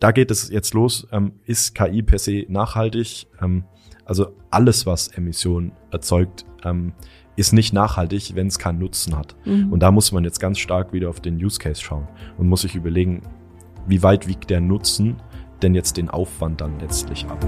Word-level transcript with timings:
da 0.00 0.10
geht 0.10 0.30
es 0.30 0.48
jetzt 0.50 0.74
los. 0.74 1.06
Ähm, 1.12 1.32
ist 1.44 1.74
KI 1.74 2.02
per 2.02 2.18
se 2.18 2.46
nachhaltig? 2.48 3.28
Ähm, 3.40 3.64
also 4.04 4.32
alles, 4.50 4.86
was 4.86 5.08
Emissionen 5.08 5.72
erzeugt, 5.92 6.44
ähm, 6.64 6.94
ist 7.36 7.52
nicht 7.52 7.72
nachhaltig, 7.72 8.34
wenn 8.34 8.48
es 8.48 8.58
keinen 8.58 8.80
Nutzen 8.80 9.16
hat. 9.16 9.36
Mhm. 9.44 9.72
Und 9.72 9.80
da 9.80 9.90
muss 9.92 10.10
man 10.10 10.24
jetzt 10.24 10.40
ganz 10.40 10.58
stark 10.58 10.92
wieder 10.92 11.08
auf 11.08 11.20
den 11.20 11.36
Use 11.36 11.58
Case 11.58 11.80
schauen 11.80 12.08
und 12.36 12.48
muss 12.48 12.62
sich 12.62 12.74
überlegen, 12.74 13.22
wie 13.86 14.02
weit 14.02 14.26
wiegt 14.26 14.50
der 14.50 14.60
Nutzen 14.60 15.16
denn 15.62 15.74
jetzt 15.74 15.96
den 15.96 16.08
Aufwand 16.08 16.60
dann 16.60 16.80
letztlich 16.80 17.26
ab. 17.26 17.44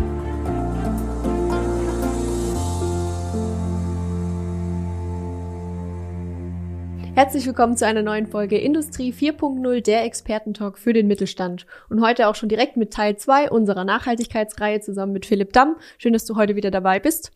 Herzlich 7.14 7.44
willkommen 7.44 7.76
zu 7.76 7.86
einer 7.86 8.00
neuen 8.00 8.26
Folge 8.26 8.56
Industrie 8.56 9.12
4.0, 9.12 9.82
der 9.82 10.04
Expertentalk 10.04 10.78
für 10.78 10.94
den 10.94 11.06
Mittelstand. 11.06 11.66
Und 11.90 12.00
heute 12.00 12.26
auch 12.26 12.34
schon 12.34 12.48
direkt 12.48 12.78
mit 12.78 12.90
Teil 12.90 13.18
2 13.18 13.50
unserer 13.50 13.84
Nachhaltigkeitsreihe 13.84 14.80
zusammen 14.80 15.12
mit 15.12 15.26
Philipp 15.26 15.52
Damm. 15.52 15.76
Schön, 15.98 16.14
dass 16.14 16.24
du 16.24 16.36
heute 16.36 16.56
wieder 16.56 16.70
dabei 16.70 17.00
bist. 17.00 17.30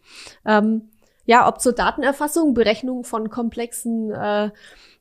Ähm, 0.47 0.89
ja, 1.27 1.49
ob 1.49 1.61
zur 1.61 1.73
Datenerfassung, 1.73 2.55
Berechnung 2.55 3.05
von 3.05 3.29
komplexen 3.31 4.11
äh, 4.13 4.51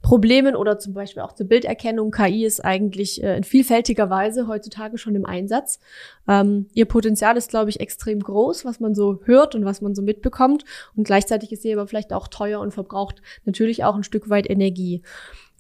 Problemen 0.02 0.56
oder 0.56 0.78
zum 0.78 0.94
Beispiel 0.94 1.24
auch 1.24 1.34
zur 1.34 1.48
Bilderkennung. 1.48 2.12
KI 2.12 2.46
ist 2.46 2.64
eigentlich 2.64 3.24
äh, 3.24 3.38
in 3.38 3.44
vielfältiger 3.44 4.10
Weise 4.10 4.48
heutzutage 4.48 4.98
schon 4.98 5.16
im 5.16 5.26
Einsatz. 5.26 5.80
Ähm, 6.28 6.68
ihr 6.74 6.86
Potenzial 6.86 7.38
ist, 7.38 7.50
glaube 7.50 7.70
ich, 7.70 7.80
extrem 7.80 8.20
groß, 8.20 8.66
was 8.66 8.80
man 8.80 8.94
so 8.94 9.20
hört 9.24 9.56
und 9.56 9.66
was 9.66 9.82
man 9.82 9.96
so 9.96 10.02
mitbekommt. 10.02 10.64
Und 10.96 11.06
gleichzeitig 11.06 11.52
ist 11.52 11.64
sie 11.64 11.74
aber 11.74 11.88
vielleicht 11.88 12.14
auch 12.14 12.28
teuer 12.28 12.60
und 12.60 12.72
verbraucht 12.72 13.22
natürlich 13.46 13.84
auch 13.84 13.96
ein 13.96 14.04
Stück 14.04 14.30
weit 14.30 14.50
Energie. 14.50 15.02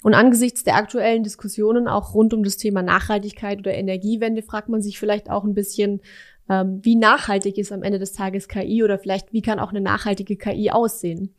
Und 0.03 0.13
angesichts 0.13 0.63
der 0.63 0.75
aktuellen 0.75 1.23
Diskussionen 1.23 1.87
auch 1.87 2.13
rund 2.13 2.31
um 2.35 2.43
das 2.43 2.57
Thema 2.57 2.83
Nachhaltigkeit 2.83 3.57
oder 3.57 3.73
Energiewende 3.73 4.43
fragt 4.43 4.69
man 4.69 4.83
sich 4.83 4.99
vielleicht 4.99 5.31
auch 5.31 5.43
ein 5.43 5.55
bisschen, 5.55 6.01
ähm, 6.49 6.79
wie 6.83 6.95
nachhaltig 6.95 7.57
ist 7.57 7.71
am 7.71 7.83
Ende 7.83 7.99
des 7.99 8.13
Tages 8.13 8.47
KI 8.47 8.83
oder 8.83 8.99
vielleicht 8.99 9.33
wie 9.33 9.41
kann 9.41 9.59
auch 9.59 9.69
eine 9.69 9.81
nachhaltige 9.81 10.35
KI 10.37 10.71
aussehen. 10.71 11.33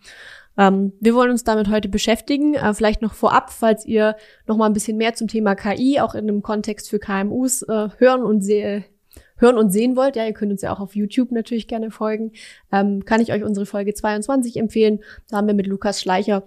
Ähm, 0.59 0.93
wir 1.01 1.15
wollen 1.15 1.31
uns 1.31 1.45
damit 1.45 1.69
heute 1.69 1.89
beschäftigen. 1.89 2.55
Äh, 2.55 2.75
vielleicht 2.75 3.03
noch 3.03 3.15
vorab, 3.15 3.51
falls 3.51 3.85
ihr 3.85 4.17
noch 4.47 4.57
mal 4.57 4.67
ein 4.67 4.73
bisschen 4.73 4.97
mehr 4.97 5.15
zum 5.15 5.29
Thema 5.29 5.55
KI 5.55 6.01
auch 6.01 6.15
in 6.15 6.29
einem 6.29 6.43
Kontext 6.43 6.91
für 6.91 6.99
KMUs 6.99 7.63
äh, 7.63 7.89
hören 7.99 8.23
und 8.23 8.43
sehe 8.43 8.85
hören 9.39 9.59
und 9.59 9.71
sehen 9.71 9.97
wollt, 9.97 10.17
ja, 10.17 10.25
ihr 10.25 10.33
könnt 10.33 10.53
uns 10.53 10.63
ja 10.63 10.73
auch 10.73 10.81
auf 10.81 10.97
YouTube 10.97 11.31
natürlich 11.31 11.69
gerne 11.69 11.91
folgen, 11.91 12.33
ähm, 12.73 13.05
kann 13.05 13.21
ich 13.21 13.33
euch 13.33 13.45
unsere 13.45 13.67
Folge 13.67 13.93
22 13.93 14.57
empfehlen. 14.57 15.01
Da 15.29 15.37
haben 15.37 15.47
wir 15.47 15.53
mit 15.53 15.67
Lukas 15.67 16.01
Schleicher 16.01 16.45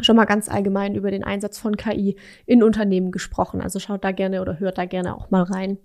schon 0.00 0.16
mal 0.16 0.26
ganz 0.26 0.48
allgemein 0.48 0.94
über 0.94 1.10
den 1.10 1.24
Einsatz 1.24 1.58
von 1.58 1.76
KI 1.76 2.16
in 2.46 2.62
Unternehmen 2.62 3.10
gesprochen. 3.12 3.60
Also 3.60 3.78
schaut 3.78 4.04
da 4.04 4.12
gerne 4.12 4.42
oder 4.42 4.60
hört 4.60 4.78
da 4.78 4.84
gerne 4.84 5.16
auch 5.16 5.30
mal 5.30 5.42
rein. 5.42 5.78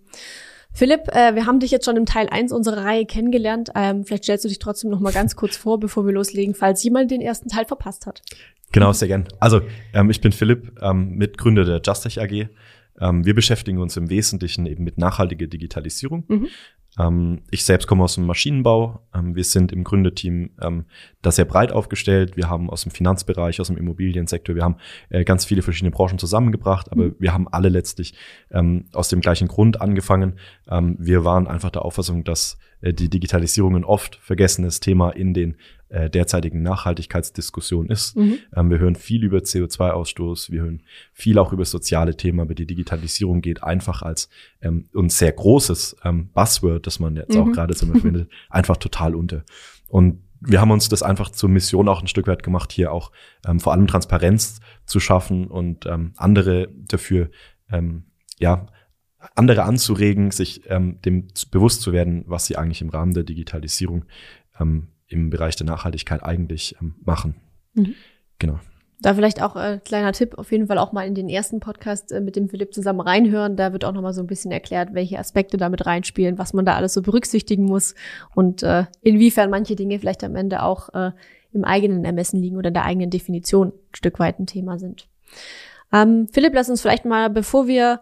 Philipp, 0.73 1.07
äh, 1.09 1.35
wir 1.35 1.45
haben 1.45 1.59
dich 1.59 1.69
jetzt 1.69 1.85
schon 1.85 1.97
im 1.97 2.05
Teil 2.05 2.27
1 2.29 2.52
unserer 2.52 2.83
Reihe 2.83 3.05
kennengelernt. 3.05 3.69
Ähm, 3.75 4.03
vielleicht 4.05 4.23
stellst 4.23 4.43
du 4.43 4.49
dich 4.49 4.59
trotzdem 4.59 4.89
noch 4.89 4.99
mal 4.99 5.13
ganz 5.13 5.35
kurz 5.35 5.55
vor, 5.55 5.79
bevor 5.79 6.05
wir 6.05 6.13
loslegen, 6.13 6.55
falls 6.55 6.83
jemand 6.83 7.11
den 7.11 7.21
ersten 7.21 7.47
Teil 7.47 7.66
verpasst 7.66 8.07
hat. 8.07 8.23
Genau, 8.71 8.91
sehr 8.91 9.07
gern. 9.07 9.27
Also 9.39 9.61
ähm, 9.94 10.09
ich 10.09 10.19
bin 10.19 10.31
Philipp, 10.31 10.79
ähm, 10.81 11.11
Mitgründer 11.11 11.63
der 11.63 11.81
Justech 11.85 12.19
AG. 12.19 12.49
Ähm, 12.99 13.23
wir 13.23 13.35
beschäftigen 13.35 13.77
uns 13.77 13.95
im 13.97 14.09
Wesentlichen 14.09 14.66
eben 14.66 14.83
mit 14.83 14.97
nachhaltiger 14.97 15.45
Digitalisierung. 15.45 16.25
Mhm. 16.27 16.47
Ähm, 16.99 17.41
ich 17.49 17.66
selbst 17.66 17.88
komme 17.88 18.03
aus 18.03 18.16
dem 18.16 18.25
Maschinenbau. 18.25 18.99
Ähm, 19.13 19.36
wir 19.36 19.44
sind 19.44 19.72
im 19.72 19.83
Gründerteam 19.83 20.52
ähm, 20.61 20.86
da 21.22 21.31
sehr 21.31 21.45
breit 21.45 21.72
aufgestellt. 21.72 22.38
Wir 22.38 22.50
haben 22.50 22.69
aus 22.69 22.83
dem 22.83 22.91
Finanzbereich, 22.91 23.59
aus 23.59 23.67
dem 23.67 23.77
Immobiliensektor, 23.77 24.55
wir 24.55 24.63
haben 24.63 24.77
äh, 25.09 25.23
ganz 25.23 25.45
viele 25.45 25.61
verschiedene 25.61 25.91
Branchen 25.91 26.19
zusammengebracht, 26.19 26.91
aber 26.91 27.05
mhm. 27.05 27.16
wir 27.19 27.33
haben 27.33 27.47
alle 27.47 27.69
letztlich 27.69 28.13
ähm, 28.52 28.85
aus 28.94 29.09
dem 29.09 29.22
gleichen 29.22 29.47
Grund 29.47 29.81
angefangen. 29.81 30.33
Wir 30.66 31.25
waren 31.25 31.47
einfach 31.47 31.72
der 31.72 31.83
Auffassung, 31.83 32.23
dass 32.23 32.58
äh, 32.83 32.94
die 32.94 33.09
Digitalisierung 33.09 33.75
ein 33.75 33.85
oft 33.85 34.17
vergessenes 34.17 34.80
Thema 34.80 35.09
in 35.09 35.33
den 35.33 35.55
äh, 35.94 36.09
derzeitigen 36.09 36.63
Nachhaltigkeitsdiskussion 36.63 37.88
ist. 37.88 38.18
Mhm. 38.18 38.40
Ähm, 38.56 38.72
wir 38.72 38.79
hören 38.79 38.95
viel 38.95 39.23
über 39.23 39.38
CO2-Ausstoß, 39.38 40.51
wir 40.51 40.62
hören 40.62 40.81
viel 41.13 41.38
auch 41.38 41.53
über 41.53 41.66
soziale 41.66 42.18
Themen, 42.18 42.40
aber 42.40 42.56
die 42.56 42.66
Digitalisierung 42.66 43.41
geht 43.41 43.62
einfach 43.62 44.01
als 44.01 44.28
ähm, 44.62 44.85
ein 44.95 45.09
sehr 45.09 45.31
großes 45.31 45.97
ähm, 46.03 46.29
Buzzword, 46.34 46.88
das 46.88 47.00
man 47.00 47.16
jetzt 47.16 47.35
mhm. 47.35 47.41
auch 47.41 47.51
gerade 47.51 47.75
so 47.75 47.85
findet, 47.94 48.28
einfach 48.50 48.78
total 48.78 49.13
unter. 49.13 49.44
Und 49.88 50.23
wir 50.40 50.59
haben 50.59 50.72
uns 50.72 50.90
das 50.90 51.03
einfach 51.03 51.29
zur 51.29 51.50
Mission 51.50 51.88
auch 51.88 52.01
ein 52.01 52.07
Stück 52.07 52.25
weit 52.25 52.41
gemacht, 52.41 52.72
hier 52.72 52.91
auch 52.91 53.12
ähm, 53.45 53.59
vor 53.59 53.72
allem 53.72 53.85
Transparenz 53.85 54.62
zu 54.85 55.00
schaffen 55.00 55.45
und 55.45 55.85
ähm, 55.85 56.13
andere 56.18 56.69
dafür, 56.73 57.29
ähm, 57.72 58.06
ja, 58.39 58.66
andere 59.35 59.63
anzuregen, 59.63 60.31
sich 60.31 60.63
ähm, 60.72 61.00
dem 61.01 61.28
bewusst 61.51 61.81
zu 61.81 61.94
werden, 61.94 62.23
was 62.25 62.47
sie 62.47 62.57
eigentlich 62.57 62.81
im 62.81 62.89
Rahmen 62.89 63.13
der 63.13 63.23
Digitalisierung 63.23 64.06
ähm, 64.59 64.88
im 65.08 65.30
Bereich 65.30 65.56
der 65.56 65.66
Nachhaltigkeit 65.66 66.24
eigentlich 66.24 66.75
ähm, 66.81 66.96
machen. 67.03 67.36
Mhm. 67.74 67.96
Genau. 68.40 68.59
Da 69.02 69.14
vielleicht 69.14 69.41
auch 69.41 69.58
äh, 69.58 69.80
kleiner 69.84 70.14
Tipp, 70.14 70.38
auf 70.38 70.52
jeden 70.52 70.68
Fall 70.68 70.78
auch 70.78 70.94
mal 70.94 71.06
in 71.06 71.14
den 71.14 71.28
ersten 71.28 71.59
Podcast 71.59 72.14
äh, 72.14 72.22
mit 72.22 72.38
dem 72.38 72.47
Philipp 72.47 72.74
zusammen 72.74 73.02
reinhören. 73.02 73.58
Da 73.58 73.74
wird 73.74 73.84
auch 73.84 73.92
noch 73.92 74.02
mal 74.02 74.13
so 74.13 74.22
ein 74.22 74.28
bisschen 74.28 74.52
erklärt, 74.52 74.94
welche 74.94 75.19
Aspekte 75.19 75.58
damit 75.58 75.86
reinspielen, 75.86 76.38
was 76.38 76.53
man 76.53 76.66
da 76.66 76.75
alles 76.75 76.94
so 76.94 77.02
berücksichtigen 77.02 77.66
muss 77.66 77.96
und 78.34 78.63
äh, 78.63 78.86
inwiefern 79.02 79.50
manche 79.50 79.75
Dinge 79.75 80.00
vielleicht 80.00 80.24
am 80.24 80.38
Ende 80.38 80.63
auch 80.63 80.94
äh, 80.94 81.12
im 81.52 81.66
eigenen 81.66 82.06
Ermessen 82.06 82.42
liegen 82.42 82.56
oder 82.56 82.69
in 82.69 82.74
der 82.74 82.86
eigenen 82.86 83.09
Definition 83.09 83.69
ein 83.69 83.96
Stück 83.96 84.19
weit 84.19 84.40
ein 84.40 84.47
Thema 84.47 84.80
sind. 84.80 85.09
Ähm, 85.92 86.30
Philipp, 86.31 86.53
lass 86.53 86.69
uns 86.69 86.81
vielleicht 86.81 87.03
mal, 87.03 87.30
bevor 87.30 87.68
wir 87.68 88.00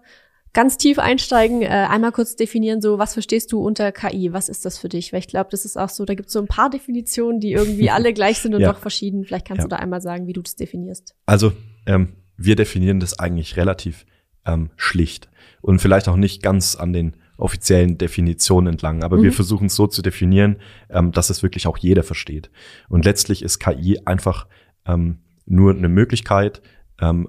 ganz 0.53 0.77
tief 0.77 0.99
einsteigen, 0.99 1.61
äh, 1.61 1.67
einmal 1.67 2.11
kurz 2.11 2.35
definieren, 2.35 2.81
so 2.81 2.97
was 2.97 3.13
verstehst 3.13 3.51
du 3.51 3.61
unter 3.61 3.91
KI? 3.91 4.33
Was 4.33 4.49
ist 4.49 4.65
das 4.65 4.77
für 4.77 4.89
dich? 4.89 5.13
Weil 5.13 5.19
ich 5.19 5.27
glaube, 5.27 5.49
das 5.51 5.65
ist 5.65 5.77
auch 5.77 5.89
so, 5.89 6.05
da 6.05 6.13
gibt 6.13 6.27
es 6.27 6.33
so 6.33 6.39
ein 6.39 6.47
paar 6.47 6.69
Definitionen, 6.69 7.39
die 7.39 7.53
irgendwie 7.53 7.89
alle 7.91 8.13
gleich 8.13 8.39
sind 8.39 8.53
und 8.53 8.61
ja. 8.61 8.71
doch 8.71 8.79
verschieden. 8.79 9.23
Vielleicht 9.23 9.47
kannst 9.47 9.59
ja. 9.59 9.65
du 9.65 9.69
da 9.69 9.77
einmal 9.77 10.01
sagen, 10.01 10.27
wie 10.27 10.33
du 10.33 10.41
das 10.41 10.55
definierst. 10.55 11.15
Also 11.25 11.53
ähm, 11.85 12.13
wir 12.37 12.55
definieren 12.55 12.99
das 12.99 13.17
eigentlich 13.19 13.57
relativ 13.57 14.05
ähm, 14.45 14.71
schlicht 14.75 15.29
und 15.61 15.79
vielleicht 15.79 16.07
auch 16.07 16.15
nicht 16.15 16.41
ganz 16.41 16.75
an 16.75 16.93
den 16.93 17.15
offiziellen 17.37 17.97
Definitionen 17.97 18.73
entlang, 18.73 19.03
aber 19.03 19.17
mhm. 19.17 19.23
wir 19.23 19.33
versuchen 19.33 19.65
es 19.65 19.75
so 19.75 19.87
zu 19.87 20.01
definieren, 20.01 20.57
ähm, 20.89 21.11
dass 21.11 21.29
es 21.29 21.41
wirklich 21.41 21.65
auch 21.65 21.77
jeder 21.77 22.03
versteht. 22.03 22.51
Und 22.87 23.05
letztlich 23.05 23.41
ist 23.41 23.59
KI 23.59 23.99
einfach 24.05 24.47
ähm, 24.85 25.19
nur 25.45 25.73
eine 25.73 25.89
Möglichkeit, 25.89 26.61
ähm, 26.99 27.27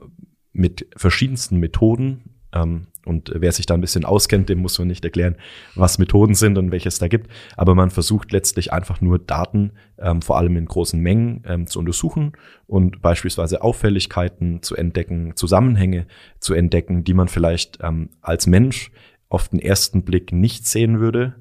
mit 0.52 0.86
verschiedensten 0.96 1.56
Methoden 1.58 2.36
ähm, 2.52 2.88
und 3.04 3.32
wer 3.34 3.52
sich 3.52 3.66
da 3.66 3.74
ein 3.74 3.80
bisschen 3.80 4.04
auskennt, 4.04 4.48
dem 4.48 4.60
muss 4.60 4.78
man 4.78 4.88
nicht 4.88 5.04
erklären, 5.04 5.36
was 5.74 5.98
Methoden 5.98 6.34
sind 6.34 6.58
und 6.58 6.70
welche 6.70 6.88
es 6.88 6.98
da 6.98 7.08
gibt. 7.08 7.30
Aber 7.56 7.74
man 7.74 7.90
versucht 7.90 8.32
letztlich 8.32 8.72
einfach 8.72 9.00
nur 9.00 9.18
Daten, 9.18 9.72
ähm, 9.98 10.22
vor 10.22 10.38
allem 10.38 10.56
in 10.56 10.66
großen 10.66 11.00
Mengen, 11.00 11.42
ähm, 11.46 11.66
zu 11.66 11.78
untersuchen 11.78 12.32
und 12.66 13.02
beispielsweise 13.02 13.62
Auffälligkeiten 13.62 14.62
zu 14.62 14.76
entdecken, 14.76 15.34
Zusammenhänge 15.36 16.06
zu 16.38 16.54
entdecken, 16.54 17.04
die 17.04 17.14
man 17.14 17.28
vielleicht 17.28 17.78
ähm, 17.82 18.10
als 18.20 18.46
Mensch 18.46 18.90
auf 19.28 19.48
den 19.48 19.58
ersten 19.58 20.02
Blick 20.02 20.32
nicht 20.32 20.66
sehen 20.66 21.00
würde. 21.00 21.36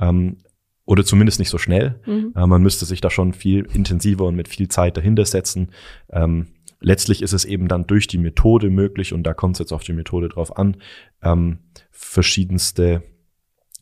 Ähm, 0.00 0.38
oder 0.86 1.04
zumindest 1.04 1.38
nicht 1.38 1.48
so 1.48 1.58
schnell. 1.58 2.00
Mhm. 2.06 2.32
Äh, 2.36 2.46
man 2.46 2.62
müsste 2.62 2.84
sich 2.84 3.00
da 3.00 3.10
schon 3.10 3.32
viel 3.32 3.66
intensiver 3.72 4.24
und 4.24 4.36
mit 4.36 4.48
viel 4.48 4.68
Zeit 4.68 4.96
dahinter 4.96 5.24
setzen. 5.24 5.70
Ähm, 6.10 6.48
letztlich 6.84 7.22
ist 7.22 7.32
es 7.32 7.44
eben 7.44 7.68
dann 7.68 7.86
durch 7.86 8.06
die 8.06 8.18
Methode 8.18 8.70
möglich, 8.70 9.12
und 9.12 9.24
da 9.24 9.34
kommt 9.34 9.56
es 9.56 9.58
jetzt 9.60 9.72
auf 9.72 9.82
die 9.82 9.92
Methode 9.92 10.28
drauf 10.28 10.56
an, 10.56 10.76
ähm, 11.22 11.58
verschiedenste 11.90 13.02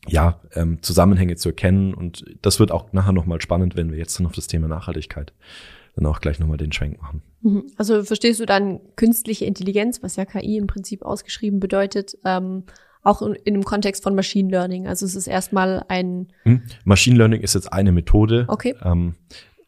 ja, 0.07 0.41
ähm, 0.53 0.81
Zusammenhänge 0.81 1.35
zu 1.35 1.49
erkennen. 1.49 1.93
Und 1.93 2.25
das 2.41 2.59
wird 2.59 2.71
auch 2.71 2.91
nachher 2.91 3.13
nochmal 3.13 3.41
spannend, 3.41 3.75
wenn 3.75 3.91
wir 3.91 3.97
jetzt 3.97 4.19
dann 4.19 4.25
auf 4.25 4.33
das 4.33 4.47
Thema 4.47 4.67
Nachhaltigkeit 4.67 5.33
dann 5.95 6.05
auch 6.07 6.21
gleich 6.21 6.39
nochmal 6.39 6.57
den 6.57 6.71
Schwenk 6.71 6.99
machen. 7.01 7.21
Mhm. 7.41 7.65
Also 7.77 8.03
verstehst 8.03 8.39
du 8.39 8.45
dann 8.45 8.79
künstliche 8.95 9.45
Intelligenz, 9.45 10.01
was 10.01 10.15
ja 10.15 10.25
KI 10.25 10.57
im 10.57 10.67
Prinzip 10.67 11.03
ausgeschrieben 11.03 11.59
bedeutet, 11.59 12.17
ähm, 12.25 12.63
auch 13.03 13.21
in, 13.21 13.35
in 13.35 13.53
dem 13.53 13.63
Kontext 13.63 14.01
von 14.01 14.15
Machine 14.15 14.49
Learning. 14.49 14.87
Also 14.87 15.05
es 15.05 15.15
ist 15.15 15.27
erstmal 15.27 15.85
ein 15.89 16.29
hm. 16.43 16.63
Machine 16.83 17.17
Learning 17.17 17.41
ist 17.41 17.53
jetzt 17.53 17.71
eine 17.71 17.91
Methode. 17.91 18.45
Okay. 18.47 18.75
Ähm, 18.83 19.15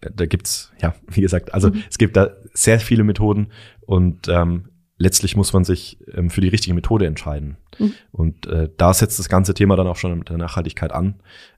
da 0.01 0.25
gibt's 0.25 0.71
ja, 0.81 0.95
wie 1.07 1.21
gesagt, 1.21 1.53
also 1.53 1.69
mhm. 1.69 1.83
es 1.89 1.97
gibt 1.97 2.15
da 2.15 2.31
sehr 2.53 2.79
viele 2.79 3.03
Methoden 3.03 3.47
und 3.81 4.27
ähm, 4.27 4.69
letztlich 4.97 5.35
muss 5.35 5.53
man 5.53 5.63
sich 5.63 5.99
ähm, 6.13 6.29
für 6.29 6.41
die 6.41 6.47
richtige 6.47 6.73
Methode 6.73 7.05
entscheiden. 7.05 7.57
Mhm. 7.79 7.93
Und 8.11 8.47
äh, 8.47 8.69
da 8.77 8.93
setzt 8.93 9.19
das 9.19 9.29
ganze 9.29 9.53
Thema 9.53 9.75
dann 9.75 9.87
auch 9.87 9.97
schon 9.97 10.17
mit 10.17 10.29
der 10.29 10.37
Nachhaltigkeit 10.37 10.91
an. 10.91 11.15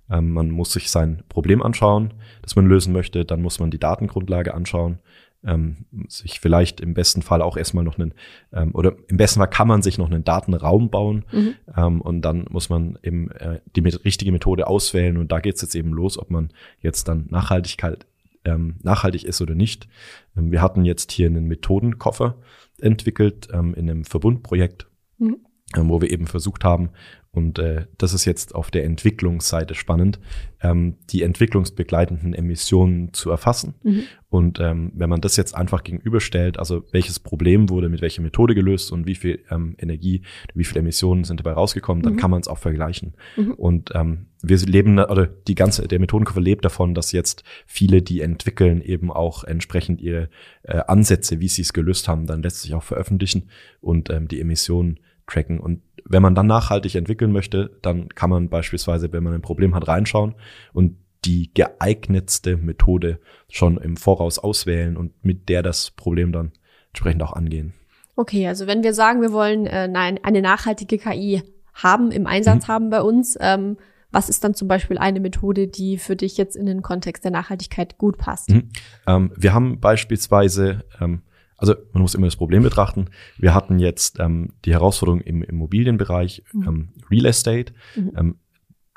Ähm, 0.10 0.32
man 0.32 0.50
muss 0.50 0.74
sich 0.74 0.90
sein 0.90 1.24
Problem 1.30 1.62
anschauen, 1.62 2.14
das 2.42 2.56
man 2.56 2.66
lösen 2.66 2.94
möchte, 2.94 3.26
dann 3.26 3.42
muss 3.42 3.60
man 3.60 3.72
die 3.72 3.80
Datengrundlage 3.80 4.54
anschauen, 4.54 5.00
ähm, 5.46 5.86
sich 6.08 6.40
vielleicht 6.40 6.82
im 6.82 6.94
besten 6.94 7.22
Fall 7.22 7.42
auch 7.42 7.58
erstmal 7.58 7.84
noch 7.84 8.00
einen, 8.00 8.14
ähm, 8.52 8.74
oder 8.74 8.96
im 9.08 9.18
besten 9.18 9.40
Fall 9.40 9.50
kann 9.50 9.68
man 9.68 9.82
sich 9.82 9.98
noch 9.98 10.10
einen 10.10 10.24
Datenraum 10.24 10.90
bauen 10.90 11.26
mhm. 11.32 11.54
ähm, 11.76 12.02
und 12.02 12.22
dann 12.22 12.46
muss 12.50 12.70
man 12.70 12.98
eben 13.04 13.30
äh, 13.32 13.60
die 13.76 13.82
richtige 13.82 14.32
Methode 14.32 14.68
auswählen 14.68 15.18
und 15.18 15.32
da 15.32 15.40
geht 15.40 15.56
es 15.56 15.62
jetzt 15.62 15.76
eben 15.76 15.94
los, 15.94 16.18
ob 16.18 16.32
man 16.32 16.52
jetzt 16.82 17.08
dann 17.08 17.28
Nachhaltigkeit 17.30 18.08
ähm, 18.48 18.76
nachhaltig 18.84 19.24
ist 19.24 19.42
oder 19.42 19.56
nicht. 19.56 19.88
Ähm, 20.36 20.52
wir 20.52 20.62
hatten 20.62 20.86
jetzt 20.86 21.12
hier 21.12 21.28
einen 21.28 21.48
Methodenkoffer 21.48 22.38
entwickelt 22.80 23.50
ähm, 23.52 23.74
in 23.74 23.90
einem 23.90 24.06
Verbundprojekt, 24.06 24.88
mhm. 25.18 25.38
ähm, 25.76 25.90
wo 25.90 26.02
wir 26.02 26.10
eben 26.12 26.28
versucht 26.28 26.64
haben, 26.64 26.90
und 27.38 27.60
äh, 27.60 27.86
das 28.00 28.14
ist 28.14 28.26
jetzt 28.26 28.56
auf 28.56 28.72
der 28.72 28.84
Entwicklungsseite 28.84 29.76
spannend, 29.76 30.20
ähm, 30.60 30.96
die 31.12 31.22
entwicklungsbegleitenden 31.22 32.34
Emissionen 32.34 33.14
zu 33.14 33.30
erfassen. 33.30 33.76
Mhm. 33.84 34.04
Und 34.28 34.60
ähm, 34.60 34.92
wenn 34.96 35.08
man 35.08 35.22
das 35.22 35.38
jetzt 35.38 35.54
einfach 35.54 35.84
gegenüberstellt, 35.84 36.58
also 36.58 36.84
welches 36.92 37.20
Problem 37.20 37.70
wurde 37.70 37.90
mit 37.90 38.02
welcher 38.02 38.24
Methode 38.24 38.56
gelöst 38.56 38.92
und 38.92 39.06
wie 39.06 39.14
viel 39.14 39.44
ähm, 39.52 39.76
Energie, 39.78 40.24
wie 40.56 40.64
viele 40.64 40.80
Emissionen 40.80 41.26
sind 41.26 41.40
dabei 41.40 41.52
rausgekommen, 41.52 42.02
dann 42.02 42.14
mhm. 42.14 42.18
kann 42.18 42.32
man 42.32 42.42
es 42.42 42.48
auch 42.48 42.58
vergleichen. 42.58 43.14
Mhm. 43.36 43.52
Und 43.52 43.92
ähm, 43.94 44.26
wir 44.42 44.58
leben, 44.58 44.98
oder 44.98 45.28
die 45.28 45.56
ganze, 45.56 45.88
der 45.88 46.00
Methodenkurve 46.00 46.42
lebt 46.42 46.66
davon, 46.66 46.96
dass 46.96 47.12
jetzt 47.12 47.44
viele, 47.68 48.02
die 48.02 48.22
entwickeln, 48.22 48.82
eben 48.82 49.12
auch 49.12 49.44
entsprechend 49.44 50.02
ihre 50.02 50.30
äh, 50.64 50.80
Ansätze, 50.88 51.40
wie 51.40 51.50
sie 51.50 51.62
es 51.62 51.72
gelöst 51.72 52.08
haben, 52.08 52.26
dann 52.26 52.42
letztlich 52.42 52.74
auch 52.74 52.84
veröffentlichen 52.84 53.52
und 53.80 54.10
ähm, 54.10 54.28
die 54.28 54.42
Emissionen 54.42 55.00
tracken. 55.28 55.60
Und 55.60 55.82
wenn 56.06 56.22
man 56.22 56.36
dann 56.36 56.48
nachhaltig 56.48 56.96
entwickeln 56.96 57.32
möchte, 57.32 57.78
dann 57.82 58.10
kann 58.10 58.30
man 58.30 58.50
beispielsweise, 58.50 59.12
wenn 59.12 59.24
man 59.24 59.34
ein 59.34 59.42
Problem 59.42 59.76
hat, 59.76 59.88
reinschauen 59.88 60.36
und 60.74 60.98
die 61.26 61.54
geeignetste 61.54 62.58
Methode 62.58 63.20
schon 63.50 63.78
im 63.78 63.98
Voraus 63.98 64.40
auswählen 64.40 64.98
und 64.98 65.14
mit 65.24 65.50
der 65.50 65.64
das 65.64 65.92
Problem 65.92 66.32
dann 66.32 66.52
entsprechend 66.90 67.24
auch 67.24 67.34
angehen. 67.34 67.74
Okay, 68.16 68.48
also 68.48 68.66
wenn 68.66 68.84
wir 68.84 68.94
sagen, 68.94 69.22
wir 69.22 69.32
wollen 69.32 69.68
äh, 69.68 69.88
nein, 69.88 70.20
eine 70.24 70.42
nachhaltige 70.42 70.98
KI 70.98 71.44
haben, 71.74 72.12
im 72.12 72.26
Einsatz 72.26 72.68
mhm. 72.68 72.72
haben 72.72 72.90
bei 72.90 73.02
uns, 73.02 73.38
ähm, 73.40 73.78
was 74.12 74.30
ist 74.30 74.44
dann 74.44 74.56
zum 74.56 74.68
Beispiel 74.68 74.98
eine 74.98 75.20
Methode, 75.20 75.68
die 75.68 75.98
für 75.98 76.16
dich 76.16 76.38
jetzt 76.38 76.56
in 76.56 76.66
den 76.66 76.82
Kontext 76.82 77.24
der 77.24 77.32
Nachhaltigkeit 77.32 77.98
gut 77.98 78.18
passt? 78.18 78.50
Mhm. 78.50 78.70
Ähm, 79.06 79.32
wir 79.36 79.54
haben 79.54 79.80
beispielsweise 79.80 80.86
ähm, 81.00 81.22
also 81.58 81.76
man 81.92 82.02
muss 82.02 82.16
immer 82.16 82.28
das 82.28 82.36
Problem 82.36 82.64
betrachten. 82.64 83.10
Wir 83.38 83.54
hatten 83.54 83.80
jetzt 83.80 84.20
ähm, 84.20 84.54
die 84.64 84.74
Herausforderung 84.74 85.22
im 85.22 85.44
Immobilienbereich, 85.44 86.44
mhm. 86.54 86.68
ähm, 86.68 86.90
Real 87.10 87.26
Estate. 87.26 87.74
Mhm. 87.96 88.12
Ähm, 88.16 88.36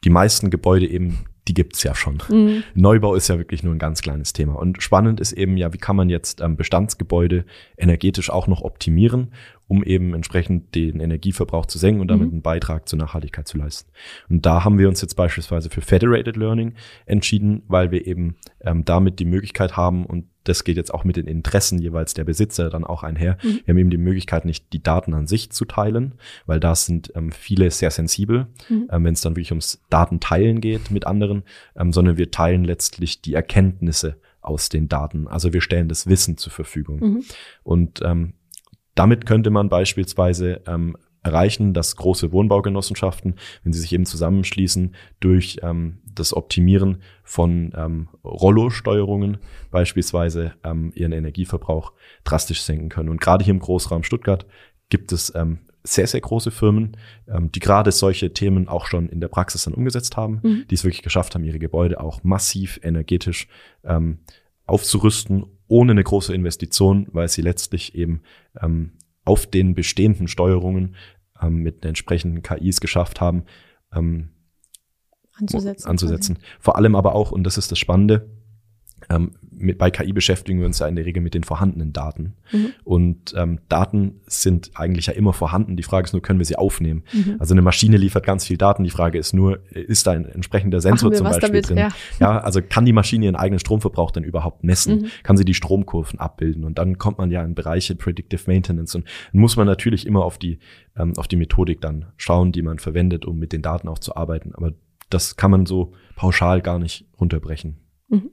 die 0.05 0.11
meisten 0.11 0.51
Gebäude 0.51 0.89
eben, 0.89 1.27
die 1.49 1.55
gibt's 1.55 1.83
ja 1.83 1.95
schon. 1.95 2.23
Mhm. 2.29 2.63
Neubau 2.75 3.15
ist 3.15 3.29
ja 3.29 3.39
wirklich 3.39 3.63
nur 3.63 3.75
ein 3.75 3.79
ganz 3.79 4.03
kleines 4.03 4.33
Thema. 4.33 4.55
Und 4.55 4.83
spannend 4.83 5.21
ist 5.21 5.33
eben 5.33 5.57
ja, 5.57 5.73
wie 5.73 5.79
kann 5.79 5.97
man 5.97 6.09
jetzt 6.09 6.41
ähm, 6.41 6.57
Bestandsgebäude 6.57 7.45
energetisch 7.77 8.31
auch 8.31 8.47
noch 8.47 8.63
optimieren, 8.63 9.33
um 9.67 9.83
eben 9.83 10.15
entsprechend 10.15 10.75
den 10.75 11.01
Energieverbrauch 11.01 11.67
zu 11.67 11.79
senken 11.79 12.01
und 12.01 12.09
damit 12.09 12.29
mhm. 12.29 12.35
einen 12.35 12.43
Beitrag 12.43 12.89
zur 12.89 12.99
Nachhaltigkeit 12.99 13.49
zu 13.49 13.59
leisten. 13.59 13.91
Und 14.29 14.45
da 14.47 14.65
haben 14.65 14.79
wir 14.79 14.89
uns 14.89 15.01
jetzt 15.01 15.15
beispielsweise 15.15 15.71
für 15.71 15.81
Federated 15.81 16.37
Learning 16.37 16.75
entschieden, 17.07 17.63
weil 17.69 17.91
wir 17.91 18.07
eben 18.07 18.37
ähm, 18.61 18.85
damit 18.85 19.19
die 19.19 19.27
Möglichkeit 19.27 19.77
haben 19.77 20.07
und 20.07 20.27
das 20.45 20.65
geht 20.65 20.77
jetzt 20.77 20.93
auch 20.93 21.05
mit 21.05 21.17
den 21.17 21.27
Interessen 21.27 21.79
jeweils 21.79 22.15
der 22.15 22.25
Besitzer 22.25 22.71
dann 22.71 22.85
auch 22.85 23.03
einher. 23.03 23.37
Mhm. 23.43 23.61
Wir 23.65 23.73
haben 23.73 23.79
eben 23.79 23.91
die 23.91 23.99
Möglichkeit, 23.99 24.45
nicht 24.45 24.73
die 24.73 24.83
Daten 24.83 25.15
an 25.15 25.27
sich 25.27 25.51
zu 25.51 25.65
teilen, 25.65 26.15
weil 26.47 26.61
da 26.61 26.75
sind 26.75 27.13
ähm, 27.15 27.31
viele 27.33 27.71
sehr 27.71 27.91
sensibel, 27.91 28.47
mhm. 28.69 28.89
ähm, 28.91 29.05
wenn 29.05 29.15
es 29.15 29.21
dann 29.21 29.37
wirklich 29.37 29.53
ums 29.53 29.83
Datenteilen 29.91 30.61
geht 30.61 30.91
mit 30.91 31.07
anderen, 31.07 31.43
ähm, 31.77 31.93
sondern 31.93 32.17
wir 32.17 32.31
teilen 32.31 32.65
letztlich 32.65 33.21
die 33.21 33.35
Erkenntnisse 33.35 34.17
aus 34.41 34.71
den 34.71 34.89
Daten. 34.89 35.29
Also 35.29 35.53
wir 35.53 35.61
stellen 35.61 35.89
das 35.89 36.07
Wissen 36.07 36.39
zur 36.39 36.53
Verfügung. 36.53 37.01
Mhm. 37.01 37.25
Und 37.63 38.01
ähm, 38.03 38.35
damit 38.95 39.27
könnte 39.27 39.51
man 39.51 39.69
beispielsweise 39.69 40.63
ähm, 40.67 40.97
erreichen, 41.23 41.75
dass 41.75 41.97
große 41.97 42.33
Wohnbaugenossenschaften, 42.33 43.35
wenn 43.63 43.73
sie 43.73 43.81
sich 43.81 43.93
eben 43.93 44.07
zusammenschließen, 44.07 44.95
durch 45.21 45.59
ähm, 45.63 45.99
das 46.15 46.35
Optimieren 46.35 47.03
von 47.23 47.73
ähm, 47.77 48.09
Rollo-Steuerungen 48.25 49.39
beispielsweise 49.71 50.55
ähm, 50.65 50.93
ihren 50.95 51.13
Energieverbrauch 51.13 51.93
drastisch 52.25 52.63
senken 52.63 52.89
können. 52.89 53.09
Und 53.09 53.21
gerade 53.21 53.45
hier 53.45 53.55
im 53.55 53.61
Großraum 53.61 54.03
Stuttgart 54.03 54.47
gibt 54.89 55.13
es 55.13 55.33
ähm, 55.35 55.59
sehr, 55.83 56.07
sehr 56.07 56.21
große 56.21 56.51
Firmen, 56.51 56.97
ähm, 57.29 57.51
die 57.53 57.61
gerade 57.61 57.93
solche 57.93 58.33
Themen 58.33 58.69
auch 58.69 58.87
schon 58.87 59.09
in 59.09 59.21
der 59.21 59.29
Praxis 59.29 59.65
dann 59.65 59.75
umgesetzt 59.75 60.17
haben, 60.17 60.41
mhm. 60.43 60.65
die 60.69 60.75
es 60.75 60.85
wirklich 60.85 61.03
geschafft 61.03 61.35
haben, 61.35 61.45
ihre 61.45 61.59
Gebäude 61.59 62.01
auch 62.01 62.23
massiv 62.23 62.81
energetisch 62.83 63.49
ähm, 63.85 64.19
aufzurüsten, 64.67 65.47
ohne 65.69 65.93
eine 65.93 66.05
große 66.05 66.35
Investition, 66.35 67.09
weil 67.13 67.29
sie 67.29 67.43
letztlich 67.43 67.95
eben 67.95 68.23
ähm, 68.61 68.93
auf 69.25 69.47
den 69.47 69.75
bestehenden 69.75 70.29
Steuerungen 70.29 70.97
ähm, 71.41 71.57
mit 71.63 71.85
entsprechenden 71.85 72.43
KIs 72.43 72.81
geschafft 72.81 73.21
haben, 73.21 73.45
ähm, 73.95 74.31
anzusetzen. 75.35 75.89
anzusetzen. 75.89 76.39
Vor 76.59 76.77
allem 76.77 76.95
aber 76.95 77.15
auch, 77.15 77.31
und 77.33 77.45
das 77.45 77.59
ist 77.59 77.71
das 77.71 77.79
Spannende, 77.79 78.29
ähm, 79.11 79.33
mit, 79.53 79.77
bei 79.77 79.91
KI 79.91 80.13
beschäftigen 80.13 80.61
wir 80.61 80.67
uns 80.67 80.79
ja 80.79 80.87
in 80.87 80.97
der 80.97 81.05
Regel 81.05 81.23
mit 81.23 81.35
den 81.35 81.45
vorhandenen 81.45 81.93
Daten. 81.93 82.35
Mhm. 82.53 82.73
Und 82.85 83.35
ähm, 83.37 83.59
Daten 83.69 84.21
sind 84.27 84.71
eigentlich 84.75 85.07
ja 85.07 85.13
immer 85.13 85.33
vorhanden. 85.33 85.77
Die 85.77 85.83
Frage 85.83 86.07
ist 86.07 86.13
nur, 86.13 86.23
können 86.23 86.39
wir 86.39 86.47
sie 86.47 86.57
aufnehmen? 86.57 87.03
Mhm. 87.13 87.37
Also 87.39 87.53
eine 87.53 87.61
Maschine 87.61 87.97
liefert 87.97 88.25
ganz 88.25 88.47
viel 88.47 88.57
Daten. 88.57 88.85
Die 88.85 88.91
Frage 88.91 89.19
ist 89.19 89.35
nur, 89.35 89.61
ist 89.71 90.07
da 90.07 90.13
ein 90.13 90.25
entsprechender 90.25 90.81
Sensor 90.81 91.13
zum 91.13 91.25
Beispiel 91.25 91.49
damit, 91.49 91.69
drin? 91.69 91.77
Ja. 91.77 91.89
ja. 92.21 92.39
also 92.39 92.61
kann 92.63 92.87
die 92.87 92.93
Maschine 92.93 93.27
ihren 93.27 93.37
eigenen 93.37 93.59
Stromverbrauch 93.59 94.13
denn 94.13 94.25
überhaupt 94.25 94.65
messen? 94.65 95.03
Mhm. 95.03 95.11
Kann 95.25 95.37
sie 95.37 95.45
die 95.45 95.55
Stromkurven 95.55 96.19
abbilden? 96.19 96.65
Und 96.65 96.79
dann 96.79 96.97
kommt 96.97 97.19
man 97.19 97.31
ja 97.31 97.43
in 97.45 97.55
Bereiche 97.55 97.95
Predictive 97.97 98.43
Maintenance. 98.47 98.95
Und 98.95 99.05
muss 99.33 99.57
man 99.57 99.67
natürlich 99.67 100.07
immer 100.07 100.25
auf 100.25 100.39
die, 100.39 100.59
ähm, 100.97 101.13
auf 101.17 101.29
die 101.29 101.37
Methodik 101.37 101.81
dann 101.81 102.07
schauen, 102.17 102.53
die 102.53 102.63
man 102.63 102.79
verwendet, 102.79 103.27
um 103.27 103.39
mit 103.39 103.53
den 103.53 103.63
Daten 103.63 103.89
auch 103.89 103.99
zu 103.99 104.17
arbeiten. 104.17 104.55
Aber 104.55 104.73
das 105.11 105.37
kann 105.37 105.51
man 105.51 105.67
so 105.67 105.93
pauschal 106.17 106.63
gar 106.63 106.79
nicht 106.79 107.05
runterbrechen. 107.19 107.77
Mhm. 108.09 108.31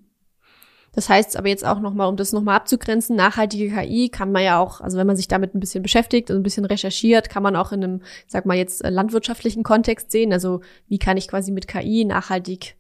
Das 0.98 1.10
heißt 1.10 1.38
aber 1.38 1.48
jetzt 1.48 1.64
auch 1.64 1.80
nochmal, 1.80 2.10
um 2.10 2.16
das 2.16 2.34
nochmal 2.34 2.56
abzugrenzen, 2.56 3.16
nachhaltige 3.16 3.70
KI 3.70 4.10
kann 4.10 4.32
man 4.32 4.44
ja 4.44 4.58
auch, 4.58 4.82
also 4.82 4.98
wenn 4.98 5.06
man 5.06 5.16
sich 5.16 5.28
damit 5.28 5.54
ein 5.54 5.60
bisschen 5.60 5.84
beschäftigt 5.84 6.32
und 6.32 6.38
ein 6.38 6.42
bisschen 6.42 6.66
recherchiert, 6.66 7.30
kann 7.30 7.44
man 7.44 7.56
auch 7.56 7.72
in 7.72 7.84
einem, 7.84 8.02
sag 8.26 8.48
mal 8.48 8.58
jetzt, 8.58 8.84
äh, 8.84 8.90
landwirtschaftlichen 8.90 9.62
Kontext 9.62 10.10
sehen. 10.10 10.34
Also 10.34 10.62
wie 10.88 10.98
kann 10.98 11.16
ich 11.16 11.28
quasi 11.28 11.52
mit 11.52 11.68
KI 11.68 12.04
nachhaltig 12.04 12.78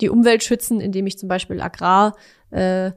die 0.00 0.08
Umwelt 0.08 0.42
schützen, 0.42 0.80
indem 0.80 1.06
ich 1.06 1.18
zum 1.18 1.28
Beispiel 1.28 1.60
Agrar 1.60 2.16
äh, 2.48 2.92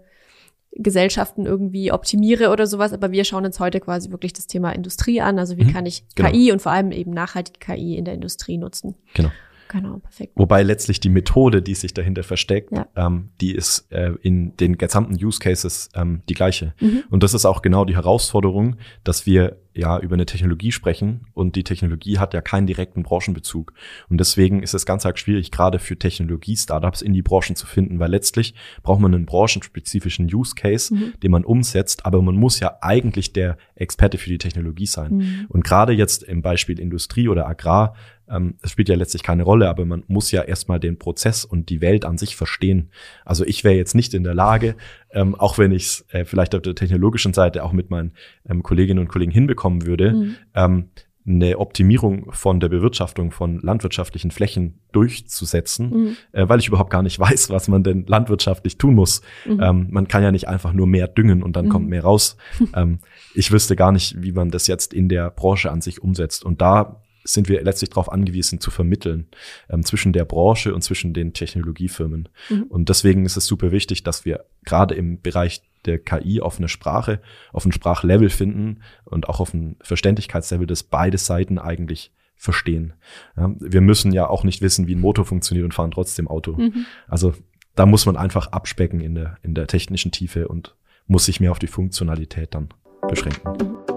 Gesellschaften 0.72 1.46
irgendwie 1.46 1.92
optimiere 1.92 2.50
oder 2.50 2.66
sowas, 2.66 2.94
aber 2.94 3.12
wir 3.12 3.26
schauen 3.26 3.46
uns 3.46 3.60
heute 3.60 3.82
quasi 3.82 4.12
wirklich 4.12 4.32
das 4.32 4.48
Thema 4.48 4.72
Industrie 4.72 5.20
an. 5.20 5.40
Also 5.40 5.58
wie 5.58 5.66
mhm, 5.66 5.74
kann 5.74 5.86
ich 5.86 6.06
genau. 6.16 6.32
KI 6.32 6.54
und 6.54 6.62
vor 6.62 6.72
allem 6.72 6.94
eben 6.94 7.12
nachhaltige 7.12 7.60
KI 7.60 7.98
in 7.98 8.06
der 8.06 8.14
Industrie 8.14 8.58
nutzen? 8.58 8.96
Genau. 9.14 9.30
Genau, 9.74 9.98
perfekt. 9.98 10.34
Wobei 10.36 10.62
letztlich 10.62 11.00
die 11.00 11.10
Methode, 11.10 11.64
die 11.64 11.74
sich 11.74 11.96
dahinter 11.96 12.22
versteckt, 12.22 12.72
ja. 12.72 12.88
ähm, 12.96 13.30
die 13.42 13.56
ist 13.56 13.92
äh, 13.92 14.12
in 14.22 14.56
den 14.58 14.78
gesamten 14.78 15.16
Use 15.16 15.40
Cases 15.40 15.90
ähm, 15.96 16.22
die 16.30 16.36
gleiche. 16.36 16.76
Mhm. 16.80 17.04
Und 17.10 17.24
das 17.24 17.34
ist 17.34 17.46
auch 17.46 17.64
genau 17.64 17.84
die 17.84 17.96
Herausforderung, 17.96 18.76
dass 19.04 19.26
wir 19.26 19.58
ja 19.76 20.00
über 20.00 20.14
eine 20.14 20.26
Technologie 20.26 20.72
sprechen 20.72 21.28
und 21.34 21.56
die 21.56 21.64
Technologie 21.64 22.20
hat 22.20 22.34
ja 22.34 22.42
keinen 22.42 22.68
direkten 22.68 23.04
Branchenbezug. 23.04 23.74
Und 24.10 24.20
deswegen 24.20 24.62
ist 24.62 24.74
es 24.74 24.86
ganz 24.86 25.06
arg 25.06 25.18
schwierig, 25.18 25.52
gerade 25.52 25.80
für 25.80 25.98
Technologie-Startups 25.98 27.02
in 27.02 27.14
die 27.14 27.22
Branchen 27.22 27.56
zu 27.56 27.66
finden, 27.66 28.00
weil 28.00 28.12
letztlich 28.12 28.54
braucht 28.84 29.02
man 29.02 29.14
einen 29.14 29.26
branchenspezifischen 29.26 30.34
Use 30.34 30.56
Case, 30.56 30.94
mhm. 30.94 31.14
den 31.22 31.32
man 31.32 31.44
umsetzt, 31.44 32.06
aber 32.06 32.22
man 32.22 32.36
muss 32.36 32.60
ja 32.60 32.78
eigentlich 32.82 33.34
der 33.34 33.58
Experte 33.76 34.18
für 34.18 34.30
die 34.30 34.38
Technologie 34.38 34.86
sein. 34.88 35.18
Mhm. 35.18 35.46
Und 35.50 35.64
gerade 35.64 35.94
jetzt 35.94 36.24
im 36.24 36.42
Beispiel 36.42 36.80
Industrie 36.80 37.28
oder 37.28 37.48
Agrar 37.48 37.96
ähm, 38.30 38.56
es 38.62 38.72
spielt 38.72 38.90
ja 38.90 38.96
letztlich 38.96 39.24
keine 39.24 39.44
Rolle, 39.44 39.70
aber 39.70 39.86
man 39.86 40.04
muss 40.08 40.32
ja 40.32 40.42
erstmal 40.42 40.80
den 40.80 40.98
Prozess 40.98 41.46
und 41.46 41.70
die 41.70 41.82
Welt 41.82 42.06
an 42.06 42.18
sich 42.18 42.36
verstehen. 42.36 42.90
Also 43.26 43.46
ich 43.46 43.64
wäre 43.64 43.76
jetzt 43.76 43.96
nicht 43.96 44.14
in 44.14 44.24
der 44.24 44.34
Lage, 44.34 44.76
ähm, 45.14 45.36
auch 45.36 45.58
wenn 45.58 45.72
ich 45.72 45.84
es 45.84 46.06
äh, 46.10 46.26
vielleicht 46.26 46.56
auf 46.56 46.62
der 46.62 46.76
technologischen 46.76 47.34
Seite 47.34 47.64
auch 47.64 47.72
mit 47.72 47.90
meinen 47.90 48.14
ähm, 48.48 48.64
Kolleginnen 48.64 49.00
und 49.00 49.08
Kollegen 49.08 49.32
hinbekommen 49.32 49.86
würde, 49.86 50.14
mhm. 50.14 50.36
ähm, 50.54 50.90
eine 51.26 51.58
Optimierung 51.58 52.32
von 52.34 52.60
der 52.60 52.68
Bewirtschaftung 52.68 53.32
von 53.32 53.60
landwirtschaftlichen 53.62 54.32
Flächen 54.32 54.82
durchzusetzen, 54.92 55.90
mhm. 55.90 56.18
äh, 56.34 56.50
weil 56.50 56.60
ich 56.60 56.68
überhaupt 56.68 56.90
gar 56.90 57.02
nicht 57.02 57.18
weiß, 57.20 57.50
was 57.50 57.68
man 57.68 57.84
denn 57.84 58.06
landwirtschaftlich 58.06 58.78
tun 58.78 58.96
muss. 58.96 59.22
Mhm. 59.46 59.62
Ähm, 59.62 59.88
man 59.92 60.08
kann 60.08 60.24
ja 60.24 60.32
nicht 60.32 60.48
einfach 60.48 60.74
nur 60.74 60.88
mehr 60.88 61.08
düngen 61.08 61.44
und 61.44 61.56
dann 61.56 61.66
mhm. 61.66 61.70
kommt 61.70 61.90
mehr 61.90 62.04
raus. 62.04 62.38
ähm, 62.76 63.00
ich 63.34 63.52
wüsste 63.52 63.76
gar 63.76 63.92
nicht, 63.92 64.22
wie 64.22 64.34
man 64.34 64.52
das 64.52 64.68
jetzt 64.68 64.94
in 64.94 65.08
der 65.08 65.30
Branche 65.30 65.72
an 65.72 65.82
sich 65.82 66.02
umsetzt. 66.02 66.44
Und 66.44 66.62
da 66.62 67.02
sind 67.24 67.48
wir 67.48 67.64
letztlich 67.64 67.90
darauf 67.90 68.12
angewiesen 68.12 68.60
zu 68.60 68.70
vermitteln 68.70 69.28
ähm, 69.70 69.86
zwischen 69.86 70.12
der 70.12 70.26
Branche 70.26 70.76
und 70.76 70.82
zwischen 70.82 71.14
den 71.14 71.34
Technologiefirmen. 71.34 72.28
Mhm. 72.50 72.64
Und 72.64 72.90
deswegen 72.90 73.26
ist 73.26 73.38
es 73.38 73.46
super 73.46 73.72
wichtig, 73.72 74.04
dass 74.04 74.26
wir 74.26 74.46
gerade 74.64 74.96
im 74.96 75.22
Bereich 75.22 75.62
der 75.86 76.00
KI 76.00 76.42
auf 76.42 76.58
eine 76.58 76.70
Sprache, 76.70 77.22
auf 77.52 77.66
ein 77.66 77.72
Sprachlevel 77.72 78.30
finden 78.30 78.82
und 79.06 79.28
auch 79.28 79.40
auf 79.40 79.54
ein 79.54 79.76
Verständlichkeitslevel, 79.82 80.68
das 80.68 80.84
beide 80.84 81.18
Seiten 81.18 81.60
eigentlich 81.60 82.12
verstehen. 82.36 82.94
Ja, 83.38 83.54
wir 83.60 83.82
müssen 83.82 84.12
ja 84.12 84.28
auch 84.28 84.44
nicht 84.44 84.62
wissen, 84.62 84.88
wie 84.88 84.96
ein 84.96 85.02
Motor 85.02 85.26
funktioniert 85.26 85.66
und 85.66 85.74
fahren 85.74 85.92
trotzdem 85.92 86.28
Auto. 86.28 86.54
Mhm. 86.54 86.86
Also 87.08 87.34
da 87.76 87.86
muss 87.86 88.06
man 88.06 88.18
einfach 88.18 88.48
abspecken 88.48 89.00
in 89.00 89.16
der, 89.16 89.38
in 89.42 89.56
der 89.56 89.68
technischen 89.68 90.12
Tiefe 90.12 90.48
und 90.48 90.76
muss 91.08 91.26
sich 91.26 91.40
mehr 91.40 91.52
auf 91.52 91.60
die 91.60 91.68
Funktionalität 91.68 92.54
dann 92.54 92.70
beschränken. 93.08 93.93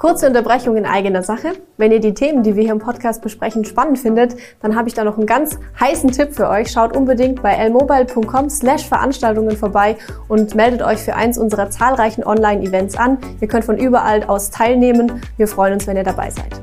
Kurze 0.00 0.26
Unterbrechung 0.26 0.78
in 0.78 0.86
eigener 0.86 1.22
Sache. 1.22 1.52
Wenn 1.76 1.92
ihr 1.92 2.00
die 2.00 2.14
Themen, 2.14 2.42
die 2.42 2.56
wir 2.56 2.62
hier 2.62 2.72
im 2.72 2.78
Podcast 2.78 3.20
besprechen, 3.20 3.66
spannend 3.66 3.98
findet, 3.98 4.34
dann 4.62 4.74
habe 4.74 4.88
ich 4.88 4.94
da 4.94 5.04
noch 5.04 5.18
einen 5.18 5.26
ganz 5.26 5.58
heißen 5.78 6.10
Tipp 6.10 6.32
für 6.32 6.48
euch. 6.48 6.70
Schaut 6.70 6.96
unbedingt 6.96 7.42
bei 7.42 7.52
lmobile.com 7.68 8.48
slash 8.48 8.88
Veranstaltungen 8.88 9.58
vorbei 9.58 9.98
und 10.26 10.54
meldet 10.54 10.80
euch 10.80 11.00
für 11.00 11.16
eins 11.16 11.36
unserer 11.36 11.68
zahlreichen 11.68 12.24
Online-Events 12.24 12.96
an. 12.96 13.18
Ihr 13.42 13.48
könnt 13.48 13.66
von 13.66 13.76
überall 13.76 14.24
aus 14.24 14.48
teilnehmen. 14.48 15.20
Wir 15.36 15.46
freuen 15.46 15.74
uns, 15.74 15.86
wenn 15.86 15.98
ihr 15.98 16.02
dabei 16.02 16.30
seid. 16.30 16.58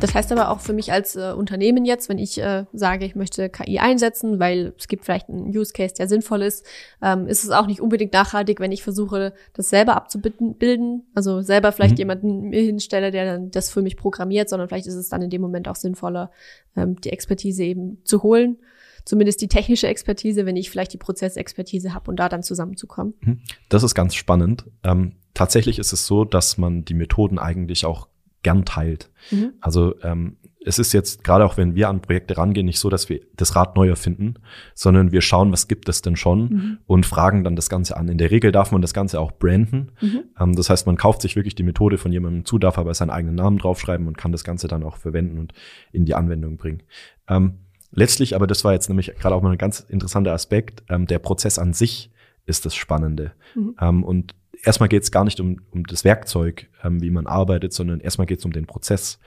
Das 0.00 0.14
heißt 0.14 0.32
aber 0.32 0.50
auch 0.50 0.60
für 0.60 0.72
mich 0.72 0.92
als 0.92 1.16
äh, 1.16 1.32
Unternehmen 1.36 1.84
jetzt, 1.84 2.08
wenn 2.08 2.18
ich 2.18 2.40
äh, 2.40 2.64
sage, 2.72 3.04
ich 3.04 3.14
möchte 3.14 3.48
KI 3.48 3.78
einsetzen, 3.78 4.40
weil 4.40 4.72
es 4.78 4.88
gibt 4.88 5.04
vielleicht 5.04 5.28
einen 5.28 5.56
Use 5.56 5.72
Case, 5.72 5.94
der 5.94 6.08
sinnvoll 6.08 6.42
ist, 6.42 6.66
ähm, 7.02 7.26
ist 7.26 7.44
es 7.44 7.50
auch 7.50 7.66
nicht 7.66 7.80
unbedingt 7.80 8.12
nachhaltig, 8.12 8.60
wenn 8.60 8.72
ich 8.72 8.82
versuche, 8.82 9.34
das 9.52 9.68
selber 9.68 9.96
abzubilden, 9.96 11.04
also 11.14 11.42
selber 11.42 11.72
vielleicht 11.72 11.94
mhm. 11.94 11.98
jemanden 11.98 12.40
mir 12.48 12.62
hinstelle, 12.62 13.10
der 13.10 13.24
dann 13.24 13.50
das 13.50 13.70
für 13.70 13.82
mich 13.82 13.96
programmiert, 13.96 14.48
sondern 14.48 14.68
vielleicht 14.68 14.86
ist 14.86 14.94
es 14.94 15.08
dann 15.08 15.22
in 15.22 15.30
dem 15.30 15.42
Moment 15.42 15.68
auch 15.68 15.76
sinnvoller, 15.76 16.30
ähm, 16.76 17.00
die 17.00 17.10
Expertise 17.10 17.64
eben 17.64 17.98
zu 18.04 18.22
holen. 18.22 18.58
Zumindest 19.04 19.40
die 19.40 19.48
technische 19.48 19.88
Expertise, 19.88 20.46
wenn 20.46 20.56
ich 20.56 20.70
vielleicht 20.70 20.92
die 20.92 20.98
Prozessexpertise 20.98 21.94
habe 21.94 22.10
und 22.10 22.16
da 22.16 22.28
dann 22.28 22.42
zusammenzukommen. 22.42 23.14
Mhm. 23.20 23.40
Das 23.68 23.82
ist 23.82 23.94
ganz 23.94 24.14
spannend. 24.14 24.64
Ähm, 24.84 25.16
tatsächlich 25.34 25.78
ist 25.78 25.92
es 25.92 26.06
so, 26.06 26.24
dass 26.24 26.58
man 26.58 26.84
die 26.84 26.94
Methoden 26.94 27.38
eigentlich 27.38 27.86
auch 27.86 28.08
gern 28.42 28.64
teilt. 28.64 29.10
Mhm. 29.30 29.52
Also 29.60 29.94
ähm, 30.02 30.36
es 30.62 30.78
ist 30.78 30.92
jetzt 30.92 31.24
gerade 31.24 31.44
auch, 31.44 31.56
wenn 31.56 31.74
wir 31.74 31.88
an 31.88 32.02
Projekte 32.02 32.36
rangehen, 32.36 32.66
nicht 32.66 32.78
so, 32.78 32.90
dass 32.90 33.08
wir 33.08 33.20
das 33.34 33.56
Rad 33.56 33.76
neu 33.76 33.88
erfinden, 33.88 34.34
sondern 34.74 35.10
wir 35.10 35.22
schauen, 35.22 35.52
was 35.52 35.68
gibt 35.68 35.88
es 35.88 36.02
denn 36.02 36.16
schon 36.16 36.40
mhm. 36.40 36.78
und 36.86 37.06
fragen 37.06 37.44
dann 37.44 37.56
das 37.56 37.70
Ganze 37.70 37.96
an. 37.96 38.08
In 38.08 38.18
der 38.18 38.30
Regel 38.30 38.52
darf 38.52 38.70
man 38.70 38.82
das 38.82 38.92
Ganze 38.92 39.20
auch 39.20 39.32
branden. 39.32 39.92
Mhm. 40.00 40.24
Ähm, 40.38 40.56
das 40.56 40.68
heißt, 40.68 40.86
man 40.86 40.96
kauft 40.96 41.22
sich 41.22 41.34
wirklich 41.34 41.54
die 41.54 41.62
Methode 41.62 41.96
von 41.96 42.12
jemandem 42.12 42.44
zu, 42.44 42.58
darf 42.58 42.76
aber 42.76 42.92
seinen 42.92 43.10
eigenen 43.10 43.36
Namen 43.36 43.58
draufschreiben 43.58 44.06
und 44.06 44.18
kann 44.18 44.32
das 44.32 44.44
Ganze 44.44 44.68
dann 44.68 44.82
auch 44.82 44.96
verwenden 44.96 45.38
und 45.38 45.54
in 45.92 46.04
die 46.04 46.14
Anwendung 46.14 46.58
bringen. 46.58 46.82
Ähm, 47.26 47.60
letztlich, 47.90 48.36
aber 48.36 48.46
das 48.46 48.62
war 48.62 48.74
jetzt 48.74 48.88
nämlich 48.88 49.14
gerade 49.18 49.34
auch 49.34 49.42
mal 49.42 49.52
ein 49.52 49.58
ganz 49.58 49.80
interessanter 49.80 50.32
Aspekt, 50.32 50.82
ähm, 50.90 51.06
der 51.06 51.20
Prozess 51.20 51.58
an 51.58 51.72
sich 51.72 52.10
ist 52.44 52.66
das 52.66 52.74
Spannende. 52.74 53.32
Mhm. 53.54 53.76
Ähm, 53.80 54.04
und 54.04 54.34
erstmal 54.64 54.88
geht 54.88 55.02
es 55.02 55.10
gar 55.10 55.24
nicht 55.24 55.40
um, 55.40 55.60
um 55.70 55.84
das 55.84 56.04
Werkzeug, 56.04 56.68
ähm, 56.84 57.02
wie 57.02 57.10
man 57.10 57.26
arbeitet, 57.26 57.72
sondern 57.72 58.00
erstmal 58.00 58.26
geht 58.26 58.40
es 58.40 58.44
um 58.44 58.52
den 58.52 58.66
Prozess. 58.66 59.18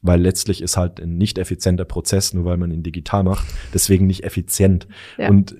Weil 0.00 0.20
letztlich 0.20 0.62
ist 0.62 0.76
halt 0.76 1.00
ein 1.00 1.16
nicht 1.16 1.38
effizienter 1.38 1.84
Prozess, 1.84 2.34
nur 2.34 2.44
weil 2.44 2.56
man 2.56 2.72
ihn 2.72 2.82
digital 2.82 3.22
macht, 3.22 3.46
deswegen 3.72 4.06
nicht 4.06 4.24
effizient. 4.24 4.88
Ja. 5.16 5.28
Und 5.28 5.56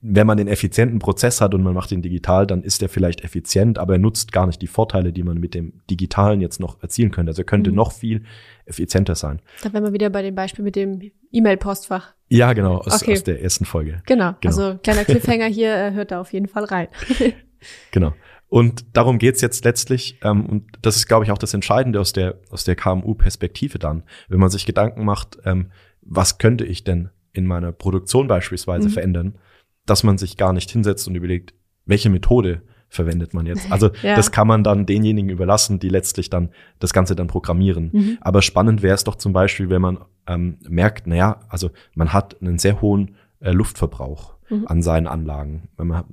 wenn 0.00 0.26
man 0.26 0.36
den 0.36 0.48
effizienten 0.48 0.98
Prozess 0.98 1.40
hat 1.40 1.54
und 1.54 1.62
man 1.62 1.74
macht 1.74 1.92
ihn 1.92 2.02
digital, 2.02 2.46
dann 2.46 2.62
ist 2.62 2.82
er 2.82 2.88
vielleicht 2.88 3.24
effizient, 3.24 3.78
aber 3.78 3.94
er 3.94 3.98
nutzt 3.98 4.32
gar 4.32 4.46
nicht 4.46 4.62
die 4.62 4.66
Vorteile, 4.66 5.12
die 5.12 5.22
man 5.22 5.38
mit 5.38 5.54
dem 5.54 5.80
Digitalen 5.90 6.40
jetzt 6.40 6.60
noch 6.60 6.82
erzielen 6.82 7.10
könnte. 7.10 7.30
Also 7.30 7.42
er 7.42 7.46
könnte 7.46 7.70
mhm. 7.70 7.76
noch 7.76 7.92
viel 7.92 8.24
effizienter 8.66 9.14
sein. 9.14 9.40
Da 9.62 9.72
wären 9.72 9.84
wir 9.84 9.92
wieder 9.92 10.10
bei 10.10 10.22
dem 10.22 10.34
Beispiel 10.34 10.64
mit 10.64 10.76
dem 10.76 11.10
E-Mail-Postfach. 11.32 12.14
Ja, 12.28 12.52
genau, 12.52 12.78
aus, 12.78 13.02
okay. 13.02 13.12
aus 13.12 13.24
der 13.24 13.42
ersten 13.42 13.64
Folge. 13.64 14.02
Genau, 14.06 14.34
genau. 14.40 14.56
also 14.56 14.78
kleiner 14.78 15.04
Cliffhanger 15.04 15.46
hier, 15.46 15.74
äh, 15.74 15.92
hört 15.92 16.12
da 16.12 16.20
auf 16.20 16.32
jeden 16.32 16.46
Fall 16.46 16.64
rein. 16.64 16.88
genau. 17.90 18.14
Und 18.50 18.96
darum 18.96 19.18
geht's 19.18 19.40
jetzt 19.40 19.64
letztlich, 19.64 20.18
ähm, 20.22 20.44
und 20.44 20.64
das 20.82 20.96
ist, 20.96 21.06
glaube 21.06 21.24
ich, 21.24 21.30
auch 21.30 21.38
das 21.38 21.54
Entscheidende 21.54 22.00
aus 22.00 22.12
der, 22.12 22.40
aus 22.50 22.64
der 22.64 22.74
KMU-Perspektive 22.74 23.78
dann, 23.78 24.02
wenn 24.28 24.40
man 24.40 24.50
sich 24.50 24.66
Gedanken 24.66 25.04
macht, 25.04 25.38
ähm, 25.44 25.70
was 26.02 26.38
könnte 26.38 26.64
ich 26.64 26.82
denn 26.82 27.10
in 27.32 27.46
meiner 27.46 27.70
Produktion 27.70 28.26
beispielsweise 28.26 28.88
mhm. 28.88 28.92
verändern, 28.92 29.34
dass 29.86 30.02
man 30.02 30.18
sich 30.18 30.36
gar 30.36 30.52
nicht 30.52 30.68
hinsetzt 30.68 31.06
und 31.06 31.14
überlegt, 31.14 31.54
welche 31.86 32.10
Methode 32.10 32.62
verwendet 32.88 33.34
man 33.34 33.46
jetzt. 33.46 33.70
Also 33.70 33.90
ja. 34.02 34.16
das 34.16 34.32
kann 34.32 34.48
man 34.48 34.64
dann 34.64 34.84
denjenigen 34.84 35.30
überlassen, 35.30 35.78
die 35.78 35.88
letztlich 35.88 36.28
dann 36.28 36.50
das 36.80 36.92
Ganze 36.92 37.14
dann 37.14 37.28
programmieren. 37.28 37.90
Mhm. 37.92 38.18
Aber 38.20 38.42
spannend 38.42 38.82
wäre 38.82 38.96
es 38.96 39.04
doch 39.04 39.14
zum 39.14 39.32
Beispiel, 39.32 39.70
wenn 39.70 39.80
man 39.80 39.98
ähm, 40.26 40.58
merkt, 40.68 41.06
naja, 41.06 41.40
also 41.48 41.70
man 41.94 42.12
hat 42.12 42.42
einen 42.42 42.58
sehr 42.58 42.80
hohen 42.80 43.14
äh, 43.38 43.52
Luftverbrauch 43.52 44.34
mhm. 44.48 44.66
an 44.66 44.82
seinen 44.82 45.06
Anlagen. 45.06 45.68
Wenn 45.76 45.86
man 45.86 46.04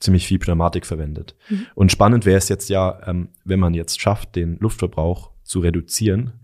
ziemlich 0.00 0.26
viel 0.26 0.38
Pneumatik 0.38 0.86
verwendet. 0.86 1.34
Mhm. 1.48 1.66
Und 1.74 1.92
spannend 1.92 2.26
wäre 2.26 2.38
es 2.38 2.48
jetzt 2.48 2.68
ja, 2.68 3.00
ähm, 3.06 3.28
wenn 3.44 3.60
man 3.60 3.74
jetzt 3.74 4.00
schafft, 4.00 4.36
den 4.36 4.58
Luftverbrauch 4.58 5.30
zu 5.42 5.60
reduzieren, 5.60 6.34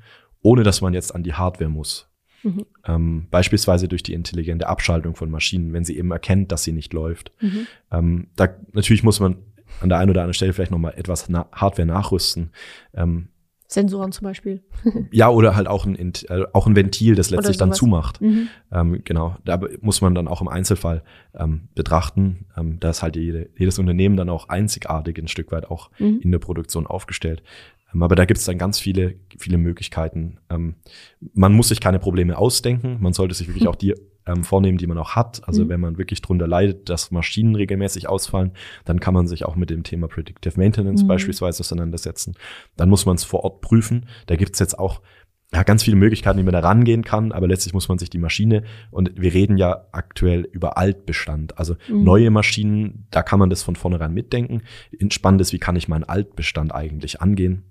ohne 0.43 0.63
dass 0.63 0.81
man 0.81 0.95
jetzt 0.95 1.15
an 1.15 1.23
die 1.23 1.35
Hardware 1.35 1.71
muss. 1.71 2.09
Mhm. 2.43 2.67
Ähm, 2.87 3.27
beispielsweise 3.31 3.89
durch 3.89 4.03
die 4.03 4.13
intelligente 4.13 4.69
Abschaltung 4.69 5.17
von 5.17 5.31
Maschinen, 5.31 5.73
wenn 5.73 5.85
sie 5.85 5.97
eben 5.97 6.11
erkennt, 6.11 6.53
dass 6.53 6.63
sie 6.63 6.73
nicht 6.73 6.93
läuft. 6.93 7.33
Mhm. 7.41 7.67
Ähm, 7.91 8.27
da 8.37 8.49
natürlich 8.73 9.03
muss 9.03 9.21
man 9.21 9.37
an 9.81 9.89
der 9.89 9.99
einen 9.99 10.11
oder 10.11 10.21
anderen 10.21 10.35
Stelle 10.35 10.53
vielleicht 10.53 10.71
nochmal 10.71 10.95
etwas 10.97 11.29
na 11.29 11.47
Hardware 11.53 11.87
nachrüsten. 11.87 12.51
Ähm, 12.95 13.29
Sensoren 13.67 14.13
zum 14.13 14.25
Beispiel. 14.25 14.63
ja, 15.11 15.31
oder 15.31 15.57
halt 15.57 15.69
auch 15.69 15.87
ein, 15.87 16.13
äh, 16.29 16.45
auch 16.53 16.67
ein 16.67 16.77
Ventil, 16.77 17.15
das 17.15 17.31
letztlich 17.31 17.57
dann 17.57 17.73
zumacht. 17.73 18.21
Mhm. 18.21 18.49
Ähm, 18.71 19.01
genau, 19.05 19.37
da 19.45 19.61
muss 19.81 20.01
man 20.01 20.15
dann 20.15 20.29
auch 20.29 20.41
im 20.41 20.49
Einzelfall 20.49 21.03
ähm, 21.35 21.69
betrachten. 21.75 22.47
Ähm, 22.57 22.79
da 22.81 22.91
ist 22.91 23.03
halt 23.03 23.17
jede, 23.17 23.49
jedes 23.57 23.79
Unternehmen 23.79 24.17
dann 24.17 24.29
auch 24.29 24.49
einzigartig 24.49 25.19
ein 25.19 25.29
Stück 25.29 25.51
weit 25.51 25.71
auch 25.71 25.91
mhm. 25.99 26.21
in 26.23 26.31
der 26.31 26.39
Produktion 26.39 26.87
aufgestellt. 26.87 27.43
Ähm, 27.95 28.03
aber 28.03 28.17
da 28.17 28.27
gibt 28.27 28.39
es 28.39 28.45
dann 28.45 28.59
ganz 28.59 28.79
viele, 28.79 29.15
viele 29.39 29.57
Möglichkeiten. 29.57 30.39
Ähm, 30.51 30.77
man 31.33 31.53
muss 31.53 31.69
sich 31.69 31.81
keine 31.81 31.99
Probleme 31.99 32.37
ausdenken. 32.37 32.99
Man 33.01 33.13
sollte 33.13 33.35
sich 33.35 33.49
wirklich 33.49 33.69
auch 33.69 33.77
die 33.77 33.95
ähm, 34.27 34.45
vornehmen, 34.45 34.79
die 34.79 34.87
man 34.87 34.99
auch 34.99 35.17
hat. 35.17 35.47
Also 35.47 35.65
mhm. 35.65 35.69
wenn 35.69 35.81
man 35.81 35.99
wirklich 35.99 36.23
drunter 36.23 36.47
leidet, 36.47 36.89
dass 36.89 37.11
Maschinen 37.11 37.55
regelmäßig 37.55 38.09
ausfallen, 38.09 38.53
dann 38.85 39.01
kann 39.01 39.15
man 39.15 39.27
sich 39.27 39.45
auch 39.45 39.57
mit 39.57 39.71
dem 39.71 39.83
Thema 39.83 40.09
Predictive 40.09 40.59
Maintenance 40.59 41.03
mhm. 41.03 41.09
beispielsweise 41.09 41.61
auseinandersetzen. 41.61 42.35
Dann 42.77 42.89
muss 42.89 43.07
man 43.07 43.17
es 43.17 43.25
vor 43.25 43.45
Ort 43.45 43.61
prüfen. 43.61 44.07
Da 44.27 44.37
gibt's 44.37 44.59
jetzt 44.59 44.79
auch 44.79 45.01
ja, 45.53 45.63
ganz 45.63 45.85
viele 45.85 45.97
Möglichkeiten, 45.97 46.39
wie 46.39 46.43
man 46.43 46.53
da 46.53 46.61
rangehen 46.61 47.05
kann, 47.05 47.31
aber 47.31 47.47
letztlich 47.47 47.75
muss 47.75 47.89
man 47.89 47.99
sich 47.99 48.11
die 48.11 48.19
Maschine 48.19 48.65
und 48.91 49.13
wir 49.15 49.33
reden 49.33 49.57
ja 49.57 49.87
aktuell 49.93 50.41
über 50.41 50.77
Altbestand. 50.79 51.59
Also 51.59 51.77
mhm. 51.89 52.03
neue 52.03 52.31
Maschinen, 52.31 53.07
da 53.11 53.23
kann 53.23 53.39
man 53.39 53.51
das 53.51 53.63
von 53.63 53.77
vornherein 53.77 54.13
mitdenken. 54.13 54.63
Spannend 55.11 55.41
ist, 55.41 55.53
wie 55.53 55.61
kann 55.61 55.77
ich 55.77 55.87
meinen 55.87 56.05
Altbestand 56.05 56.75
eigentlich 56.75 57.21
angehen? 57.21 57.63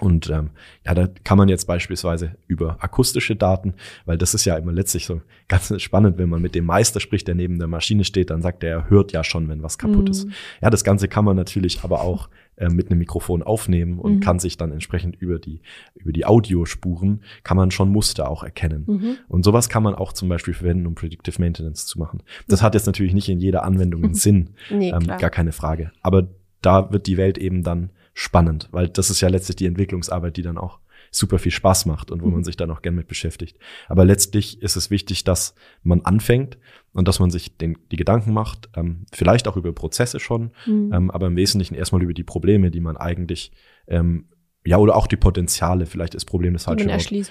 Und 0.00 0.30
ähm, 0.30 0.50
ja, 0.86 0.94
da 0.94 1.08
kann 1.24 1.38
man 1.38 1.48
jetzt 1.48 1.66
beispielsweise 1.66 2.36
über 2.46 2.76
akustische 2.80 3.34
Daten, 3.34 3.74
weil 4.04 4.16
das 4.16 4.34
ist 4.34 4.44
ja 4.44 4.56
immer 4.56 4.72
letztlich 4.72 5.06
so 5.06 5.22
ganz 5.48 5.72
spannend, 5.82 6.18
wenn 6.18 6.28
man 6.28 6.40
mit 6.40 6.54
dem 6.54 6.66
Meister 6.66 7.00
spricht, 7.00 7.26
der 7.26 7.34
neben 7.34 7.58
der 7.58 7.68
Maschine 7.68 8.04
steht, 8.04 8.30
dann 8.30 8.42
sagt 8.42 8.62
er, 8.62 8.70
er 8.70 8.90
hört 8.90 9.12
ja 9.12 9.24
schon, 9.24 9.48
wenn 9.48 9.62
was 9.62 9.78
kaputt 9.78 10.08
mm. 10.08 10.10
ist. 10.10 10.26
Mhm. 10.26 10.32
Ja, 10.62 10.70
das 10.70 10.84
Ganze 10.84 11.08
kann 11.08 11.24
man 11.24 11.36
natürlich 11.36 11.82
aber 11.82 12.02
auch 12.02 12.28
äh, 12.56 12.68
mit 12.68 12.90
einem 12.90 12.98
Mikrofon 12.98 13.42
aufnehmen 13.42 13.98
und 13.98 14.18
mm. 14.18 14.20
kann 14.20 14.38
sich 14.38 14.56
dann 14.56 14.70
entsprechend 14.70 15.16
über 15.16 15.38
die, 15.38 15.62
über 15.96 16.12
die 16.12 16.26
Audiospuren, 16.26 17.22
kann 17.42 17.56
man 17.56 17.70
schon 17.70 17.88
Muster 17.88 18.30
auch 18.30 18.44
erkennen. 18.44 18.84
Mm 18.86 19.16
Und 19.28 19.44
sowas 19.44 19.68
kann 19.68 19.82
man 19.82 19.94
auch 19.94 20.12
zum 20.12 20.28
Beispiel 20.28 20.54
verwenden, 20.54 20.86
um 20.86 20.94
Predictive 20.94 21.40
Maintenance 21.40 21.86
zu 21.86 21.98
machen. 21.98 22.22
Das 22.46 22.62
hat 22.62 22.74
jetzt 22.74 22.86
natürlich 22.86 23.14
nicht 23.14 23.28
in 23.28 23.40
jeder 23.40 23.64
Anwendung 23.64 24.04
einen 24.04 24.14
Sinn, 24.14 24.50
nee, 24.70 24.90
ähm, 24.90 25.06
gar 25.06 25.30
keine 25.30 25.52
Frage. 25.52 25.90
Aber 26.02 26.28
da 26.62 26.92
wird 26.92 27.06
die 27.06 27.16
Welt 27.16 27.38
eben 27.38 27.62
dann 27.62 27.90
spannend, 28.18 28.68
weil 28.72 28.88
das 28.88 29.10
ist 29.10 29.20
ja 29.20 29.28
letztlich 29.28 29.56
die 29.56 29.66
Entwicklungsarbeit, 29.66 30.36
die 30.36 30.42
dann 30.42 30.58
auch 30.58 30.80
super 31.10 31.38
viel 31.38 31.52
Spaß 31.52 31.86
macht 31.86 32.10
und 32.10 32.20
wo 32.20 32.26
mhm. 32.26 32.34
man 32.34 32.44
sich 32.44 32.56
dann 32.56 32.70
auch 32.70 32.82
gern 32.82 32.96
mit 32.96 33.06
beschäftigt. 33.06 33.58
Aber 33.86 34.04
letztlich 34.04 34.60
ist 34.60 34.76
es 34.76 34.90
wichtig, 34.90 35.22
dass 35.22 35.54
man 35.84 36.02
anfängt 36.02 36.58
und 36.92 37.06
dass 37.06 37.20
man 37.20 37.30
sich 37.30 37.56
den, 37.56 37.78
die 37.92 37.96
Gedanken 37.96 38.32
macht, 38.32 38.68
ähm, 38.74 39.06
vielleicht 39.12 39.46
auch 39.46 39.56
über 39.56 39.72
Prozesse 39.72 40.18
schon, 40.18 40.50
mhm. 40.66 40.92
ähm, 40.92 41.10
aber 41.12 41.28
im 41.28 41.36
Wesentlichen 41.36 41.76
erstmal 41.76 42.02
über 42.02 42.12
die 42.12 42.24
Probleme, 42.24 42.72
die 42.72 42.80
man 42.80 42.96
eigentlich 42.96 43.52
ähm, 43.86 44.26
ja, 44.66 44.78
oder 44.78 44.96
auch 44.96 45.06
die 45.06 45.16
Potenziale, 45.16 45.86
vielleicht 45.86 46.16
ist 46.16 46.24
Problem 46.24 46.54
das 46.54 46.64
falsche 46.64 46.84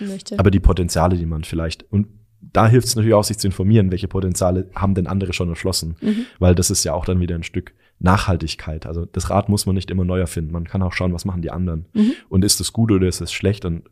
möchte. 0.05 0.39
Aber 0.39 0.49
die 0.49 0.61
Potenziale, 0.61 1.17
die 1.17 1.25
man 1.25 1.43
vielleicht, 1.43 1.83
und 1.91 2.07
da 2.39 2.67
hilft 2.67 2.87
es 2.87 2.95
natürlich 2.95 3.13
auch, 3.13 3.25
sich 3.25 3.37
zu 3.37 3.47
informieren, 3.47 3.91
welche 3.91 4.07
Potenziale 4.07 4.69
haben 4.73 4.95
denn 4.95 5.05
andere 5.07 5.33
schon 5.33 5.49
erschlossen. 5.49 5.97
Mhm. 6.01 6.25
Weil 6.39 6.55
das 6.55 6.71
ist 6.71 6.83
ja 6.83 6.93
auch 6.93 7.05
dann 7.05 7.19
wieder 7.19 7.35
ein 7.35 7.43
Stück 7.43 7.73
Nachhaltigkeit. 7.99 8.85
Also 8.85 9.05
das 9.05 9.29
Rad 9.29 9.49
muss 9.49 9.65
man 9.65 9.75
nicht 9.75 9.89
immer 9.89 10.05
neu 10.05 10.19
erfinden. 10.19 10.51
Man 10.51 10.65
kann 10.65 10.83
auch 10.83 10.93
schauen, 10.93 11.13
was 11.13 11.25
machen 11.25 11.41
die 11.41 11.51
anderen. 11.51 11.85
Mhm. 11.93 12.13
Und 12.29 12.45
ist 12.45 12.59
es 12.59 12.73
gut 12.73 12.91
oder 12.91 13.07
ist 13.07 13.21
es 13.21 13.31
schlecht? 13.31 13.65
Und 13.65 13.83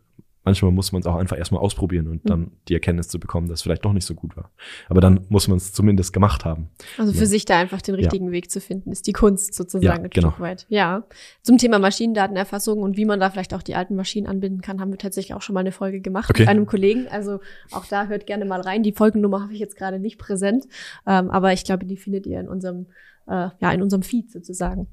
manchmal 0.46 0.72
muss 0.72 0.92
man 0.92 1.02
es 1.02 1.08
auch 1.08 1.16
einfach 1.16 1.38
erstmal 1.38 1.60
ausprobieren 1.60 2.08
und 2.08 2.24
mhm. 2.24 2.30
dann 2.30 2.52
die 2.68 2.76
Erkenntnis 2.76 3.08
zu 3.10 3.20
bekommen, 3.20 3.48
dass 3.50 3.60
es 3.60 3.64
vielleicht 3.64 3.84
doch 3.84 3.94
nicht 3.94 4.06
so 4.06 4.14
gut 4.14 4.38
war. 4.38 4.52
Aber 4.88 5.02
dann 5.02 5.26
muss 5.28 5.48
man 5.48 5.58
es 5.58 5.74
zumindest 5.74 6.14
gemacht 6.14 6.46
haben. 6.46 6.70
Also 6.98 7.12
für 7.12 7.20
ja. 7.22 7.26
sich 7.26 7.46
da 7.46 7.58
einfach 7.58 7.82
den 7.82 7.96
richtigen 7.96 8.28
ja. 8.28 8.32
Weg 8.32 8.52
zu 8.52 8.62
finden, 8.62 8.92
ist 8.92 9.08
die 9.08 9.12
Kunst 9.12 9.56
sozusagen 9.56 9.86
ja, 9.86 9.94
ein 10.04 10.10
genau. 10.12 10.30
Stück 10.30 10.40
weit. 10.40 10.66
Ja. 10.70 11.06
Zum 11.42 11.58
Thema 11.58 11.80
Maschinendatenerfassung 11.80 12.80
und 12.80 12.96
wie 12.96 13.06
man 13.06 13.20
da 13.20 13.32
vielleicht 13.32 13.54
auch 13.54 13.64
die 13.64 13.76
alten 13.76 13.96
Maschinen 13.96 14.28
anbinden 14.28 14.62
kann, 14.62 14.80
haben 14.80 14.92
wir 14.92 15.00
tatsächlich 15.00 15.34
auch 15.34 15.42
schon 15.42 15.56
mal 15.56 15.62
eine 15.62 15.72
Folge 15.72 16.00
gemacht 16.00 16.30
okay. 16.30 16.44
mit 16.44 16.50
einem 16.50 16.68
Kollegen. 16.68 17.08
Also 17.08 17.40
auch 17.72 17.86
da 17.86 18.06
hört 18.06 18.28
gerne 18.28 18.46
mal 18.46 18.62
rein. 18.62 18.84
Die 18.84 18.94
Folgennummer 18.94 19.42
habe 19.42 19.54
ich 19.54 19.60
jetzt 19.60 19.76
gerade 19.76 20.00
nicht 20.00 20.20
präsent, 20.20 20.66
ähm, 21.08 21.32
aber 21.32 21.54
ich 21.54 21.64
glaube, 21.64 21.86
die 21.86 21.98
findet 21.98 22.28
ihr 22.28 22.40
in 22.40 22.48
unserem 22.48 22.86
äh, 23.28 23.50
ja, 23.60 23.72
in 23.72 23.82
unserem 23.82 24.04
Feed 24.04 24.32
sozusagen. 24.32 24.88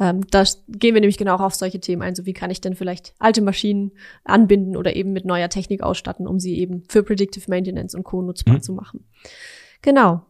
Ähm, 0.00 0.26
da 0.30 0.44
gehen 0.68 0.94
wir 0.94 1.00
nämlich 1.00 1.18
genau 1.18 1.36
auch 1.36 1.40
auf 1.40 1.54
solche 1.54 1.80
Themen 1.80 2.02
ein, 2.02 2.14
so 2.14 2.26
wie 2.26 2.32
kann 2.32 2.50
ich 2.50 2.60
denn 2.60 2.74
vielleicht 2.74 3.14
alte 3.18 3.42
Maschinen 3.42 3.92
anbinden 4.24 4.76
oder 4.76 4.94
eben 4.96 5.12
mit 5.12 5.24
neuer 5.24 5.48
Technik 5.48 5.82
ausstatten, 5.82 6.26
um 6.26 6.38
sie 6.38 6.58
eben 6.58 6.84
für 6.88 7.02
Predictive 7.02 7.44
Maintenance 7.48 7.94
und 7.94 8.04
Co. 8.04 8.22
nutzbar 8.22 8.56
mhm. 8.56 8.62
zu 8.62 8.72
machen. 8.72 9.04
Genau. 9.82 10.22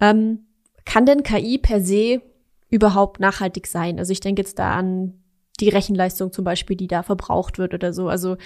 Ähm, 0.00 0.46
kann 0.84 1.06
denn 1.06 1.22
KI 1.22 1.58
per 1.58 1.80
se 1.80 2.22
überhaupt 2.70 3.20
nachhaltig 3.20 3.66
sein? 3.66 3.98
Also 3.98 4.12
ich 4.12 4.20
denke 4.20 4.42
jetzt 4.42 4.58
da 4.58 4.72
an 4.72 5.14
die 5.60 5.68
Rechenleistung 5.68 6.32
zum 6.32 6.44
Beispiel, 6.44 6.76
die 6.76 6.88
da 6.88 7.02
verbraucht 7.02 7.58
wird 7.58 7.74
oder 7.74 7.92
so. 7.92 8.08
Also 8.08 8.36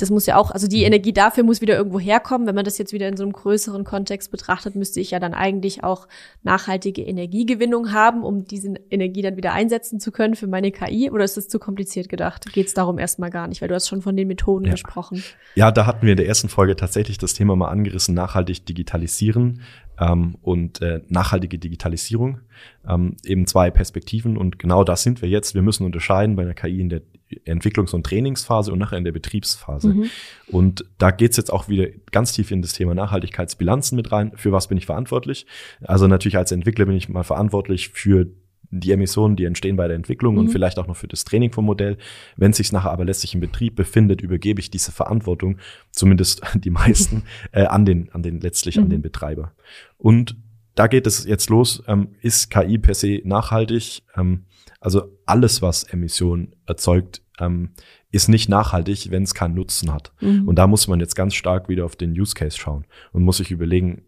das 0.00 0.10
muss 0.10 0.26
ja 0.26 0.36
auch, 0.36 0.50
also 0.50 0.66
die 0.66 0.84
Energie 0.84 1.12
dafür 1.12 1.44
muss 1.44 1.60
wieder 1.60 1.76
irgendwo 1.76 2.00
herkommen. 2.00 2.46
Wenn 2.46 2.54
man 2.54 2.64
das 2.64 2.78
jetzt 2.78 2.92
wieder 2.92 3.08
in 3.08 3.16
so 3.16 3.22
einem 3.22 3.32
größeren 3.32 3.84
Kontext 3.84 4.30
betrachtet, 4.30 4.74
müsste 4.74 5.00
ich 5.00 5.10
ja 5.10 5.18
dann 5.18 5.34
eigentlich 5.34 5.84
auch 5.84 6.08
nachhaltige 6.42 7.02
Energiegewinnung 7.02 7.92
haben, 7.92 8.22
um 8.22 8.44
diese 8.44 8.74
Energie 8.90 9.22
dann 9.22 9.36
wieder 9.36 9.52
einsetzen 9.52 10.00
zu 10.00 10.10
können 10.12 10.34
für 10.36 10.46
meine 10.46 10.70
KI. 10.72 11.10
Oder 11.10 11.24
ist 11.24 11.36
das 11.36 11.48
zu 11.48 11.58
kompliziert 11.58 12.08
gedacht? 12.08 12.52
Geht 12.52 12.68
es 12.68 12.74
darum 12.74 12.98
erstmal 12.98 13.30
gar 13.30 13.48
nicht, 13.48 13.60
weil 13.60 13.68
du 13.68 13.74
hast 13.74 13.88
schon 13.88 14.02
von 14.02 14.16
den 14.16 14.28
Methoden 14.28 14.64
Ja. 14.66 14.72
gesprochen. 14.72 15.22
Ja, 15.54 15.70
da 15.70 15.86
hatten 15.86 16.02
wir 16.06 16.12
in 16.12 16.16
der 16.16 16.26
ersten 16.26 16.48
Folge 16.48 16.76
tatsächlich 16.76 17.18
das 17.18 17.34
Thema 17.34 17.56
mal 17.56 17.68
angerissen, 17.68 18.14
nachhaltig 18.14 18.64
digitalisieren 18.66 19.60
ähm, 20.00 20.36
und 20.42 20.80
äh, 20.82 21.00
nachhaltige 21.08 21.58
Digitalisierung. 21.58 22.40
Ähm, 22.88 23.16
eben 23.24 23.46
zwei 23.46 23.70
Perspektiven 23.70 24.36
und 24.36 24.58
genau 24.58 24.84
das 24.84 25.02
sind 25.02 25.22
wir 25.22 25.28
jetzt. 25.28 25.54
Wir 25.54 25.62
müssen 25.62 25.84
unterscheiden 25.84 26.36
bei 26.36 26.42
einer 26.42 26.54
KI 26.54 26.80
in 26.80 26.88
der 26.88 27.02
Entwicklungs- 27.46 27.94
und 27.94 28.04
Trainingsphase 28.04 28.72
und 28.72 28.78
nachher 28.78 28.98
in 28.98 29.04
der 29.04 29.12
Betriebsphase. 29.12 29.94
Mhm. 29.94 30.04
Und 30.48 30.84
da 30.98 31.10
geht's 31.10 31.36
jetzt 31.36 31.52
auch 31.52 31.68
wieder 31.68 31.86
ganz 32.10 32.32
tief 32.32 32.50
in 32.50 32.62
das 32.62 32.72
Thema 32.72 32.94
Nachhaltigkeitsbilanzen 32.94 33.96
mit 33.96 34.10
rein. 34.12 34.32
Für 34.34 34.52
was 34.52 34.68
bin 34.68 34.78
ich 34.78 34.86
verantwortlich? 34.86 35.46
Also 35.82 36.06
natürlich 36.06 36.36
als 36.36 36.52
Entwickler 36.52 36.86
bin 36.86 36.96
ich 36.96 37.08
mal 37.08 37.22
verantwortlich 37.22 37.90
für 37.90 38.26
die 38.72 38.92
Emissionen, 38.92 39.34
die 39.34 39.46
entstehen 39.46 39.74
bei 39.76 39.88
der 39.88 39.96
Entwicklung 39.96 40.36
und 40.38 40.44
Mhm. 40.46 40.50
vielleicht 40.50 40.78
auch 40.78 40.86
noch 40.86 40.96
für 40.96 41.08
das 41.08 41.24
Training 41.24 41.50
vom 41.52 41.64
Modell. 41.64 41.98
Wenn 42.36 42.52
es 42.52 42.56
sich 42.58 42.70
nachher 42.70 42.92
aber 42.92 43.04
letztlich 43.04 43.34
im 43.34 43.40
Betrieb 43.40 43.74
befindet, 43.74 44.20
übergebe 44.20 44.60
ich 44.60 44.70
diese 44.70 44.92
Verantwortung, 44.92 45.58
zumindest 45.90 46.42
die 46.54 46.70
meisten, 46.70 47.24
äh, 47.52 47.64
an 47.64 47.84
den, 47.84 48.10
an 48.12 48.22
den 48.22 48.40
letztlich 48.40 48.78
an 48.78 48.84
Mhm. 48.84 48.90
den 48.90 49.02
Betreiber. 49.02 49.52
Und 49.98 50.36
da 50.76 50.86
geht 50.86 51.06
es 51.08 51.24
jetzt 51.24 51.50
los. 51.50 51.82
Ähm, 51.88 52.10
ist 52.22 52.48
KI 52.50 52.78
per 52.78 52.94
se 52.94 53.20
nachhaltig? 53.24 54.02
Ähm, 54.16 54.44
also 54.80 55.18
alles, 55.26 55.62
was 55.62 55.84
Emissionen 55.84 56.56
erzeugt, 56.66 57.22
ähm, 57.38 57.70
ist 58.10 58.28
nicht 58.28 58.48
nachhaltig, 58.48 59.10
wenn 59.10 59.22
es 59.22 59.34
keinen 59.34 59.54
Nutzen 59.54 59.92
hat. 59.92 60.12
Mhm. 60.20 60.48
Und 60.48 60.56
da 60.56 60.66
muss 60.66 60.88
man 60.88 61.00
jetzt 61.00 61.14
ganz 61.14 61.34
stark 61.34 61.68
wieder 61.68 61.84
auf 61.84 61.96
den 61.96 62.18
Use 62.18 62.34
Case 62.34 62.58
schauen 62.58 62.86
und 63.12 63.22
muss 63.22 63.36
sich 63.36 63.50
überlegen, 63.50 64.02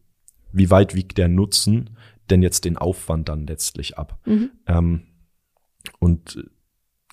wie 0.50 0.71
weit 0.71 0.95
wiegt 0.95 1.19
der 1.19 1.29
Nutzen 1.29 1.97
denn 2.31 2.43
jetzt 2.43 2.64
den 2.64 2.79
Aufwand 2.79 3.29
dann 3.29 3.47
letztlich 3.47 3.99
ab? 3.99 4.19
Mhm. 4.25 4.50
Ähm, 4.67 5.02
und 5.99 6.37
äh, 6.37 6.43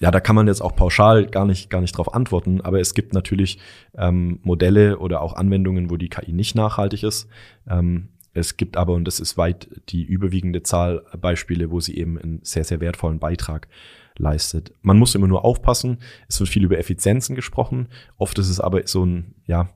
ja, 0.01 0.11
da 0.11 0.21
kann 0.21 0.35
man 0.35 0.47
jetzt 0.47 0.61
auch 0.61 0.75
pauschal 0.75 1.25
gar 1.25 1.45
nicht, 1.45 1.69
gar 1.69 1.81
nicht 1.81 1.97
drauf 1.97 2.13
antworten, 2.13 2.61
aber 2.61 2.79
es 2.79 2.93
gibt 2.93 3.13
natürlich 3.13 3.59
ähm, 3.97 4.39
Modelle 4.43 4.99
oder 4.99 5.21
auch 5.21 5.33
Anwendungen, 5.33 5.89
wo 5.89 5.97
die 5.97 6.07
KI 6.07 6.31
nicht 6.31 6.55
nachhaltig 6.55 7.03
ist. 7.03 7.27
Ähm, 7.67 8.09
es 8.33 8.57
gibt 8.57 8.77
aber, 8.77 8.93
und 8.93 9.05
das 9.05 9.19
ist 9.19 9.37
weit 9.37 9.69
die 9.89 10.03
überwiegende 10.03 10.63
Zahl, 10.63 11.03
Beispiele, 11.19 11.71
wo 11.71 11.79
sie 11.79 11.97
eben 11.97 12.17
einen 12.17 12.39
sehr, 12.43 12.63
sehr 12.63 12.79
wertvollen 12.79 13.19
Beitrag 13.19 13.67
leistet. 14.17 14.73
Man 14.81 14.97
muss 14.97 15.15
immer 15.15 15.27
nur 15.27 15.45
aufpassen. 15.45 15.99
Es 16.27 16.39
wird 16.39 16.49
viel 16.49 16.63
über 16.63 16.77
Effizienzen 16.77 17.35
gesprochen. 17.35 17.87
Oft 18.17 18.37
ist 18.37 18.49
es 18.49 18.59
aber 18.59 18.85
so 18.85 19.05
ein, 19.05 19.35
ja, 19.45 19.69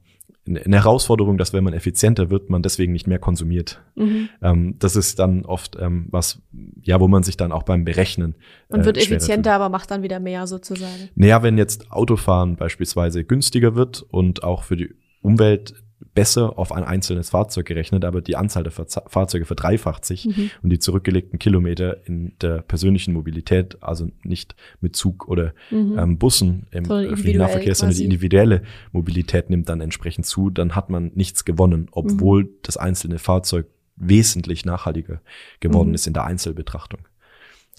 eine 0.46 0.76
Herausforderung, 0.76 1.38
dass 1.38 1.54
wenn 1.54 1.64
man 1.64 1.74
effizienter 1.74 2.30
wird, 2.30 2.50
man 2.50 2.62
deswegen 2.62 2.92
nicht 2.92 3.08
mehr 3.08 3.20
konsumiert. 3.20 3.82
Mhm. 3.96 4.30
Ähm, 4.42 4.76
das 4.78 4.98
ist 4.98 5.20
dann 5.20 5.46
oft 5.46 5.78
ähm, 5.80 6.08
was, 6.10 6.42
ja, 6.82 7.00
wo 7.00 7.08
man 7.08 7.24
sich 7.24 7.38
dann 7.38 7.54
auch 7.54 7.64
beim 7.64 7.86
Berechnen 7.86 8.36
Man 8.68 8.82
äh, 8.82 8.86
wird 8.86 9.02
schwerer 9.02 9.18
effizienter, 9.18 9.54
aber 9.54 9.70
macht 9.70 9.90
dann 9.92 10.04
wieder 10.04 10.20
mehr 10.20 10.46
sozusagen. 10.46 11.10
naja, 11.16 11.44
wenn 11.44 11.58
jetzt 11.58 11.92
Autofahren 11.92 12.58
beispielsweise 12.58 13.24
günstiger 13.24 13.76
wird 13.76 14.02
und 14.02 14.44
auch 14.44 14.64
für 14.64 14.76
die 14.76 14.94
Umwelt 15.22 15.76
besser 16.14 16.58
auf 16.60 16.72
ein 16.72 16.84
einzelnes 16.84 17.30
Fahrzeug 17.32 17.66
gerechnet, 17.66 18.06
aber 18.06 18.22
die 18.22 18.36
Anzahl 18.36 18.64
der 18.64 18.72
Verza- 18.72 19.04
Fahrzeuge 19.10 19.46
verdreifacht 19.46 20.06
sich 20.06 20.26
Mhm. 20.26 20.52
und 20.62 20.70
die 20.70 20.80
zurückgelegten 20.80 21.40
Kilometer 21.40 22.06
in 22.08 22.34
der 22.42 22.62
persönlichen 22.62 23.14
Mobilität, 23.14 23.78
also 23.82 24.08
nicht 24.24 24.56
mit 24.82 24.96
Zug 24.96 25.28
oder 25.28 25.54
Mhm. 25.72 25.98
ähm, 25.98 26.18
Bussen 26.18 26.68
im 26.72 26.90
öffentlichen 26.90 27.40
Nahverkehr, 27.40 27.76
sondern 27.76 27.98
die 27.98 28.04
individuelle 28.04 28.64
Mobilität 28.92 29.50
nimmt 29.50 29.70
dann 29.70 29.82
entsprechend 29.82 30.26
zu, 30.26 30.50
dann 30.50 30.76
hat 30.76 30.90
man 30.90 31.12
nichts 31.16 31.46
gewonnen, 31.46 31.88
obwohl 31.92 32.50
das 32.64 32.78
einzelne 32.78 33.20
Fahrzeug 33.20 33.68
wesentlich 33.96 34.66
nachhaltiger 34.66 35.22
geworden 35.60 35.90
Mhm. 35.90 35.96
ist 35.96 36.08
in 36.08 36.14
der 36.14 36.26
Einzelbetrachtung. 36.26 37.02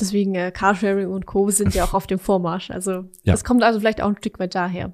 Deswegen 0.01 0.35
äh, 0.35 0.51
Carsharing 0.51 1.09
und 1.09 1.27
Co. 1.27 1.51
sind 1.51 1.75
ja 1.75 1.85
auch 1.85 1.95
auf 1.95 2.07
dem 2.07 2.19
Vormarsch. 2.19 2.71
Also 2.71 2.91
Ja. 3.23 3.33
das 3.33 3.45
kommt 3.45 3.63
also 3.63 3.79
vielleicht 3.81 4.01
auch 4.03 4.09
ein 4.09 4.17
Stück 4.17 4.39
weit 4.41 4.55
daher. 4.55 4.93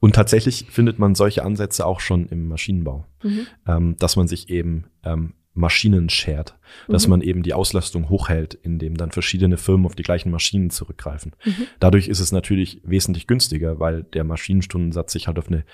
Und 0.00 0.14
tatsächlich 0.14 0.66
findet 0.70 0.98
man 0.98 1.14
solche 1.14 1.44
Ansätze 1.44 1.86
auch 1.86 2.00
schon 2.00 2.26
im 2.26 2.48
Maschinenbau. 2.48 3.06
Mhm. 3.22 3.46
ähm, 3.66 3.96
dass 3.98 4.16
man 4.16 4.26
sich 4.26 4.50
eben 4.50 4.86
ähm, 5.04 5.34
Maschinen 5.54 6.08
shared, 6.08 6.54
dass 6.88 7.06
Mhm. 7.06 7.10
man 7.10 7.20
eben 7.22 7.42
die 7.42 7.54
Auslastung 7.54 8.08
hochhält, 8.08 8.54
indem 8.54 8.96
dann 8.96 9.10
verschiedene 9.10 9.56
Firmen 9.56 9.86
auf 9.86 9.94
die 9.94 10.02
gleichen 10.02 10.30
Maschinen 10.30 10.70
zurückgreifen. 10.70 11.32
Mhm. 11.44 11.66
Dadurch 11.80 12.08
ist 12.08 12.20
es 12.20 12.32
natürlich 12.32 12.80
wesentlich 12.84 13.26
günstiger, 13.26 13.78
weil 13.80 14.02
der 14.04 14.24
Maschinenstundensatz 14.24 15.12
sich 15.12 15.26
halt 15.26 15.38
auf 15.38 15.48
eine, 15.48 15.64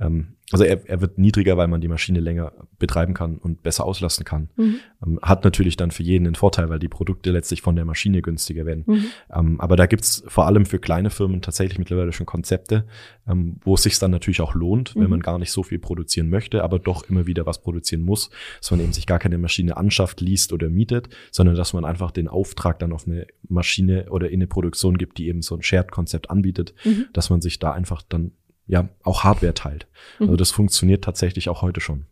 ähm, 0.00 0.34
also 0.50 0.64
er, 0.64 0.88
er 0.88 1.00
wird 1.02 1.18
niedriger, 1.18 1.56
weil 1.58 1.68
man 1.68 1.80
die 1.82 1.88
Maschine 1.88 2.20
länger 2.20 2.52
betreiben 2.78 3.12
kann 3.12 3.36
und 3.36 3.62
besser 3.62 3.84
auslasten 3.84 4.24
kann. 4.24 4.48
Mhm. 4.56 4.76
Ähm, 5.04 5.18
hat 5.22 5.44
natürlich 5.44 5.76
dann 5.76 5.90
für 5.90 6.02
jeden 6.02 6.26
einen 6.26 6.36
Vorteil, 6.36 6.70
weil 6.70 6.78
die 6.78 6.88
Produkte 6.88 7.30
letztlich 7.32 7.60
von 7.60 7.76
der 7.76 7.84
Maschine 7.84 8.22
günstiger 8.22 8.64
werden. 8.64 8.84
Mhm. 8.86 9.04
Ähm, 9.34 9.60
aber 9.60 9.76
da 9.76 9.86
gibt's 9.86 10.22
vor 10.26 10.46
allem 10.46 10.64
für 10.64 10.78
kleine 10.78 11.10
Firmen 11.10 11.42
tatsächlich 11.42 11.78
mittlerweile 11.78 12.12
schon 12.12 12.24
Konzepte, 12.26 12.86
ähm, 13.28 13.56
wo 13.62 13.74
es 13.74 13.82
sich 13.82 13.98
dann 13.98 14.10
natürlich 14.10 14.40
auch 14.40 14.54
lohnt, 14.54 14.96
Mhm. 14.96 15.00
wenn 15.02 15.10
man 15.10 15.20
gar 15.20 15.38
nicht 15.38 15.52
so 15.52 15.62
viel 15.62 15.78
produzieren 15.78 16.30
möchte, 16.30 16.64
aber 16.64 16.78
doch 16.78 17.08
immer 17.10 17.26
wieder 17.26 17.44
was 17.44 17.60
produzieren 17.60 18.02
muss, 18.02 18.30
dass 18.60 18.70
man 18.70 18.80
eben 18.80 18.92
sich 18.92 19.06
gar 19.06 19.18
keine 19.18 19.36
Maschine 19.36 19.76
anschafft, 19.76 20.20
liest 20.22 20.47
oder 20.52 20.68
mietet, 20.68 21.08
sondern 21.30 21.56
dass 21.56 21.72
man 21.72 21.84
einfach 21.84 22.10
den 22.10 22.28
Auftrag 22.28 22.78
dann 22.78 22.92
auf 22.92 23.06
eine 23.06 23.26
Maschine 23.48 24.10
oder 24.10 24.28
in 24.28 24.40
eine 24.40 24.46
Produktion 24.46 24.98
gibt, 24.98 25.18
die 25.18 25.28
eben 25.28 25.42
so 25.42 25.54
ein 25.54 25.62
Shared-Konzept 25.62 26.30
anbietet, 26.30 26.74
Mhm. 26.84 27.06
dass 27.12 27.30
man 27.30 27.40
sich 27.40 27.58
da 27.58 27.72
einfach 27.72 28.02
dann 28.02 28.32
ja 28.66 28.88
auch 29.02 29.24
Hardware 29.24 29.54
teilt. 29.54 29.86
Mhm. 30.18 30.26
Also 30.26 30.36
das 30.36 30.50
funktioniert 30.50 31.04
tatsächlich 31.04 31.48
auch 31.48 31.62
heute 31.62 31.80
schon. 31.80 32.06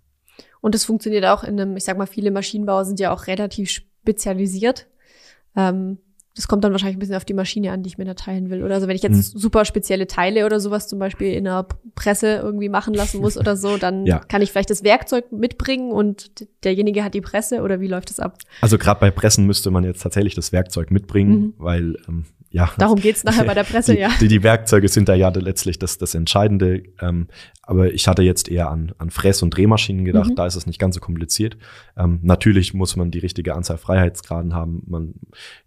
Und 0.60 0.74
das 0.74 0.84
funktioniert 0.84 1.24
auch 1.26 1.44
in 1.44 1.60
einem, 1.60 1.76
ich 1.76 1.84
sag 1.84 1.96
mal, 1.98 2.06
viele 2.06 2.30
Maschinenbauer 2.30 2.84
sind 2.84 2.98
ja 2.98 3.12
auch 3.12 3.26
relativ 3.26 3.70
spezialisiert. 3.70 4.86
Ähm, 5.54 5.98
das 6.36 6.46
kommt 6.48 6.62
dann 6.64 6.72
wahrscheinlich 6.72 6.96
ein 6.96 7.00
bisschen 7.00 7.14
auf 7.16 7.24
die 7.24 7.34
Maschine 7.34 7.72
an, 7.72 7.82
die 7.82 7.88
ich 7.88 7.98
mir 7.98 8.04
da 8.04 8.14
teilen 8.14 8.50
will. 8.50 8.62
Oder 8.62 8.74
also 8.74 8.86
wenn 8.88 8.94
ich 8.94 9.02
jetzt 9.02 9.32
Hm. 9.32 9.40
super 9.40 9.64
spezielle 9.64 10.06
Teile 10.06 10.44
oder 10.46 10.60
sowas 10.60 10.86
zum 10.86 10.98
Beispiel 10.98 11.32
in 11.32 11.48
einer 11.48 11.66
Presse 11.94 12.36
irgendwie 12.36 12.68
machen 12.68 12.92
lassen 12.94 13.20
muss 13.20 13.36
oder 13.38 13.56
so, 13.56 13.78
dann 13.78 14.04
Ja. 14.06 14.18
kann 14.20 14.42
ich 14.42 14.52
vielleicht 14.52 14.68
das 14.70 14.84
Werkzeug 14.84 15.32
mitbringen 15.32 15.90
und 15.92 16.46
derjenige 16.62 17.02
hat 17.02 17.14
die 17.14 17.22
Presse 17.22 17.62
oder 17.62 17.80
wie 17.80 17.88
läuft 17.88 18.10
das 18.10 18.20
ab? 18.20 18.36
Also 18.60 18.76
gerade 18.78 19.00
bei 19.00 19.10
Pressen 19.10 19.46
müsste 19.46 19.70
man 19.70 19.82
jetzt 19.84 20.02
tatsächlich 20.02 20.34
das 20.34 20.52
Werkzeug 20.52 20.90
mitbringen, 20.90 21.32
Mhm. 21.40 21.54
weil 21.56 21.96
ähm, 22.08 22.24
ja 22.50 22.70
Darum 22.78 23.00
geht's 23.00 23.24
nachher 23.24 23.44
bei 23.44 23.54
der 23.54 23.64
Presse, 23.64 23.94
die, 23.94 24.00
ja. 24.00 24.10
Die, 24.20 24.28
die 24.28 24.42
Werkzeuge 24.42 24.88
sind 24.88 25.08
da 25.08 25.14
ja 25.14 25.30
letztlich 25.30 25.78
das, 25.78 25.96
das 25.98 26.14
Entscheidende. 26.14 26.82
Ähm, 27.00 27.28
aber 27.66 27.92
ich 27.92 28.08
hatte 28.08 28.22
jetzt 28.22 28.48
eher 28.48 28.70
an, 28.70 28.92
an 28.98 29.10
Fress- 29.10 29.42
und 29.42 29.50
Drehmaschinen 29.50 30.04
gedacht. 30.04 30.30
Mhm. 30.30 30.34
Da 30.36 30.46
ist 30.46 30.54
es 30.56 30.66
nicht 30.66 30.78
ganz 30.78 30.94
so 30.94 31.00
kompliziert. 31.00 31.56
Ähm, 31.96 32.20
natürlich 32.22 32.72
muss 32.74 32.96
man 32.96 33.10
die 33.10 33.18
richtige 33.18 33.54
Anzahl 33.54 33.76
Freiheitsgraden 33.76 34.54
haben. 34.54 34.82
Man, 34.86 35.14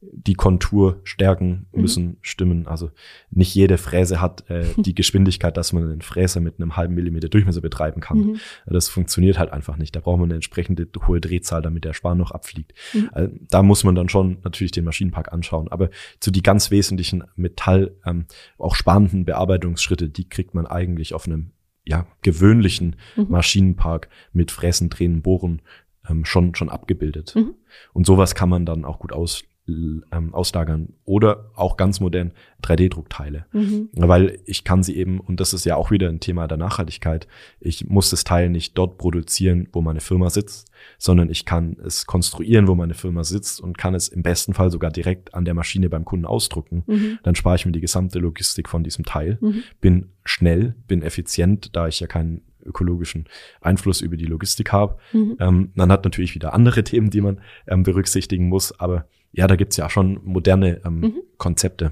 die 0.01 0.33
Konturstärken 0.33 1.67
Mhm. 1.71 1.81
müssen 1.81 2.17
stimmen. 2.21 2.67
Also 2.67 2.91
nicht 3.31 3.53
jede 3.53 3.77
Fräse 3.77 4.21
hat 4.21 4.49
äh, 4.49 4.63
die 4.77 4.95
Geschwindigkeit, 4.95 5.57
dass 5.57 5.73
man 5.73 5.83
einen 5.83 6.01
Fräser 6.01 6.39
mit 6.39 6.55
einem 6.59 6.75
halben 6.77 6.95
Millimeter 6.95 7.29
Durchmesser 7.29 7.61
betreiben 7.61 8.01
kann. 8.01 8.17
Mhm. 8.17 8.39
Das 8.65 8.87
funktioniert 8.89 9.37
halt 9.37 9.51
einfach 9.51 9.77
nicht. 9.77 9.95
Da 9.95 9.99
braucht 9.99 10.19
man 10.19 10.27
eine 10.29 10.35
entsprechende 10.35 10.87
hohe 11.07 11.19
Drehzahl, 11.21 11.61
damit 11.61 11.85
der 11.85 11.93
Span 11.93 12.17
noch 12.17 12.31
abfliegt. 12.31 12.73
Äh, 13.13 13.29
Da 13.49 13.61
muss 13.63 13.83
man 13.83 13.95
dann 13.95 14.09
schon 14.09 14.37
natürlich 14.43 14.71
den 14.71 14.85
Maschinenpark 14.85 15.33
anschauen. 15.33 15.67
Aber 15.69 15.89
zu 16.19 16.31
die 16.31 16.43
ganz 16.43 16.71
wesentlichen 16.71 17.23
Metall, 17.35 17.91
ähm, 18.05 18.25
auch 18.57 18.75
spannenden 18.75 19.25
Bearbeitungsschritte, 19.25 20.09
die 20.09 20.29
kriegt 20.29 20.53
man 20.53 20.65
eigentlich 20.65 21.13
auf 21.13 21.25
einem 21.27 21.51
ja, 21.89 22.05
gewöhnlichen 22.21 22.95
Mhm. 23.15 23.25
Maschinenpark 23.29 24.09
mit 24.31 24.51
Fräsen, 24.51 24.89
Drehen, 24.89 25.21
Bohren 25.23 25.61
ähm, 26.07 26.23
schon, 26.23 26.53
schon 26.53 26.69
abgebildet. 26.69 27.33
Mhm. 27.35 27.55
Und 27.93 28.05
sowas 28.05 28.35
kann 28.35 28.49
man 28.49 28.65
dann 28.65 28.85
auch 28.85 28.99
gut 28.99 29.11
aus, 29.11 29.43
ähm, 30.11 30.33
auslagern. 30.33 30.93
Oder 31.05 31.51
auch 31.55 31.77
ganz 31.77 31.99
modern 31.99 32.31
3D-Druckteile. 32.63 33.45
Mhm. 33.51 33.89
Weil 33.93 34.39
ich 34.45 34.63
kann 34.63 34.83
sie 34.83 34.95
eben, 34.97 35.19
und 35.19 35.39
das 35.39 35.53
ist 35.53 35.65
ja 35.65 35.75
auch 35.75 35.91
wieder 35.91 36.09
ein 36.09 36.19
Thema 36.19 36.47
der 36.47 36.57
Nachhaltigkeit, 36.57 37.27
ich 37.59 37.87
muss 37.87 38.09
das 38.09 38.23
Teil 38.23 38.49
nicht 38.49 38.77
dort 38.77 38.97
produzieren, 38.97 39.67
wo 39.71 39.81
meine 39.81 40.01
Firma 40.01 40.29
sitzt, 40.29 40.69
sondern 40.97 41.29
ich 41.29 41.45
kann 41.45 41.77
es 41.85 42.05
konstruieren, 42.05 42.67
wo 42.67 42.75
meine 42.75 42.93
Firma 42.93 43.23
sitzt 43.23 43.61
und 43.61 43.77
kann 43.77 43.95
es 43.95 44.07
im 44.07 44.23
besten 44.23 44.53
Fall 44.53 44.71
sogar 44.71 44.91
direkt 44.91 45.33
an 45.33 45.45
der 45.45 45.53
Maschine 45.53 45.89
beim 45.89 46.05
Kunden 46.05 46.25
ausdrucken. 46.25 46.83
Mhm. 46.87 47.19
Dann 47.23 47.35
spare 47.35 47.55
ich 47.55 47.65
mir 47.65 47.71
die 47.71 47.81
gesamte 47.81 48.19
Logistik 48.19 48.69
von 48.69 48.83
diesem 48.83 49.05
Teil, 49.05 49.37
Mhm. 49.41 49.63
bin 49.81 50.09
schnell, 50.23 50.75
bin 50.87 51.01
effizient, 51.01 51.75
da 51.75 51.87
ich 51.87 51.99
ja 51.99 52.07
keinen 52.07 52.41
ökologischen 52.65 53.25
Einfluss 53.61 54.01
über 54.01 54.17
die 54.17 54.25
Logistik 54.25 54.71
habe. 54.71 54.97
Mhm. 55.13 55.37
Ähm, 55.39 55.71
man 55.75 55.91
hat 55.91 56.03
natürlich 56.03 56.35
wieder 56.35 56.53
andere 56.53 56.83
Themen, 56.83 57.09
die 57.09 57.21
man 57.21 57.39
ähm, 57.67 57.83
berücksichtigen 57.83 58.47
muss, 58.49 58.77
aber 58.79 59.05
ja, 59.31 59.47
da 59.47 59.55
gibt's 59.55 59.77
ja 59.77 59.89
schon 59.89 60.19
moderne 60.23 60.81
ähm, 60.85 60.99
Mhm. 61.01 61.13
Konzepte. 61.37 61.91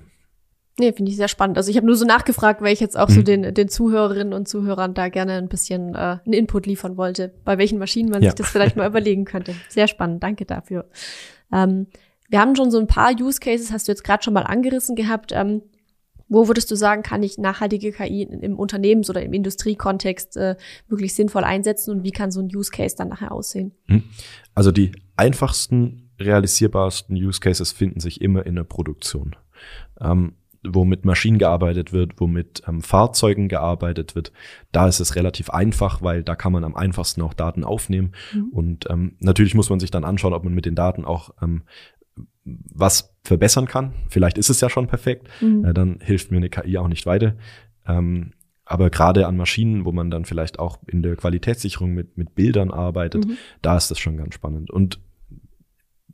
Nee, 0.79 0.93
finde 0.93 1.09
ich 1.09 1.17
sehr 1.17 1.27
spannend. 1.27 1.57
Also 1.57 1.71
ich 1.71 1.77
habe 1.77 1.87
nur 1.87 1.95
so 1.95 2.05
nachgefragt, 2.05 2.61
weil 2.61 2.71
ich 2.71 2.79
jetzt 2.79 2.97
auch 2.99 3.09
so 3.09 3.21
Mhm. 3.21 3.25
den, 3.25 3.53
den 3.55 3.67
Zuhörerinnen 3.67 4.33
und 4.33 4.47
Zuhörern 4.47 4.93
da 4.93 5.09
gerne 5.09 5.33
ein 5.33 5.47
bisschen 5.47 5.95
äh, 5.95 6.17
einen 6.23 6.33
Input 6.33 6.67
liefern 6.67 6.97
wollte, 6.97 7.33
bei 7.45 7.57
welchen 7.57 7.79
Maschinen 7.79 8.09
man 8.11 8.21
Ja. 8.21 8.29
sich 8.29 8.35
das 8.35 8.49
vielleicht 8.49 8.75
mal 8.75 8.87
überlegen 8.89 9.25
könnte. 9.25 9.55
Sehr 9.69 9.87
spannend, 9.87 10.21
danke 10.21 10.45
dafür. 10.45 10.85
Ähm, 11.51 11.87
wir 12.29 12.39
haben 12.41 12.55
schon 12.55 12.69
so 12.69 12.77
ein 12.79 12.87
paar 12.87 13.11
Use 13.19 13.39
Cases, 13.39 13.71
hast 13.71 13.87
du 13.87 13.91
jetzt 13.91 14.03
gerade 14.03 14.21
schon 14.23 14.33
mal 14.33 14.43
angerissen 14.43 14.95
gehabt. 14.95 15.31
Ähm, 15.33 15.61
Wo 16.29 16.47
würdest 16.49 16.69
du 16.69 16.75
sagen, 16.75 17.03
kann 17.03 17.23
ich 17.23 17.37
nachhaltige 17.37 17.93
KI 17.93 18.23
im 18.23 18.59
Unternehmens- 18.59 19.09
oder 19.09 19.21
im 19.23 19.31
Industriekontext 19.31 20.35
äh, 20.35 20.57
wirklich 20.89 21.15
sinnvoll 21.15 21.45
einsetzen 21.45 21.89
und 21.91 22.03
wie 22.03 22.11
kann 22.11 22.31
so 22.31 22.41
ein 22.41 22.53
Use 22.53 22.69
Case 22.69 22.95
dann 22.97 23.07
nachher 23.07 23.31
aussehen? 23.31 23.71
Hm. 23.85 24.03
Also 24.53 24.71
die 24.73 24.91
einfachsten, 25.15 26.06
realisierbarsten 26.19 27.15
Use 27.15 27.39
Cases 27.39 27.71
finden 27.71 27.99
sich 27.99 28.21
immer 28.21 28.45
in 28.45 28.55
der 28.55 28.63
Produktion. 28.63 29.35
Ähm, 29.99 30.33
wo 30.63 30.85
mit 30.85 31.05
Maschinen 31.05 31.37
gearbeitet 31.37 31.93
wird, 31.93 32.19
wo 32.19 32.27
mit 32.27 32.63
ähm, 32.67 32.81
Fahrzeugen 32.81 33.47
gearbeitet 33.47 34.15
wird, 34.15 34.31
da 34.71 34.87
ist 34.87 34.99
es 34.99 35.15
relativ 35.15 35.49
einfach, 35.49 36.01
weil 36.01 36.23
da 36.23 36.35
kann 36.35 36.51
man 36.51 36.63
am 36.63 36.75
einfachsten 36.75 37.21
auch 37.21 37.33
Daten 37.33 37.63
aufnehmen. 37.63 38.13
Mhm. 38.33 38.49
Und 38.49 38.89
ähm, 38.89 39.15
natürlich 39.19 39.55
muss 39.55 39.69
man 39.69 39.79
sich 39.79 39.91
dann 39.91 40.03
anschauen, 40.03 40.33
ob 40.33 40.43
man 40.43 40.53
mit 40.53 40.65
den 40.65 40.75
Daten 40.75 41.05
auch 41.05 41.31
ähm, 41.41 41.63
was 42.43 43.15
verbessern 43.23 43.67
kann. 43.67 43.93
Vielleicht 44.09 44.37
ist 44.37 44.49
es 44.49 44.61
ja 44.61 44.69
schon 44.69 44.87
perfekt, 44.87 45.27
mhm. 45.41 45.65
äh, 45.65 45.73
dann 45.73 45.99
hilft 46.01 46.31
mir 46.31 46.37
eine 46.37 46.49
KI 46.49 46.77
auch 46.77 46.87
nicht 46.87 47.05
weiter. 47.05 47.35
Ähm, 47.87 48.33
aber 48.65 48.89
gerade 48.89 49.27
an 49.27 49.37
Maschinen, 49.37 49.85
wo 49.85 49.93
man 49.93 50.11
dann 50.11 50.25
vielleicht 50.25 50.59
auch 50.59 50.79
in 50.87 51.01
der 51.01 51.15
Qualitätssicherung 51.15 51.93
mit, 51.93 52.17
mit 52.17 52.35
Bildern 52.35 52.69
arbeitet, 52.71 53.25
mhm. 53.25 53.37
da 53.61 53.77
ist 53.77 53.89
das 53.91 53.99
schon 53.99 54.17
ganz 54.17 54.33
spannend. 54.33 54.71
Und 54.71 54.99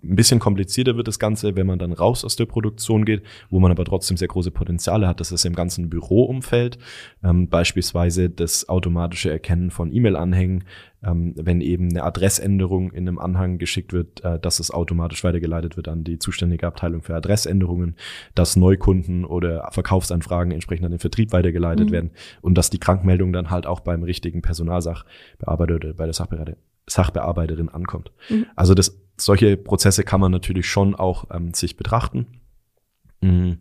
ein 0.03 0.15
bisschen 0.15 0.39
komplizierter 0.39 0.97
wird 0.97 1.07
das 1.07 1.19
Ganze, 1.19 1.55
wenn 1.55 1.67
man 1.67 1.79
dann 1.79 1.93
raus 1.93 2.25
aus 2.25 2.35
der 2.35 2.45
Produktion 2.45 3.05
geht, 3.05 3.23
wo 3.49 3.59
man 3.59 3.71
aber 3.71 3.85
trotzdem 3.85 4.17
sehr 4.17 4.27
große 4.27 4.51
Potenziale 4.51 5.07
hat. 5.07 5.19
Das 5.19 5.31
ist 5.31 5.45
im 5.45 5.55
ganzen 5.55 5.89
Büroumfeld, 5.89 6.77
ähm, 7.23 7.47
beispielsweise 7.47 8.29
das 8.29 8.67
automatische 8.67 9.31
Erkennen 9.31 9.71
von 9.71 9.93
E-Mail-Anhängen, 9.93 10.65
ähm, 11.03 11.33
wenn 11.35 11.61
eben 11.61 11.89
eine 11.89 12.03
Adressänderung 12.03 12.91
in 12.91 13.07
einem 13.07 13.19
Anhang 13.19 13.57
geschickt 13.57 13.93
wird, 13.93 14.23
äh, 14.23 14.39
dass 14.39 14.59
es 14.59 14.71
automatisch 14.71 15.23
weitergeleitet 15.23 15.77
wird 15.77 15.87
an 15.87 16.03
die 16.03 16.19
zuständige 16.19 16.67
Abteilung 16.67 17.01
für 17.01 17.15
Adressänderungen, 17.15 17.95
dass 18.35 18.55
Neukunden 18.55 19.25
oder 19.25 19.69
Verkaufsanfragen 19.71 20.51
entsprechend 20.51 20.85
an 20.85 20.91
den 20.91 20.99
Vertrieb 20.99 21.31
weitergeleitet 21.31 21.89
mhm. 21.89 21.93
werden 21.93 22.11
und 22.41 22.57
dass 22.57 22.69
die 22.69 22.79
Krankmeldung 22.79 23.33
dann 23.33 23.49
halt 23.49 23.65
auch 23.67 23.81
beim 23.81 24.03
richtigen 24.03 24.41
Personalsachbearbeiter 24.41 25.75
oder 25.75 25.93
bei 25.93 26.05
der 26.05 26.13
Sachbearbeiter 26.13 26.57
Sachbearbeiterin 26.87 27.69
ankommt. 27.69 28.11
Mhm. 28.29 28.45
Also 28.55 28.73
das, 28.73 28.99
solche 29.17 29.57
Prozesse 29.57 30.03
kann 30.03 30.19
man 30.19 30.31
natürlich 30.31 30.67
schon 30.67 30.95
auch 30.95 31.25
ähm, 31.31 31.53
sich 31.53 31.77
betrachten. 31.77 32.41
Mhm. 33.21 33.59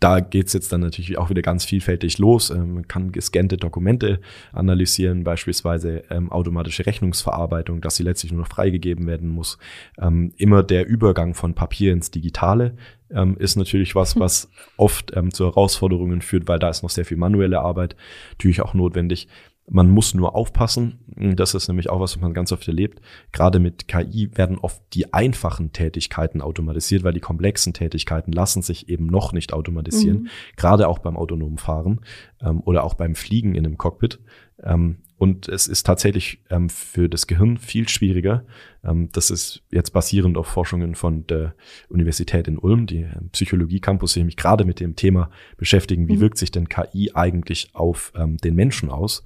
Da 0.00 0.18
geht's 0.18 0.52
jetzt 0.52 0.72
dann 0.72 0.80
natürlich 0.80 1.16
auch 1.16 1.30
wieder 1.30 1.42
ganz 1.42 1.64
vielfältig 1.64 2.18
los. 2.18 2.50
Ähm, 2.50 2.74
man 2.74 2.88
kann 2.88 3.12
gescannte 3.12 3.56
Dokumente 3.56 4.20
analysieren, 4.52 5.22
beispielsweise 5.22 6.02
ähm, 6.10 6.32
automatische 6.32 6.84
Rechnungsverarbeitung, 6.86 7.80
dass 7.80 7.96
sie 7.96 8.02
letztlich 8.02 8.32
nur 8.32 8.40
noch 8.42 8.48
freigegeben 8.48 9.06
werden 9.06 9.28
muss. 9.28 9.58
Ähm, 9.98 10.32
immer 10.36 10.64
der 10.64 10.86
Übergang 10.86 11.34
von 11.34 11.54
Papier 11.54 11.92
ins 11.92 12.10
Digitale 12.10 12.76
ähm, 13.10 13.36
ist 13.38 13.56
natürlich 13.56 13.94
was, 13.94 14.16
mhm. 14.16 14.20
was 14.20 14.50
oft 14.76 15.16
ähm, 15.16 15.32
zu 15.32 15.44
Herausforderungen 15.44 16.20
führt, 16.20 16.48
weil 16.48 16.58
da 16.58 16.68
ist 16.68 16.82
noch 16.82 16.90
sehr 16.90 17.04
viel 17.04 17.16
manuelle 17.16 17.60
Arbeit 17.60 17.94
natürlich 18.32 18.62
auch 18.62 18.74
notwendig. 18.74 19.28
Man 19.68 19.90
muss 19.90 20.14
nur 20.14 20.36
aufpassen. 20.36 21.00
Das 21.16 21.54
ist 21.54 21.66
nämlich 21.66 21.90
auch 21.90 22.00
was, 22.00 22.14
was 22.14 22.20
man 22.20 22.34
ganz 22.34 22.52
oft 22.52 22.68
erlebt. 22.68 23.00
Gerade 23.32 23.58
mit 23.58 23.88
KI 23.88 24.30
werden 24.34 24.58
oft 24.58 24.80
die 24.94 25.12
einfachen 25.12 25.72
Tätigkeiten 25.72 26.40
automatisiert, 26.40 27.02
weil 27.02 27.14
die 27.14 27.20
komplexen 27.20 27.72
Tätigkeiten 27.72 28.30
lassen 28.30 28.62
sich 28.62 28.88
eben 28.88 29.06
noch 29.06 29.32
nicht 29.32 29.52
automatisieren. 29.52 30.22
Mhm. 30.22 30.28
Gerade 30.56 30.86
auch 30.86 31.00
beim 31.00 31.16
autonomen 31.16 31.58
Fahren 31.58 32.00
ähm, 32.40 32.60
oder 32.64 32.84
auch 32.84 32.94
beim 32.94 33.16
Fliegen 33.16 33.54
in 33.54 33.66
einem 33.66 33.76
Cockpit. 33.76 34.20
Ähm, 34.62 34.98
und 35.18 35.48
es 35.48 35.66
ist 35.66 35.84
tatsächlich 35.84 36.42
ähm, 36.50 36.68
für 36.68 37.08
das 37.08 37.26
Gehirn 37.26 37.56
viel 37.56 37.88
schwieriger. 37.88 38.44
Ähm, 38.86 39.08
das 39.12 39.30
ist 39.30 39.62
jetzt 39.70 39.92
basierend 39.92 40.36
auf 40.36 40.46
Forschungen 40.46 40.94
von 40.94 41.26
der 41.26 41.54
Universität 41.88 42.48
in 42.48 42.58
Ulm, 42.58 42.86
die 42.86 43.02
ähm, 43.02 43.30
Psychologie-Campus, 43.32 44.14
die 44.14 44.24
mich 44.24 44.36
gerade 44.36 44.64
mit 44.64 44.80
dem 44.80 44.96
Thema 44.96 45.30
beschäftigen, 45.56 46.08
wie 46.08 46.16
mhm. 46.16 46.20
wirkt 46.20 46.38
sich 46.38 46.50
denn 46.50 46.68
KI 46.68 47.10
eigentlich 47.14 47.70
auf 47.74 48.12
ähm, 48.16 48.36
den 48.38 48.54
Menschen 48.54 48.90
aus? 48.90 49.24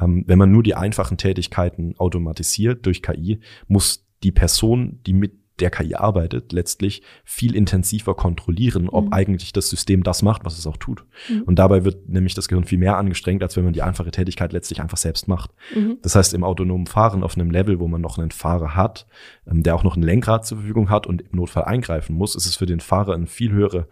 Ähm, 0.00 0.24
wenn 0.26 0.38
man 0.38 0.52
nur 0.52 0.62
die 0.62 0.74
einfachen 0.74 1.16
Tätigkeiten 1.16 1.94
automatisiert 1.98 2.86
durch 2.86 3.02
KI, 3.02 3.40
muss 3.68 4.06
die 4.22 4.32
Person, 4.32 5.00
die 5.06 5.14
mit 5.14 5.32
der 5.60 5.70
KI 5.70 5.94
arbeitet, 5.94 6.52
letztlich 6.52 7.02
viel 7.24 7.54
intensiver 7.54 8.14
kontrollieren, 8.14 8.88
ob 8.88 9.06
mhm. 9.06 9.12
eigentlich 9.12 9.52
das 9.52 9.68
System 9.68 10.02
das 10.02 10.22
macht, 10.22 10.44
was 10.44 10.58
es 10.58 10.66
auch 10.66 10.76
tut. 10.76 11.04
Mhm. 11.28 11.42
Und 11.42 11.58
dabei 11.58 11.84
wird 11.84 12.08
nämlich 12.08 12.34
das 12.34 12.48
Gehirn 12.48 12.64
viel 12.64 12.78
mehr 12.78 12.96
angestrengt, 12.96 13.42
als 13.42 13.56
wenn 13.56 13.64
man 13.64 13.72
die 13.72 13.82
einfache 13.82 14.10
Tätigkeit 14.10 14.52
letztlich 14.52 14.80
einfach 14.80 14.96
selbst 14.96 15.28
macht. 15.28 15.50
Mhm. 15.74 15.98
Das 16.02 16.14
heißt, 16.14 16.34
im 16.34 16.44
autonomen 16.44 16.86
Fahren 16.86 17.22
auf 17.22 17.36
einem 17.36 17.50
Level, 17.50 17.78
wo 17.78 17.88
man 17.88 18.00
noch 18.00 18.18
einen 18.18 18.30
Fahrer 18.30 18.74
hat, 18.74 19.06
ähm, 19.46 19.62
der 19.62 19.74
auch 19.74 19.84
noch 19.84 19.96
ein 19.96 20.02
Lenkrad 20.02 20.46
zur 20.46 20.58
Verfügung 20.58 20.90
hat 20.90 21.06
und 21.06 21.22
im 21.22 21.28
Notfall 21.32 21.64
eingreifen 21.64 22.16
muss, 22.16 22.34
ist 22.34 22.46
es 22.46 22.56
für 22.56 22.66
den 22.66 22.80
Fahrer 22.80 23.14
ein 23.14 23.26
viel 23.26 23.52
höherer 23.52 23.86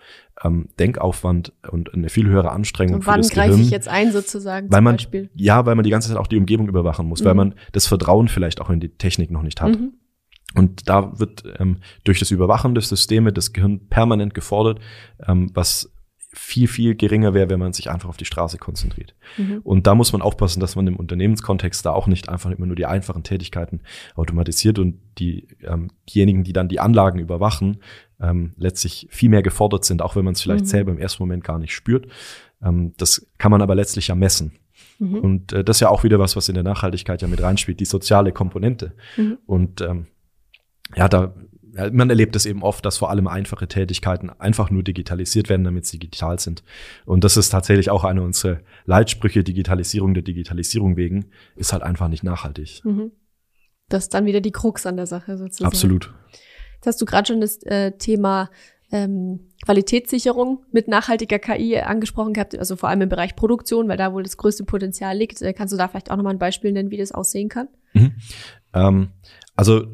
ähm, 0.44 0.68
Denkaufwand 0.78 1.52
und 1.70 1.92
eine 1.94 2.08
viel 2.08 2.28
höhere 2.28 2.50
Anstrengung 2.50 2.96
und 2.96 3.06
wann 3.06 3.22
greife 3.22 3.60
ich 3.60 3.70
jetzt 3.70 3.88
ein 3.88 4.12
sozusagen 4.12 4.70
weil 4.70 4.80
man, 4.80 4.96
Beispiel? 4.96 5.30
Ja, 5.34 5.66
weil 5.66 5.74
man 5.74 5.84
die 5.84 5.90
ganze 5.90 6.08
Zeit 6.08 6.16
auch 6.16 6.26
die 6.26 6.36
Umgebung 6.36 6.68
überwachen 6.68 7.06
muss, 7.06 7.24
weil 7.24 7.34
mhm. 7.34 7.38
man 7.38 7.54
das 7.72 7.86
Vertrauen 7.86 8.28
vielleicht 8.28 8.60
auch 8.60 8.70
in 8.70 8.80
die 8.80 8.88
Technik 8.88 9.30
noch 9.30 9.42
nicht 9.42 9.60
hat. 9.60 9.78
Mhm. 9.78 9.92
Und 10.54 10.88
da 10.88 11.18
wird 11.18 11.44
ähm, 11.58 11.78
durch 12.04 12.18
das 12.18 12.30
Überwachen 12.30 12.74
des 12.74 12.88
Systems 12.88 13.32
das 13.34 13.52
Gehirn 13.52 13.88
permanent 13.88 14.34
gefordert, 14.34 14.80
ähm, 15.26 15.50
was 15.54 15.92
viel, 16.30 16.68
viel 16.68 16.94
geringer 16.94 17.32
wäre, 17.32 17.48
wenn 17.48 17.58
man 17.58 17.72
sich 17.72 17.90
einfach 17.90 18.08
auf 18.08 18.16
die 18.16 18.26
Straße 18.26 18.58
konzentriert. 18.58 19.14
Mhm. 19.38 19.60
Und 19.64 19.86
da 19.86 19.94
muss 19.94 20.12
man 20.12 20.20
aufpassen, 20.20 20.60
dass 20.60 20.76
man 20.76 20.86
im 20.86 20.96
Unternehmenskontext 20.96 21.84
da 21.84 21.92
auch 21.92 22.06
nicht 22.06 22.28
einfach 22.28 22.50
immer 22.50 22.66
nur 22.66 22.76
die 22.76 22.86
einfachen 22.86 23.22
Tätigkeiten 23.22 23.80
automatisiert 24.14 24.78
und 24.78 25.00
die, 25.18 25.48
ähm, 25.62 25.90
diejenigen, 26.08 26.44
die 26.44 26.52
dann 26.52 26.68
die 26.68 26.80
Anlagen 26.80 27.18
überwachen, 27.18 27.78
ähm, 28.20 28.52
letztlich 28.56 29.08
viel 29.10 29.30
mehr 29.30 29.42
gefordert 29.42 29.84
sind, 29.84 30.02
auch 30.02 30.16
wenn 30.16 30.24
man 30.24 30.34
es 30.34 30.42
vielleicht 30.42 30.64
mhm. 30.64 30.68
selber 30.68 30.92
im 30.92 30.98
ersten 30.98 31.22
Moment 31.22 31.44
gar 31.44 31.58
nicht 31.58 31.74
spürt. 31.74 32.06
Ähm, 32.62 32.92
das 32.98 33.26
kann 33.38 33.50
man 33.50 33.62
aber 33.62 33.74
letztlich 33.74 34.08
ja 34.08 34.14
messen. 34.14 34.52
Mhm. 34.98 35.18
Und 35.18 35.52
äh, 35.52 35.64
das 35.64 35.78
ist 35.78 35.80
ja 35.80 35.88
auch 35.88 36.04
wieder 36.04 36.18
was, 36.18 36.36
was 36.36 36.48
in 36.48 36.54
der 36.54 36.64
Nachhaltigkeit 36.64 37.22
ja 37.22 37.28
mit 37.28 37.42
reinspielt, 37.42 37.80
die 37.80 37.84
soziale 37.84 38.32
Komponente. 38.32 38.92
Mhm. 39.16 39.38
Und 39.46 39.80
ähm, 39.80 40.06
ja, 40.96 41.08
da 41.08 41.34
man 41.92 42.10
erlebt 42.10 42.34
es 42.36 42.46
eben 42.46 42.62
oft, 42.62 42.84
dass 42.84 42.98
vor 42.98 43.10
allem 43.10 43.26
einfache 43.26 43.68
Tätigkeiten 43.68 44.30
einfach 44.30 44.70
nur 44.70 44.82
digitalisiert 44.82 45.48
werden, 45.48 45.64
damit 45.64 45.86
sie 45.86 45.98
digital 45.98 46.38
sind. 46.38 46.62
Und 47.04 47.24
das 47.24 47.36
ist 47.36 47.50
tatsächlich 47.50 47.90
auch 47.90 48.04
eine 48.04 48.22
unserer 48.22 48.60
Leitsprüche, 48.84 49.44
Digitalisierung 49.44 50.14
der 50.14 50.22
Digitalisierung 50.22 50.96
wegen, 50.96 51.26
ist 51.56 51.72
halt 51.72 51.82
einfach 51.82 52.08
nicht 52.08 52.24
nachhaltig. 52.24 52.80
Mhm. 52.84 53.12
Das 53.88 54.04
ist 54.04 54.14
dann 54.14 54.26
wieder 54.26 54.40
die 54.40 54.50
Krux 54.50 54.86
an 54.86 54.96
der 54.96 55.06
Sache 55.06 55.38
sozusagen. 55.38 55.68
Absolut. 55.68 56.12
Jetzt 56.76 56.86
hast 56.86 57.00
du 57.00 57.04
gerade 57.04 57.28
schon 57.28 57.40
das 57.40 57.62
äh, 57.62 57.92
Thema 57.92 58.50
ähm, 58.90 59.48
Qualitätssicherung 59.64 60.64
mit 60.72 60.88
nachhaltiger 60.88 61.38
KI 61.38 61.78
angesprochen 61.78 62.32
gehabt, 62.32 62.58
also 62.58 62.76
vor 62.76 62.88
allem 62.88 63.02
im 63.02 63.08
Bereich 63.08 63.36
Produktion, 63.36 63.88
weil 63.88 63.96
da 63.96 64.12
wohl 64.12 64.22
das 64.22 64.36
größte 64.36 64.64
Potenzial 64.64 65.16
liegt. 65.16 65.42
Äh, 65.42 65.52
kannst 65.52 65.72
du 65.72 65.78
da 65.78 65.88
vielleicht 65.88 66.10
auch 66.10 66.16
nochmal 66.16 66.34
ein 66.34 66.38
Beispiel 66.38 66.72
nennen, 66.72 66.90
wie 66.90 66.96
das 66.96 67.12
aussehen 67.12 67.48
kann? 67.48 67.68
Mhm. 67.92 68.12
Ähm, 68.74 69.08
also 69.56 69.86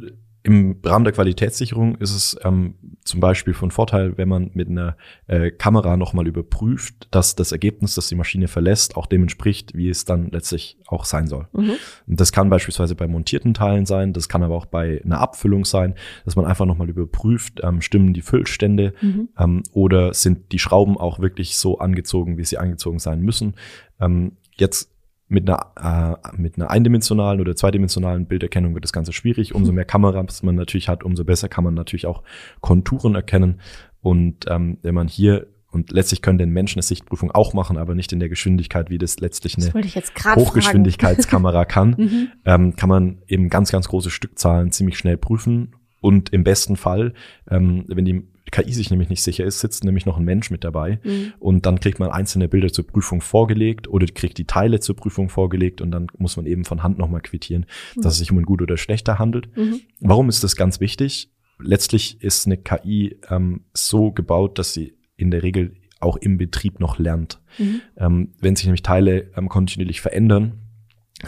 im 0.46 0.78
Rahmen 0.84 1.04
der 1.04 1.14
Qualitätssicherung 1.14 1.96
ist 1.96 2.14
es 2.14 2.36
ähm, 2.44 2.74
zum 3.02 3.20
Beispiel 3.20 3.54
von 3.54 3.70
Vorteil, 3.70 4.18
wenn 4.18 4.28
man 4.28 4.50
mit 4.52 4.68
einer 4.68 4.94
äh, 5.26 5.50
Kamera 5.50 5.96
nochmal 5.96 6.26
überprüft, 6.26 7.08
dass 7.10 7.34
das 7.34 7.50
Ergebnis, 7.50 7.94
das 7.94 8.08
die 8.08 8.14
Maschine 8.14 8.46
verlässt, 8.46 8.98
auch 8.98 9.06
dem 9.06 9.22
entspricht, 9.22 9.74
wie 9.74 9.88
es 9.88 10.04
dann 10.04 10.30
letztlich 10.30 10.76
auch 10.86 11.06
sein 11.06 11.28
soll. 11.28 11.48
Mhm. 11.54 11.72
Und 12.06 12.20
das 12.20 12.30
kann 12.30 12.50
beispielsweise 12.50 12.94
bei 12.94 13.08
montierten 13.08 13.54
Teilen 13.54 13.86
sein, 13.86 14.12
das 14.12 14.28
kann 14.28 14.42
aber 14.42 14.54
auch 14.54 14.66
bei 14.66 15.00
einer 15.02 15.18
Abfüllung 15.18 15.64
sein, 15.64 15.94
dass 16.26 16.36
man 16.36 16.44
einfach 16.44 16.66
nochmal 16.66 16.90
überprüft, 16.90 17.62
ähm, 17.62 17.80
stimmen 17.80 18.12
die 18.12 18.20
Füllstände 18.20 18.92
mhm. 19.00 19.30
ähm, 19.38 19.62
oder 19.72 20.12
sind 20.12 20.52
die 20.52 20.58
Schrauben 20.58 20.98
auch 20.98 21.20
wirklich 21.20 21.56
so 21.56 21.78
angezogen, 21.78 22.36
wie 22.36 22.44
sie 22.44 22.58
angezogen 22.58 22.98
sein 22.98 23.22
müssen. 23.22 23.54
Ähm, 23.98 24.32
jetzt 24.56 24.93
mit 25.34 25.50
einer, 25.50 26.18
äh, 26.32 26.36
mit 26.40 26.56
einer 26.56 26.70
eindimensionalen 26.70 27.40
oder 27.40 27.54
zweidimensionalen 27.54 28.26
Bilderkennung 28.26 28.74
wird 28.74 28.84
das 28.84 28.92
Ganze 28.92 29.12
schwierig. 29.12 29.54
Umso 29.54 29.72
mehr 29.72 29.84
Kameras 29.84 30.42
man 30.42 30.54
natürlich 30.54 30.88
hat, 30.88 31.02
umso 31.02 31.24
besser 31.24 31.48
kann 31.48 31.64
man 31.64 31.74
natürlich 31.74 32.06
auch 32.06 32.22
Konturen 32.60 33.14
erkennen. 33.14 33.60
Und 34.00 34.46
ähm, 34.48 34.78
wenn 34.82 34.94
man 34.94 35.08
hier 35.08 35.48
und 35.70 35.90
letztlich 35.90 36.22
können 36.22 36.38
den 36.38 36.50
Menschen 36.50 36.78
eine 36.78 36.84
Sichtprüfung 36.84 37.32
auch 37.32 37.52
machen, 37.52 37.76
aber 37.78 37.96
nicht 37.96 38.12
in 38.12 38.20
der 38.20 38.28
Geschwindigkeit, 38.28 38.90
wie 38.90 38.98
das 38.98 39.18
letztlich 39.18 39.56
eine 39.58 39.66
das 39.66 40.12
Hochgeschwindigkeitskamera 40.36 41.64
kann, 41.64 41.90
mhm. 41.98 42.28
ähm, 42.44 42.76
kann 42.76 42.88
man 42.88 43.18
eben 43.26 43.48
ganz, 43.48 43.72
ganz 43.72 43.88
große 43.88 44.10
Stückzahlen 44.10 44.70
ziemlich 44.70 44.96
schnell 44.96 45.16
prüfen. 45.16 45.74
Und 46.00 46.32
im 46.32 46.44
besten 46.44 46.76
Fall, 46.76 47.14
ähm, 47.50 47.84
wenn 47.88 48.04
die 48.04 48.22
KI 48.54 48.72
sich 48.72 48.88
nämlich 48.90 49.08
nicht 49.08 49.22
sicher 49.22 49.44
ist, 49.44 49.58
sitzt 49.58 49.82
nämlich 49.82 50.06
noch 50.06 50.16
ein 50.16 50.24
Mensch 50.24 50.52
mit 50.52 50.62
dabei 50.62 51.00
mhm. 51.02 51.32
und 51.40 51.66
dann 51.66 51.80
kriegt 51.80 51.98
man 51.98 52.10
einzelne 52.10 52.46
Bilder 52.46 52.72
zur 52.72 52.86
Prüfung 52.86 53.20
vorgelegt 53.20 53.88
oder 53.88 54.06
kriegt 54.06 54.38
die 54.38 54.44
Teile 54.44 54.78
zur 54.78 54.94
Prüfung 54.94 55.28
vorgelegt 55.28 55.80
und 55.80 55.90
dann 55.90 56.06
muss 56.18 56.36
man 56.36 56.46
eben 56.46 56.64
von 56.64 56.84
Hand 56.84 56.96
nochmal 56.96 57.20
quittieren, 57.20 57.66
mhm. 57.96 58.02
dass 58.02 58.12
es 58.12 58.20
sich 58.20 58.30
um 58.30 58.38
ein 58.38 58.44
gut 58.44 58.62
oder 58.62 58.76
schlechter 58.76 59.18
handelt. 59.18 59.56
Mhm. 59.56 59.80
Warum 59.98 60.28
ist 60.28 60.44
das 60.44 60.54
ganz 60.54 60.78
wichtig? 60.78 61.32
Letztlich 61.58 62.22
ist 62.22 62.46
eine 62.46 62.56
KI 62.56 63.18
ähm, 63.28 63.64
so 63.72 64.12
gebaut, 64.12 64.60
dass 64.60 64.72
sie 64.72 64.94
in 65.16 65.32
der 65.32 65.42
Regel 65.42 65.74
auch 65.98 66.16
im 66.16 66.38
Betrieb 66.38 66.78
noch 66.78 66.98
lernt. 67.00 67.40
Mhm. 67.58 67.80
Ähm, 67.96 68.32
wenn 68.40 68.54
sich 68.54 68.66
nämlich 68.66 68.82
Teile 68.82 69.32
ähm, 69.36 69.48
kontinuierlich 69.48 70.00
verändern, 70.00 70.60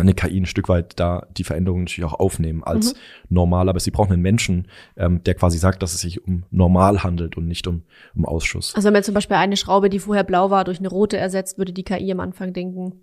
eine 0.03 0.15
KI 0.15 0.41
ein 0.41 0.47
Stück 0.47 0.69
weit 0.69 0.99
da 0.99 1.27
die 1.37 1.45
Veränderungen 1.45 1.85
natürlich 1.85 2.11
auch 2.11 2.19
aufnehmen 2.19 2.65
als 2.65 2.95
mhm. 2.95 2.99
normal, 3.31 3.69
aber 3.69 3.81
sie 3.81 3.91
brauchen 3.91 4.13
einen 4.13 4.23
Menschen, 4.23 4.69
ähm, 4.97 5.23
der 5.25 5.35
quasi 5.35 5.59
sagt, 5.59 5.83
dass 5.83 5.95
es 5.95 6.01
sich 6.01 6.27
um 6.27 6.45
normal 6.51 7.03
handelt 7.03 7.37
und 7.37 7.47
nicht 7.47 7.67
um, 7.67 7.83
um 8.15 8.25
Ausschuss. 8.25 8.75
Also 8.75 8.87
wenn 8.87 8.93
man 8.93 9.03
zum 9.03 9.15
Beispiel 9.15 9.37
eine 9.37 9.57
Schraube, 9.57 9.91
die 9.91 9.99
vorher 9.99 10.25
blau 10.25 10.51
war, 10.51 10.65
durch 10.65 10.79
eine 10.79 10.89
rote 10.89 11.17
ersetzt, 11.17 11.59
würde 11.59 11.73
die 11.73 11.85
KI 11.85 12.11
am 12.13 12.21
Anfang 12.21 12.53
denken, 12.53 12.95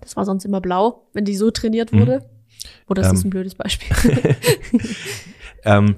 das 0.00 0.16
war 0.16 0.24
sonst 0.24 0.44
immer 0.44 0.60
blau, 0.60 1.06
wenn 1.12 1.24
die 1.24 1.36
so 1.36 1.50
trainiert 1.50 1.92
wurde. 1.92 2.20
Mhm. 2.20 2.24
Oder 2.88 3.02
ist 3.02 3.08
ähm, 3.08 3.14
das 3.14 3.24
ein 3.24 3.30
blödes 3.30 3.54
Beispiel? 3.54 3.96
ähm, 5.64 5.96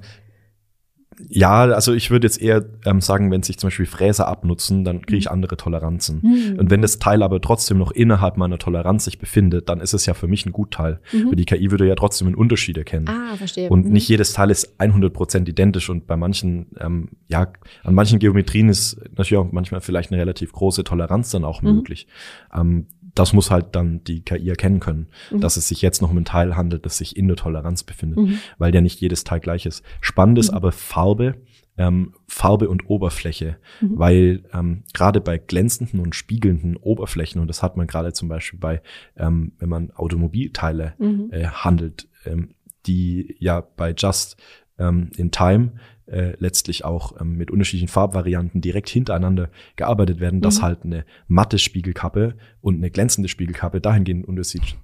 ja, 1.29 1.63
also 1.63 1.93
ich 1.93 2.11
würde 2.11 2.27
jetzt 2.27 2.41
eher 2.41 2.65
ähm, 2.85 3.01
sagen, 3.01 3.31
wenn 3.31 3.43
sich 3.43 3.57
zum 3.57 3.67
Beispiel 3.67 3.85
Fräser 3.85 4.27
abnutzen, 4.27 4.83
dann 4.83 5.01
kriege 5.01 5.17
ich 5.17 5.25
mhm. 5.25 5.33
andere 5.33 5.57
Toleranzen. 5.57 6.21
Mhm. 6.21 6.59
Und 6.59 6.69
wenn 6.69 6.81
das 6.81 6.99
Teil 6.99 7.23
aber 7.23 7.41
trotzdem 7.41 7.77
noch 7.77 7.91
innerhalb 7.91 8.37
meiner 8.37 8.57
Toleranz 8.57 9.05
sich 9.05 9.19
befindet, 9.19 9.69
dann 9.69 9.79
ist 9.79 9.93
es 9.93 10.05
ja 10.05 10.13
für 10.13 10.27
mich 10.27 10.45
ein 10.45 10.51
Gutteil. 10.51 10.99
Mhm. 11.11 11.27
Weil 11.27 11.35
die 11.35 11.45
KI 11.45 11.71
würde 11.71 11.87
ja 11.87 11.95
trotzdem 11.95 12.27
einen 12.27 12.35
Unterschied 12.35 12.77
erkennen. 12.77 13.07
Ah, 13.09 13.35
verstehe. 13.35 13.69
Und 13.69 13.85
mhm. 13.85 13.93
nicht 13.93 14.07
jedes 14.07 14.33
Teil 14.33 14.51
ist 14.51 14.79
100% 14.79 15.47
identisch 15.47 15.89
und 15.89 16.07
bei 16.07 16.17
manchen, 16.17 16.67
ähm, 16.79 17.09
ja, 17.27 17.47
an 17.83 17.93
manchen 17.93 18.19
Geometrien 18.19 18.69
ist 18.69 18.97
natürlich 19.15 19.37
auch 19.37 19.51
manchmal 19.51 19.81
vielleicht 19.81 20.11
eine 20.11 20.21
relativ 20.21 20.51
große 20.51 20.83
Toleranz 20.83 21.31
dann 21.31 21.45
auch 21.45 21.61
mhm. 21.61 21.75
möglich. 21.75 22.07
Ähm, 22.53 22.87
das 23.15 23.33
muss 23.33 23.51
halt 23.51 23.75
dann 23.75 24.03
die 24.03 24.21
KI 24.21 24.49
erkennen 24.49 24.79
können, 24.79 25.07
mhm. 25.31 25.41
dass 25.41 25.57
es 25.57 25.67
sich 25.67 25.81
jetzt 25.81 26.01
noch 26.01 26.11
um 26.11 26.17
ein 26.17 26.25
Teil 26.25 26.55
handelt, 26.55 26.85
das 26.85 26.97
sich 26.97 27.15
in 27.15 27.27
der 27.27 27.37
Toleranz 27.37 27.83
befindet, 27.83 28.19
mhm. 28.19 28.39
weil 28.57 28.73
ja 28.73 28.81
nicht 28.81 28.99
jedes 29.01 29.23
Teil 29.23 29.39
gleich 29.39 29.65
ist. 29.65 29.83
Spannend 30.01 30.39
ist 30.39 30.51
mhm. 30.51 30.57
aber 30.57 30.71
Farbe, 30.71 31.35
ähm, 31.77 32.13
Farbe 32.27 32.69
und 32.69 32.89
Oberfläche, 32.89 33.57
mhm. 33.81 33.99
weil 33.99 34.43
ähm, 34.53 34.83
gerade 34.93 35.21
bei 35.21 35.37
glänzenden 35.37 35.99
und 35.99 36.15
spiegelnden 36.15 36.75
Oberflächen, 36.77 37.41
und 37.41 37.47
das 37.47 37.63
hat 37.63 37.77
man 37.77 37.87
gerade 37.87 38.13
zum 38.13 38.29
Beispiel 38.29 38.59
bei, 38.59 38.81
ähm, 39.15 39.53
wenn 39.59 39.69
man 39.69 39.91
Automobilteile 39.91 40.93
mhm. 40.97 41.29
äh, 41.31 41.45
handelt, 41.45 42.07
ähm, 42.25 42.55
die 42.85 43.35
ja 43.39 43.61
bei 43.61 43.93
Just 43.97 44.37
ähm, 44.77 45.11
in 45.15 45.31
Time 45.31 45.73
äh, 46.07 46.33
letztlich 46.37 46.85
auch 46.85 47.19
ähm, 47.19 47.37
mit 47.37 47.51
unterschiedlichen 47.51 47.87
Farbvarianten 47.87 48.61
direkt 48.61 48.89
hintereinander 48.89 49.49
gearbeitet 49.75 50.19
werden, 50.19 50.37
mhm. 50.37 50.41
dass 50.41 50.61
halt 50.61 50.83
eine 50.83 51.05
matte 51.27 51.57
Spiegelkappe 51.57 52.35
und 52.61 52.77
eine 52.77 52.91
glänzende 52.91 53.29
Spiegelkappe 53.29 53.81
dahingehend 53.81 54.27
Unterschied, 54.27 54.75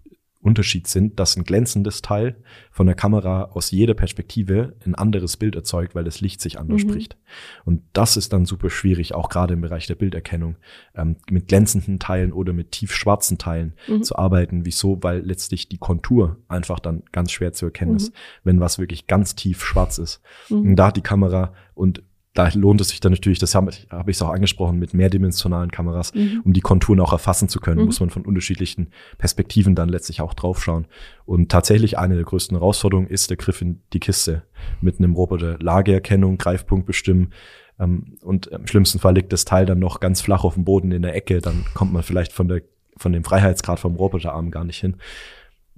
Unterschied 0.49 0.87
sind, 0.87 1.19
dass 1.19 1.37
ein 1.37 1.43
glänzendes 1.43 2.01
Teil 2.01 2.35
von 2.71 2.87
der 2.87 2.95
Kamera 2.95 3.43
aus 3.53 3.69
jeder 3.69 3.93
Perspektive 3.93 4.75
ein 4.83 4.95
anderes 4.95 5.37
Bild 5.37 5.55
erzeugt, 5.55 5.93
weil 5.93 6.03
das 6.03 6.21
Licht 6.21 6.41
sich 6.41 6.59
anders 6.59 6.83
mhm. 6.83 6.89
spricht. 6.89 7.17
Und 7.65 7.83
das 7.93 8.17
ist 8.17 8.33
dann 8.33 8.45
super 8.45 8.71
schwierig, 8.71 9.13
auch 9.13 9.29
gerade 9.29 9.53
im 9.53 9.61
Bereich 9.61 9.85
der 9.85 9.95
Bilderkennung, 9.95 10.55
ähm, 10.95 11.17
mit 11.29 11.47
glänzenden 11.47 11.99
Teilen 11.99 12.33
oder 12.33 12.51
mit 12.51 12.71
tiefschwarzen 12.71 13.37
Teilen 13.37 13.73
mhm. 13.87 14.01
zu 14.01 14.15
arbeiten. 14.15 14.65
Wieso? 14.65 15.01
Weil 15.03 15.19
letztlich 15.19 15.69
die 15.69 15.77
Kontur 15.77 16.37
einfach 16.47 16.79
dann 16.79 17.03
ganz 17.11 17.31
schwer 17.31 17.53
zu 17.53 17.65
erkennen 17.65 17.91
mhm. 17.91 17.97
ist, 17.97 18.13
wenn 18.43 18.59
was 18.59 18.79
wirklich 18.79 19.05
ganz 19.05 19.35
tief 19.35 19.63
schwarz 19.63 19.99
ist. 19.99 20.21
Mhm. 20.49 20.71
Und 20.71 20.75
da 20.75 20.87
hat 20.87 20.97
die 20.97 21.01
Kamera 21.01 21.53
und 21.75 22.03
da 22.33 22.49
lohnt 22.53 22.79
es 22.79 22.89
sich 22.89 22.99
dann 22.99 23.11
natürlich, 23.11 23.39
das 23.39 23.55
habe 23.55 23.71
hab 23.89 24.07
ich 24.07 24.17
es 24.17 24.21
auch 24.21 24.29
angesprochen, 24.29 24.77
mit 24.77 24.93
mehrdimensionalen 24.93 25.71
Kameras, 25.71 26.13
mhm. 26.13 26.41
um 26.45 26.53
die 26.53 26.61
Konturen 26.61 26.99
auch 26.99 27.11
erfassen 27.11 27.49
zu 27.49 27.59
können, 27.59 27.79
mhm. 27.79 27.85
muss 27.85 27.99
man 27.99 28.11
von 28.11 28.23
unterschiedlichen 28.23 28.91
Perspektiven 29.17 29.73
dann 29.73 29.89
letztlich 29.89 30.21
auch 30.21 30.33
draufschauen. 30.33 30.85
Und 31.25 31.49
tatsächlich 31.49 31.97
eine 31.97 32.15
der 32.15 32.23
größten 32.23 32.55
Herausforderungen 32.57 33.07
ist 33.07 33.29
der 33.31 33.37
Griff 33.37 33.61
in 33.61 33.81
die 33.93 33.99
Kiste 33.99 34.43
mit 34.79 34.99
einem 34.99 35.15
Roboter. 35.15 35.57
Lageerkennung, 35.59 36.37
Greifpunkt 36.37 36.85
bestimmen. 36.85 37.33
Ähm, 37.79 38.17
und 38.21 38.47
im 38.47 38.67
schlimmsten 38.67 38.99
Fall 38.99 39.15
liegt 39.15 39.33
das 39.33 39.45
Teil 39.45 39.65
dann 39.65 39.79
noch 39.79 39.99
ganz 39.99 40.21
flach 40.21 40.43
auf 40.43 40.53
dem 40.53 40.65
Boden 40.65 40.91
in 40.91 41.01
der 41.01 41.15
Ecke, 41.15 41.41
dann 41.41 41.65
kommt 41.73 41.93
man 41.93 42.03
vielleicht 42.03 42.31
von 42.31 42.47
der, 42.47 42.61
von 42.95 43.11
dem 43.11 43.23
Freiheitsgrad 43.23 43.79
vom 43.79 43.95
Roboterarm 43.95 44.51
gar 44.51 44.65
nicht 44.65 44.79
hin. 44.79 44.97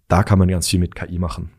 Da 0.10 0.24
kann 0.24 0.38
man 0.38 0.50
ganz 0.50 0.68
viel 0.68 0.80
mit 0.80 0.96
KI 0.96 1.18
machen. 1.18 1.52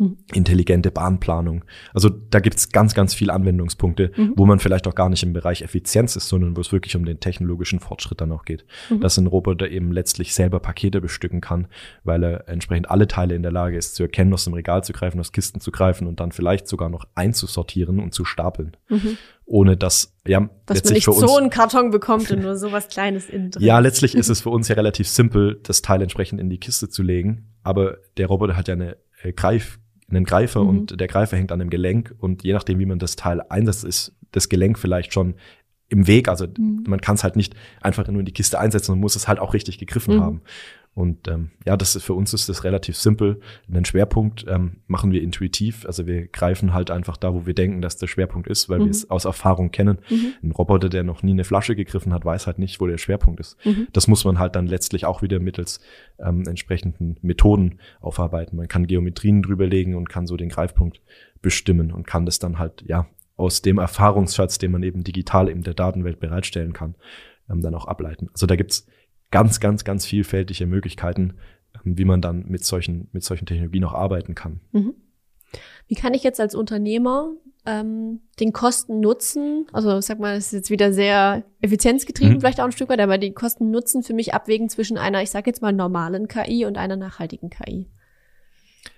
Mhm. 0.00 0.16
intelligente 0.32 0.92
Bahnplanung. 0.92 1.64
Also 1.92 2.08
da 2.08 2.38
gibt's 2.38 2.70
ganz, 2.70 2.94
ganz 2.94 3.14
viele 3.14 3.32
Anwendungspunkte, 3.32 4.12
mhm. 4.14 4.32
wo 4.36 4.46
man 4.46 4.60
vielleicht 4.60 4.86
auch 4.86 4.94
gar 4.94 5.08
nicht 5.08 5.24
im 5.24 5.32
Bereich 5.32 5.62
Effizienz 5.62 6.14
ist, 6.14 6.28
sondern 6.28 6.56
wo 6.56 6.60
es 6.60 6.70
wirklich 6.70 6.94
um 6.94 7.04
den 7.04 7.18
technologischen 7.18 7.80
Fortschritt 7.80 8.20
dann 8.20 8.30
auch 8.30 8.44
geht. 8.44 8.64
Mhm. 8.90 9.00
Dass 9.00 9.18
ein 9.18 9.26
Roboter 9.26 9.68
eben 9.68 9.90
letztlich 9.90 10.34
selber 10.34 10.60
Pakete 10.60 11.00
bestücken 11.00 11.40
kann, 11.40 11.66
weil 12.04 12.22
er 12.22 12.48
entsprechend 12.48 12.88
alle 12.88 13.08
Teile 13.08 13.34
in 13.34 13.42
der 13.42 13.50
Lage 13.50 13.76
ist 13.76 13.96
zu 13.96 14.04
erkennen, 14.04 14.32
aus 14.32 14.44
dem 14.44 14.54
Regal 14.54 14.84
zu 14.84 14.92
greifen, 14.92 15.18
aus 15.18 15.32
Kisten 15.32 15.60
zu 15.60 15.72
greifen 15.72 16.06
und 16.06 16.20
dann 16.20 16.30
vielleicht 16.30 16.68
sogar 16.68 16.90
noch 16.90 17.08
einzusortieren 17.16 17.98
und 17.98 18.14
zu 18.14 18.24
stapeln. 18.24 18.76
Mhm. 18.88 19.18
Ohne 19.46 19.76
dass, 19.76 20.14
ja, 20.28 20.48
dass 20.66 20.84
man 20.84 20.92
nicht 20.92 21.06
für 21.06 21.10
uns, 21.10 21.20
so 21.20 21.36
einen 21.36 21.50
Karton 21.50 21.90
bekommt 21.90 22.30
und 22.30 22.42
nur 22.42 22.56
so 22.56 22.70
was 22.70 22.86
Kleines 22.86 23.28
innen 23.28 23.50
drin. 23.50 23.64
Ja, 23.64 23.80
letztlich 23.80 24.14
ist 24.14 24.28
es 24.28 24.42
für 24.42 24.50
uns 24.50 24.68
ja 24.68 24.76
relativ 24.76 25.08
simpel, 25.08 25.58
das 25.64 25.82
Teil 25.82 26.02
entsprechend 26.02 26.40
in 26.40 26.50
die 26.50 26.58
Kiste 26.58 26.88
zu 26.88 27.02
legen. 27.02 27.48
Aber 27.64 27.96
der 28.16 28.28
Roboter 28.28 28.56
hat 28.56 28.68
ja 28.68 28.74
eine 28.74 28.96
äh, 29.22 29.32
Greif 29.32 29.80
einen 30.08 30.24
Greifer 30.24 30.62
mhm. 30.62 30.68
und 30.68 31.00
der 31.00 31.08
Greifer 31.08 31.36
hängt 31.36 31.52
an 31.52 31.58
dem 31.58 31.70
Gelenk 31.70 32.14
und 32.18 32.42
je 32.42 32.52
nachdem, 32.52 32.78
wie 32.78 32.86
man 32.86 32.98
das 32.98 33.16
Teil 33.16 33.42
einsetzt, 33.48 33.84
ist 33.84 34.14
das 34.32 34.48
Gelenk 34.48 34.78
vielleicht 34.78 35.12
schon 35.12 35.34
im 35.88 36.06
Weg. 36.06 36.28
Also 36.28 36.46
mhm. 36.46 36.84
man 36.86 37.00
kann 37.00 37.14
es 37.14 37.24
halt 37.24 37.36
nicht 37.36 37.54
einfach 37.80 38.06
nur 38.08 38.20
in 38.20 38.26
die 38.26 38.32
Kiste 38.32 38.58
einsetzen 38.58 38.92
und 38.92 39.00
muss 39.00 39.16
es 39.16 39.28
halt 39.28 39.38
auch 39.38 39.54
richtig 39.54 39.78
gegriffen 39.78 40.16
mhm. 40.16 40.20
haben. 40.20 40.42
Und 40.98 41.28
ähm, 41.28 41.52
ja, 41.64 41.76
das 41.76 41.94
ist, 41.94 42.02
für 42.02 42.14
uns 42.14 42.34
ist 42.34 42.48
das 42.48 42.64
relativ 42.64 42.96
simpel. 42.96 43.38
Den 43.68 43.84
Schwerpunkt 43.84 44.44
ähm, 44.48 44.78
machen 44.88 45.12
wir 45.12 45.22
intuitiv. 45.22 45.86
Also 45.86 46.08
wir 46.08 46.26
greifen 46.26 46.74
halt 46.74 46.90
einfach 46.90 47.16
da, 47.16 47.32
wo 47.34 47.46
wir 47.46 47.54
denken, 47.54 47.80
dass 47.80 47.98
der 47.98 48.08
Schwerpunkt 48.08 48.48
ist, 48.48 48.68
weil 48.68 48.80
mhm. 48.80 48.84
wir 48.86 48.90
es 48.90 49.08
aus 49.08 49.24
Erfahrung 49.24 49.70
kennen. 49.70 49.98
Mhm. 50.10 50.32
Ein 50.42 50.50
Roboter, 50.50 50.88
der 50.88 51.04
noch 51.04 51.22
nie 51.22 51.30
eine 51.30 51.44
Flasche 51.44 51.76
gegriffen 51.76 52.12
hat, 52.12 52.24
weiß 52.24 52.48
halt 52.48 52.58
nicht, 52.58 52.80
wo 52.80 52.88
der 52.88 52.98
Schwerpunkt 52.98 53.38
ist. 53.38 53.64
Mhm. 53.64 53.86
Das 53.92 54.08
muss 54.08 54.24
man 54.24 54.40
halt 54.40 54.56
dann 54.56 54.66
letztlich 54.66 55.04
auch 55.04 55.22
wieder 55.22 55.38
mittels 55.38 55.78
ähm, 56.18 56.42
entsprechenden 56.48 57.16
Methoden 57.22 57.78
aufarbeiten. 58.00 58.56
Man 58.56 58.66
kann 58.66 58.88
Geometrien 58.88 59.42
drüberlegen 59.42 59.94
und 59.94 60.08
kann 60.08 60.26
so 60.26 60.36
den 60.36 60.48
Greifpunkt 60.48 61.00
bestimmen 61.40 61.92
und 61.92 62.08
kann 62.08 62.26
das 62.26 62.40
dann 62.40 62.58
halt, 62.58 62.82
ja, 62.88 63.06
aus 63.36 63.62
dem 63.62 63.78
Erfahrungsschatz, 63.78 64.58
den 64.58 64.72
man 64.72 64.82
eben 64.82 65.04
digital 65.04 65.48
in 65.48 65.62
der 65.62 65.74
Datenwelt 65.74 66.18
bereitstellen 66.18 66.72
kann, 66.72 66.96
ähm, 67.48 67.60
dann 67.60 67.76
auch 67.76 67.86
ableiten. 67.86 68.30
Also 68.32 68.46
da 68.46 68.56
gibt's 68.56 68.88
ganz, 69.30 69.60
ganz, 69.60 69.84
ganz 69.84 70.06
vielfältige 70.06 70.66
Möglichkeiten, 70.66 71.34
ähm, 71.84 71.98
wie 71.98 72.04
man 72.04 72.20
dann 72.20 72.46
mit 72.46 72.64
solchen, 72.64 73.08
mit 73.12 73.24
solchen 73.24 73.46
Technologien 73.46 73.84
auch 73.84 73.94
arbeiten 73.94 74.34
kann. 74.34 74.60
Mhm. 74.72 74.94
Wie 75.86 75.94
kann 75.94 76.14
ich 76.14 76.22
jetzt 76.22 76.40
als 76.40 76.54
Unternehmer 76.54 77.32
ähm, 77.64 78.20
den 78.38 78.52
Kosten 78.52 79.00
nutzen? 79.00 79.66
Also 79.72 80.00
sag 80.00 80.18
mal, 80.18 80.36
es 80.36 80.46
ist 80.46 80.52
jetzt 80.52 80.70
wieder 80.70 80.92
sehr 80.92 81.44
effizienzgetrieben, 81.60 82.34
mhm. 82.34 82.40
vielleicht 82.40 82.60
auch 82.60 82.66
ein 82.66 82.72
Stück 82.72 82.90
weit, 82.90 83.00
aber 83.00 83.18
die 83.18 83.32
Kosten 83.32 83.70
nutzen 83.70 84.02
für 84.02 84.14
mich 84.14 84.34
abwägen 84.34 84.68
zwischen 84.68 84.98
einer, 84.98 85.22
ich 85.22 85.30
sag 85.30 85.46
jetzt 85.46 85.62
mal, 85.62 85.72
normalen 85.72 86.28
KI 86.28 86.66
und 86.66 86.76
einer 86.76 86.96
nachhaltigen 86.96 87.50
KI. 87.50 87.90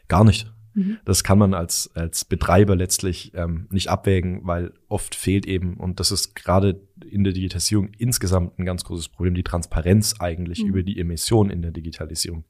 Gar 0.08 0.24
nicht. 0.24 0.52
Mhm. 0.74 0.98
Das 1.04 1.24
kann 1.24 1.38
man 1.38 1.54
als, 1.54 1.90
als 1.94 2.24
Betreiber 2.24 2.76
letztlich 2.76 3.32
ähm, 3.34 3.68
nicht 3.70 3.88
abwägen, 3.88 4.40
weil 4.44 4.72
oft 4.90 5.14
fehlt 5.14 5.46
eben, 5.46 5.74
und 5.74 6.00
das 6.00 6.10
ist 6.10 6.34
gerade 6.34 6.80
in 7.08 7.22
der 7.24 7.32
Digitalisierung 7.32 7.90
insgesamt 7.96 8.58
ein 8.58 8.66
ganz 8.66 8.84
großes 8.84 9.08
Problem, 9.08 9.34
die 9.34 9.44
Transparenz 9.44 10.16
eigentlich 10.18 10.62
mhm. 10.62 10.68
über 10.68 10.82
die 10.82 10.98
Emission 10.98 11.48
in 11.48 11.62
der 11.62 11.70
Digitalisierung. 11.70 12.44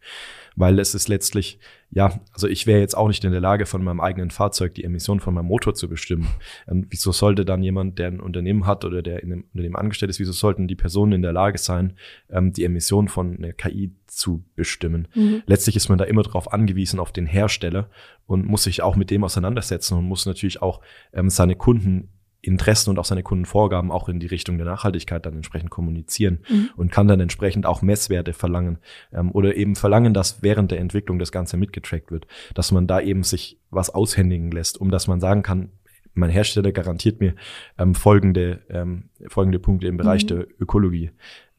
Weil 0.56 0.78
es 0.78 0.94
ist 0.94 1.08
letztlich, 1.08 1.58
ja, 1.90 2.20
also 2.32 2.48
ich 2.48 2.66
wäre 2.66 2.80
jetzt 2.80 2.96
auch 2.96 3.08
nicht 3.08 3.24
in 3.24 3.32
der 3.32 3.42
Lage, 3.42 3.66
von 3.66 3.84
meinem 3.84 4.00
eigenen 4.00 4.30
Fahrzeug 4.30 4.74
die 4.74 4.84
Emission 4.84 5.20
von 5.20 5.34
meinem 5.34 5.46
Motor 5.46 5.74
zu 5.74 5.88
bestimmen. 5.88 6.28
Und 6.66 6.86
wieso 6.88 7.12
sollte 7.12 7.44
dann 7.44 7.62
jemand, 7.62 7.98
der 7.98 8.08
ein 8.08 8.20
Unternehmen 8.20 8.66
hat 8.66 8.84
oder 8.86 9.02
der 9.02 9.22
in 9.22 9.32
einem 9.32 9.44
Unternehmen 9.52 9.76
angestellt 9.76 10.10
ist, 10.10 10.18
wieso 10.18 10.32
sollten 10.32 10.66
die 10.66 10.76
Personen 10.76 11.12
in 11.12 11.22
der 11.22 11.32
Lage 11.32 11.58
sein, 11.58 11.94
ähm, 12.30 12.52
die 12.52 12.64
Emission 12.64 13.08
von 13.08 13.36
einer 13.36 13.52
KI 13.52 13.94
zu 14.06 14.44
bestimmen? 14.56 15.08
Mhm. 15.14 15.42
Letztlich 15.44 15.76
ist 15.76 15.90
man 15.90 15.98
da 15.98 16.04
immer 16.04 16.22
darauf 16.22 16.52
angewiesen, 16.52 17.00
auf 17.00 17.12
den 17.12 17.26
Hersteller 17.26 17.90
und 18.26 18.46
muss 18.46 18.64
sich 18.64 18.82
auch 18.82 18.96
mit 18.96 19.10
dem 19.10 19.24
auseinandersetzen 19.24 19.98
und 19.98 20.04
muss 20.04 20.24
natürlich 20.24 20.62
auch 20.62 20.80
ähm, 21.12 21.28
seine 21.28 21.54
Kunden 21.54 22.08
Interessen 22.42 22.90
und 22.90 22.98
auch 22.98 23.04
seine 23.04 23.22
Kundenvorgaben 23.22 23.90
auch 23.90 24.08
in 24.08 24.18
die 24.18 24.26
Richtung 24.26 24.56
der 24.56 24.66
Nachhaltigkeit 24.66 25.24
dann 25.26 25.34
entsprechend 25.34 25.70
kommunizieren 25.70 26.40
mhm. 26.48 26.70
und 26.76 26.90
kann 26.90 27.06
dann 27.06 27.20
entsprechend 27.20 27.66
auch 27.66 27.82
Messwerte 27.82 28.32
verlangen 28.32 28.78
ähm, 29.12 29.30
oder 29.32 29.56
eben 29.56 29.76
verlangen, 29.76 30.14
dass 30.14 30.42
während 30.42 30.70
der 30.70 30.80
Entwicklung 30.80 31.18
das 31.18 31.32
Ganze 31.32 31.56
mitgetrackt 31.56 32.10
wird, 32.10 32.26
dass 32.54 32.72
man 32.72 32.86
da 32.86 33.00
eben 33.00 33.22
sich 33.22 33.58
was 33.70 33.90
aushändigen 33.90 34.50
lässt, 34.50 34.80
um 34.80 34.90
dass 34.90 35.06
man 35.06 35.20
sagen 35.20 35.42
kann, 35.42 35.70
mein 36.14 36.30
Hersteller 36.30 36.72
garantiert 36.72 37.20
mir 37.20 37.34
ähm, 37.78 37.94
folgende, 37.94 38.60
ähm, 38.68 39.10
folgende 39.28 39.58
Punkte 39.58 39.86
im 39.86 39.96
Bereich 39.96 40.24
mhm. 40.24 40.28
der 40.28 40.46
Ökologie. 40.58 41.10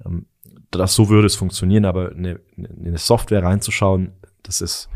Ähm, 0.06 0.26
das, 0.72 0.96
so 0.96 1.10
würde 1.10 1.28
es 1.28 1.36
funktionieren, 1.36 1.86
aber 1.86 2.12
eine, 2.12 2.39
eine 2.58 2.98
Software 2.98 3.44
reinzuschauen, 3.44 4.13
das 4.44 4.62
ist 4.62 4.89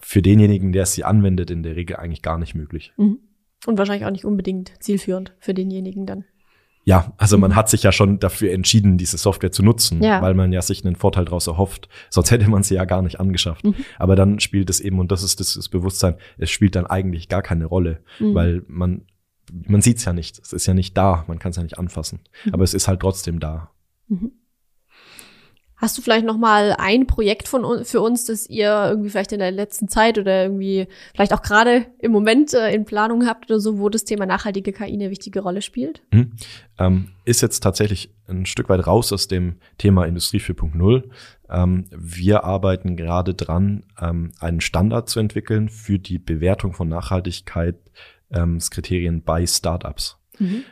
für 0.00 0.22
denjenigen, 0.22 0.72
der 0.72 0.86
sie 0.86 1.04
anwendet, 1.04 1.50
in 1.50 1.62
der 1.62 1.76
Regel 1.76 1.96
eigentlich 1.96 2.22
gar 2.22 2.38
nicht 2.38 2.54
möglich. 2.54 2.92
Mhm. 2.96 3.18
Und 3.66 3.78
wahrscheinlich 3.78 4.06
auch 4.06 4.10
nicht 4.10 4.24
unbedingt 4.24 4.72
zielführend 4.80 5.34
für 5.38 5.54
denjenigen 5.54 6.06
dann. 6.06 6.24
Ja, 6.84 7.12
also 7.16 7.38
man 7.38 7.52
mhm. 7.52 7.56
hat 7.56 7.68
sich 7.68 7.84
ja 7.84 7.92
schon 7.92 8.18
dafür 8.18 8.52
entschieden, 8.52 8.98
diese 8.98 9.16
Software 9.16 9.52
zu 9.52 9.62
nutzen, 9.62 10.02
ja. 10.02 10.20
weil 10.20 10.34
man 10.34 10.52
ja 10.52 10.60
sich 10.62 10.84
einen 10.84 10.96
Vorteil 10.96 11.26
daraus 11.26 11.46
erhofft. 11.46 11.88
Sonst 12.10 12.32
hätte 12.32 12.50
man 12.50 12.64
sie 12.64 12.74
ja 12.74 12.84
gar 12.84 13.02
nicht 13.02 13.20
angeschafft. 13.20 13.64
Mhm. 13.64 13.76
Aber 13.98 14.16
dann 14.16 14.40
spielt 14.40 14.68
es 14.68 14.80
eben, 14.80 14.98
und 14.98 15.12
das 15.12 15.22
ist 15.22 15.38
das, 15.38 15.54
das 15.54 15.68
Bewusstsein, 15.68 16.16
es 16.38 16.50
spielt 16.50 16.74
dann 16.74 16.86
eigentlich 16.86 17.28
gar 17.28 17.42
keine 17.42 17.66
Rolle, 17.66 18.02
mhm. 18.18 18.34
weil 18.34 18.62
man, 18.66 19.02
man 19.52 19.80
sieht 19.80 19.98
es 19.98 20.04
ja 20.04 20.12
nicht. 20.12 20.40
Es 20.40 20.52
ist 20.52 20.66
ja 20.66 20.74
nicht 20.74 20.96
da, 20.96 21.24
man 21.28 21.38
kann 21.38 21.50
es 21.50 21.56
ja 21.56 21.62
nicht 21.62 21.78
anfassen. 21.78 22.20
Mhm. 22.44 22.54
Aber 22.54 22.64
es 22.64 22.74
ist 22.74 22.88
halt 22.88 22.98
trotzdem 22.98 23.38
da. 23.38 23.70
Hast 25.82 25.98
du 25.98 26.02
vielleicht 26.02 26.24
noch 26.24 26.38
mal 26.38 26.76
ein 26.78 27.08
Projekt 27.08 27.48
von 27.48 27.84
für 27.84 28.00
uns, 28.00 28.26
das 28.26 28.48
ihr 28.48 28.86
irgendwie 28.88 29.10
vielleicht 29.10 29.32
in 29.32 29.40
der 29.40 29.50
letzten 29.50 29.88
Zeit 29.88 30.16
oder 30.16 30.44
irgendwie 30.44 30.86
vielleicht 31.12 31.32
auch 31.32 31.42
gerade 31.42 31.86
im 31.98 32.12
Moment 32.12 32.54
äh, 32.54 32.72
in 32.72 32.84
Planung 32.84 33.26
habt 33.26 33.50
oder 33.50 33.58
so, 33.58 33.80
wo 33.80 33.88
das 33.88 34.04
Thema 34.04 34.24
nachhaltige 34.24 34.72
KI 34.72 34.92
eine 34.92 35.10
wichtige 35.10 35.40
Rolle 35.40 35.60
spielt? 35.60 36.00
Mhm. 36.12 36.34
Ähm, 36.78 37.08
ist 37.24 37.42
jetzt 37.42 37.64
tatsächlich 37.64 38.14
ein 38.28 38.46
Stück 38.46 38.68
weit 38.68 38.86
raus 38.86 39.12
aus 39.12 39.26
dem 39.26 39.56
Thema 39.76 40.04
Industrie 40.04 40.38
4.0. 40.38 41.02
Ähm, 41.50 41.86
wir 41.90 42.44
arbeiten 42.44 42.94
gerade 42.94 43.34
dran, 43.34 43.82
ähm, 44.00 44.30
einen 44.38 44.60
Standard 44.60 45.08
zu 45.08 45.18
entwickeln 45.18 45.68
für 45.68 45.98
die 45.98 46.20
Bewertung 46.20 46.74
von 46.74 46.88
Nachhaltigkeitskriterien 46.88 49.14
ähm, 49.16 49.24
bei 49.24 49.48
Startups. 49.48 50.16
Mhm. 50.38 50.62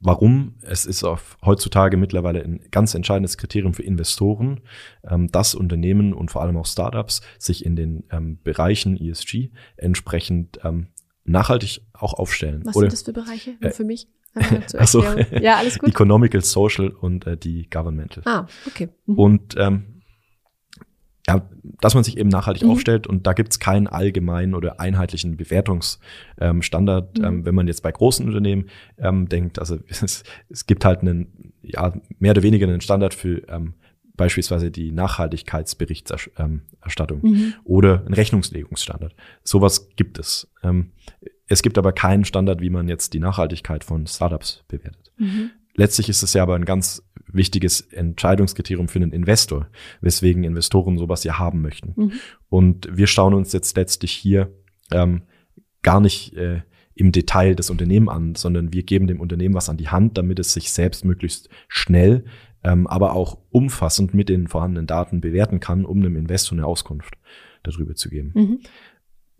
Warum? 0.00 0.54
Es 0.62 0.86
ist 0.86 1.02
auf 1.02 1.36
heutzutage 1.44 1.96
mittlerweile 1.96 2.42
ein 2.42 2.60
ganz 2.70 2.94
entscheidendes 2.94 3.36
Kriterium 3.36 3.74
für 3.74 3.82
Investoren, 3.82 4.60
ähm, 5.08 5.26
dass 5.28 5.54
Unternehmen 5.54 6.12
und 6.12 6.30
vor 6.30 6.42
allem 6.42 6.56
auch 6.56 6.66
Startups 6.66 7.20
sich 7.38 7.64
in 7.64 7.74
den 7.74 8.04
ähm, 8.10 8.38
Bereichen 8.42 8.96
ESG 8.96 9.50
entsprechend 9.76 10.60
ähm, 10.62 10.88
nachhaltig 11.24 11.82
auch 11.92 12.14
aufstellen. 12.14 12.62
Was 12.64 12.76
Oder, 12.76 12.84
sind 12.84 12.92
das 12.92 13.02
für 13.02 13.12
Bereiche? 13.12 13.54
Äh, 13.60 13.70
für 13.70 13.84
mich? 13.84 14.08
Also, 14.76 15.02
ja, 15.30 15.56
alles 15.56 15.78
gut. 15.78 15.88
Economical, 15.88 16.42
Social 16.42 16.90
und 16.90 17.26
äh, 17.26 17.38
die 17.38 17.70
Governmental. 17.70 18.22
Ah, 18.26 18.46
okay. 18.66 18.90
Mhm. 19.06 19.18
Und 19.18 19.54
ähm, 19.56 19.95
ja, 21.28 21.48
dass 21.80 21.94
man 21.94 22.04
sich 22.04 22.18
eben 22.18 22.28
nachhaltig 22.28 22.62
mhm. 22.62 22.70
aufstellt 22.70 23.06
und 23.06 23.26
da 23.26 23.32
gibt's 23.32 23.58
keinen 23.58 23.88
allgemeinen 23.88 24.54
oder 24.54 24.80
einheitlichen 24.80 25.36
Bewertungsstandard. 25.36 27.18
Ähm, 27.18 27.22
mhm. 27.22 27.28
Ähm, 27.28 27.44
wenn 27.44 27.54
man 27.54 27.66
jetzt 27.66 27.82
bei 27.82 27.90
großen 27.90 28.24
Unternehmen 28.26 28.66
ähm, 28.98 29.28
denkt, 29.28 29.58
also 29.58 29.78
es, 29.88 30.22
es, 30.48 30.66
gibt 30.66 30.84
halt 30.84 31.00
einen, 31.00 31.52
ja, 31.62 31.92
mehr 32.18 32.30
oder 32.30 32.44
weniger 32.44 32.68
einen 32.68 32.80
Standard 32.80 33.14
für 33.14 33.42
ähm, 33.48 33.74
beispielsweise 34.16 34.70
die 34.70 34.92
Nachhaltigkeitsberichterstattung 34.92 37.20
mhm. 37.22 37.54
oder 37.64 38.00
einen 38.00 38.14
Rechnungslegungsstandard. 38.14 39.14
Sowas 39.42 39.88
gibt 39.96 40.18
es. 40.18 40.48
Ähm, 40.62 40.92
es 41.48 41.62
gibt 41.62 41.78
aber 41.78 41.92
keinen 41.92 42.24
Standard, 42.24 42.60
wie 42.60 42.70
man 42.70 42.88
jetzt 42.88 43.14
die 43.14 43.20
Nachhaltigkeit 43.20 43.84
von 43.84 44.06
Startups 44.06 44.64
bewertet. 44.68 45.12
Mhm. 45.18 45.50
Letztlich 45.74 46.08
ist 46.08 46.22
es 46.22 46.32
ja 46.32 46.42
aber 46.42 46.54
ein 46.54 46.64
ganz 46.64 47.02
wichtiges 47.28 47.80
Entscheidungskriterium 47.80 48.88
für 48.88 48.98
einen 48.98 49.12
Investor, 49.12 49.68
weswegen 50.00 50.44
Investoren 50.44 50.98
sowas 50.98 51.24
ja 51.24 51.38
haben 51.38 51.62
möchten. 51.62 51.92
Mhm. 51.96 52.12
Und 52.48 52.88
wir 52.96 53.06
schauen 53.06 53.34
uns 53.34 53.52
jetzt 53.52 53.76
letztlich 53.76 54.12
hier 54.12 54.52
ähm, 54.92 55.22
gar 55.82 56.00
nicht 56.00 56.34
äh, 56.34 56.62
im 56.94 57.12
Detail 57.12 57.54
das 57.54 57.70
Unternehmen 57.70 58.08
an, 58.08 58.34
sondern 58.34 58.72
wir 58.72 58.82
geben 58.82 59.06
dem 59.06 59.20
Unternehmen 59.20 59.54
was 59.54 59.68
an 59.68 59.76
die 59.76 59.88
Hand, 59.88 60.16
damit 60.16 60.38
es 60.38 60.52
sich 60.52 60.72
selbst 60.72 61.04
möglichst 61.04 61.50
schnell, 61.68 62.24
ähm, 62.64 62.86
aber 62.86 63.12
auch 63.12 63.38
umfassend 63.50 64.14
mit 64.14 64.28
den 64.28 64.48
vorhandenen 64.48 64.86
Daten 64.86 65.20
bewerten 65.20 65.60
kann, 65.60 65.84
um 65.84 65.98
einem 65.98 66.16
Investor 66.16 66.56
eine 66.56 66.66
Auskunft 66.66 67.14
darüber 67.62 67.94
zu 67.94 68.08
geben. 68.08 68.32
Mhm. 68.34 68.60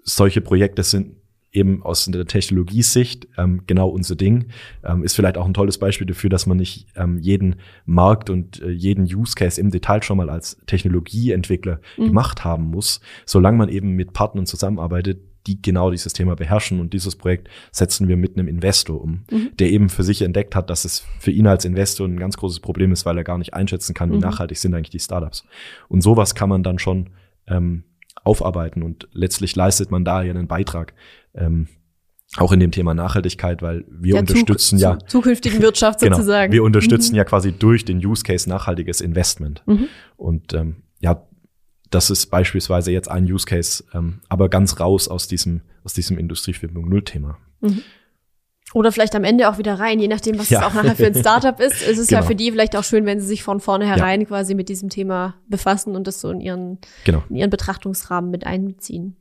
Solche 0.03 0.41
Projekte 0.41 0.83
sind 0.83 1.17
eben 1.57 1.83
aus 1.83 2.05
der 2.05 2.27
Technologiesicht 2.27 3.27
ähm, 3.39 3.63
genau 3.67 3.89
unser 3.89 4.15
Ding. 4.15 4.47
Ähm, 4.85 5.03
ist 5.03 5.17
vielleicht 5.17 5.39
auch 5.39 5.47
ein 5.47 5.55
tolles 5.55 5.79
Beispiel 5.79 6.07
dafür, 6.07 6.31
dass 6.31 6.47
man 6.47 6.59
nicht 6.59 6.87
ähm, 6.95 7.19
jeden 7.19 7.57
Markt 7.87 8.31
und 8.31 8.61
äh, 8.63 8.71
jeden 8.71 9.05
Use 9.05 9.35
Case 9.35 9.61
im 9.61 9.71
Detail 9.71 10.03
schon 10.03 10.19
mal 10.19 10.31
als 10.31 10.59
Technologieentwickler 10.67 11.81
mhm. 11.97 12.07
gemacht 12.07 12.45
haben 12.45 12.65
muss, 12.65 13.01
solange 13.25 13.57
man 13.57 13.69
eben 13.69 13.93
mit 13.93 14.13
Partnern 14.13 14.47
zusammenarbeitet, 14.47 15.19
die 15.47 15.63
genau 15.63 15.91
dieses 15.91 16.13
Thema 16.13 16.37
beherrschen. 16.37 16.81
Und 16.81 16.93
dieses 16.93 17.17
Projekt 17.17 17.49
setzen 17.71 18.09
wir 18.09 18.17
mit 18.17 18.37
einem 18.37 18.49
Investor 18.49 19.01
um, 19.01 19.25
mhm. 19.31 19.51
der 19.59 19.71
eben 19.71 19.89
für 19.89 20.03
sich 20.03 20.23
entdeckt 20.23 20.55
hat, 20.55 20.69
dass 20.71 20.85
es 20.85 21.05
für 21.19 21.31
ihn 21.31 21.47
als 21.47 21.65
Investor 21.65 22.07
ein 22.07 22.19
ganz 22.19 22.37
großes 22.37 22.61
Problem 22.61 22.93
ist, 22.93 23.07
weil 23.07 23.17
er 23.17 23.25
gar 23.25 23.39
nicht 23.39 23.55
einschätzen 23.55 23.95
kann, 23.95 24.11
wie 24.11 24.17
mhm. 24.17 24.23
nachhaltig 24.23 24.59
sind 24.59 24.75
eigentlich 24.75 24.91
die 24.91 25.01
Startups. 25.01 25.45
Und 25.89 26.03
sowas 26.03 26.35
kann 26.35 26.49
man 26.49 26.63
dann 26.63 26.79
schon 26.79 27.11
ähm, 27.47 27.85
aufarbeiten 28.27 28.83
und 28.83 29.09
letztlich 29.13 29.57
leistet 29.57 29.91
man 29.91 30.05
da 30.05 30.23
ja 30.23 30.31
einen 30.31 30.49
Beitrag. 30.49 30.95
Ähm, 31.35 31.69
auch 32.39 32.53
in 32.53 32.61
dem 32.61 32.73
Thema 32.73 32.93
Nachhaltigkeit, 32.93 33.63
weil 33.63 33.85
wir 33.89 34.15
ja, 34.15 34.21
unterstützen 34.21 34.79
ja 34.79 34.99
zukünftigen 35.07 35.63
Wirtschaft 35.63 36.01
genau, 36.01 36.17
sozusagen. 36.17 36.53
Wir 36.53 36.65
unterstützen 36.65 37.13
mhm. 37.13 37.19
ja 37.19 37.25
quasi 37.25 37.53
durch 37.53 37.85
den 37.85 38.05
Use 38.05 38.25
Case 38.25 38.49
nachhaltiges 38.49 39.01
Investment. 39.01 39.63
Mhm. 39.67 39.89
Und 40.17 40.53
ähm, 40.53 40.83
ja, 41.01 41.27
das 41.91 42.11
ist 42.11 42.27
beispielsweise 42.27 42.91
jetzt 42.91 43.09
ein 43.09 43.25
Use 43.25 43.47
Case, 43.47 43.85
ähm, 43.95 44.21
aber 44.29 44.49
ganz 44.49 44.81
raus 44.81 45.09
aus 45.09 45.29
diesem 45.29 45.63
aus 45.85 45.95
diesem 45.95 46.19
Industrie 46.19 46.53
4.0 46.53 47.05
Thema. 47.05 47.39
Mhm. 47.61 47.83
Oder 48.77 48.93
vielleicht 48.93 49.15
am 49.15 49.25
Ende 49.25 49.49
auch 49.49 49.57
wieder 49.57 49.81
rein, 49.81 49.99
je 50.01 50.07
nachdem, 50.07 50.39
was 50.39 50.51
ja. 50.51 50.61
es 50.61 50.67
auch 50.67 50.75
nachher 50.75 50.95
für 50.97 51.07
ein 51.07 51.15
Startup 51.15 51.59
ist. 51.61 51.81
Es 51.81 51.97
ist 51.97 52.09
genau. 52.09 52.21
ja 52.21 52.27
für 52.27 52.35
die 52.35 52.51
vielleicht 52.51 52.77
auch 52.77 52.85
schön, 52.85 53.07
wenn 53.07 53.21
sie 53.21 53.27
sich 53.27 53.43
von 53.43 53.59
vornherein 53.59 54.21
ja. 54.21 54.27
quasi 54.27 54.55
mit 54.55 54.69
diesem 54.69 54.91
Thema 54.91 55.35
befassen 55.49 55.97
und 55.97 56.07
das 56.07 56.21
so 56.21 56.29
in 56.29 56.43
ihren, 56.43 56.79
genau. 57.05 57.23
in 57.31 57.37
ihren 57.37 57.49
Betrachtungsrahmen 57.49 58.31
mit 58.31 58.45
einbeziehen. 58.45 59.17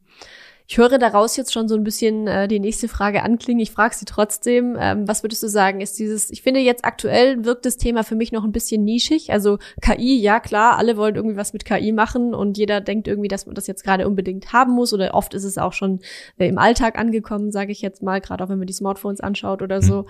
Ich 0.67 0.77
höre 0.77 0.97
daraus 0.97 1.37
jetzt 1.37 1.53
schon 1.53 1.67
so 1.67 1.75
ein 1.75 1.83
bisschen 1.83 2.25
äh, 2.27 2.47
die 2.47 2.59
nächste 2.59 2.87
Frage 2.87 3.21
anklingen. 3.21 3.61
Ich 3.61 3.71
frage 3.71 3.93
sie 3.93 4.05
trotzdem. 4.05 4.75
Ähm, 4.79 5.07
was 5.07 5.23
würdest 5.23 5.43
du 5.43 5.47
sagen? 5.47 5.79
Ist 5.79 5.99
dieses, 5.99 6.31
ich 6.31 6.41
finde 6.41 6.59
jetzt 6.59 6.83
aktuell 6.83 7.45
wirkt 7.45 7.65
das 7.65 7.77
Thema 7.77 8.03
für 8.03 8.15
mich 8.15 8.31
noch 8.31 8.43
ein 8.43 8.51
bisschen 8.51 8.83
nischig. 8.83 9.31
Also 9.31 9.59
KI, 9.81 10.19
ja 10.19 10.39
klar, 10.39 10.77
alle 10.77 10.97
wollen 10.97 11.15
irgendwie 11.15 11.37
was 11.37 11.53
mit 11.53 11.65
KI 11.65 11.91
machen 11.91 12.33
und 12.33 12.57
jeder 12.57 12.81
denkt 12.81 13.07
irgendwie, 13.07 13.27
dass 13.27 13.45
man 13.45 13.53
das 13.53 13.67
jetzt 13.67 13.83
gerade 13.83 14.07
unbedingt 14.07 14.53
haben 14.53 14.73
muss. 14.73 14.91
Oder 14.91 15.13
oft 15.13 15.35
ist 15.35 15.43
es 15.43 15.59
auch 15.59 15.73
schon 15.73 15.99
äh, 16.37 16.47
im 16.47 16.57
Alltag 16.57 16.97
angekommen, 16.97 17.51
sage 17.51 17.71
ich 17.71 17.81
jetzt 17.81 18.01
mal, 18.01 18.19
gerade 18.19 18.43
auch 18.43 18.49
wenn 18.49 18.57
man 18.57 18.67
die 18.67 18.73
Smartphones 18.73 19.21
anschaut 19.21 19.61
oder 19.61 19.83
so. 19.83 20.01
Mhm. 20.01 20.07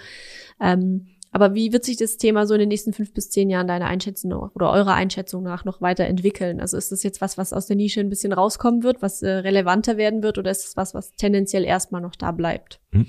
Ähm, 0.62 1.08
aber 1.36 1.54
wie 1.54 1.74
wird 1.74 1.84
sich 1.84 1.98
das 1.98 2.16
Thema 2.16 2.48
so 2.48 2.54
in 2.54 2.62
den 2.62 2.70
nächsten 2.70 2.94
fünf 2.94 3.14
bis 3.14 3.30
zehn 3.30 3.50
Jahren 3.50 3.68
deiner 3.68 3.88
Einschätzung 3.88 4.32
oder 4.32 4.72
eurer 4.72 4.94
Einschätzung 4.94 5.44
nach 5.44 5.66
noch 5.66 5.82
weiterentwickeln? 5.82 6.62
Also 6.62 6.78
ist 6.78 6.94
das 6.94 7.04
jetzt 7.04 7.20
was, 7.20 7.38
was 7.38 7.52
aus 7.52 7.68
der 7.68 7.76
Nische 7.76 8.00
ein 8.00 8.10
bisschen 8.10 8.32
rauskommen 8.32 8.84
wird, 8.84 9.02
was 9.02 9.22
äh, 9.22 9.30
relevanter 9.30 9.98
werden 9.98 10.24
wird, 10.24 10.38
oder 10.38 10.50
ist 10.50 10.66
es 10.66 10.78
was, 10.78 10.94
was 10.94 11.12
tendenziell 11.12 11.66
erstmal 11.66 12.00
noch 12.00 12.16
da 12.16 12.32
bleibt? 12.32 12.80
Hm. 12.94 13.08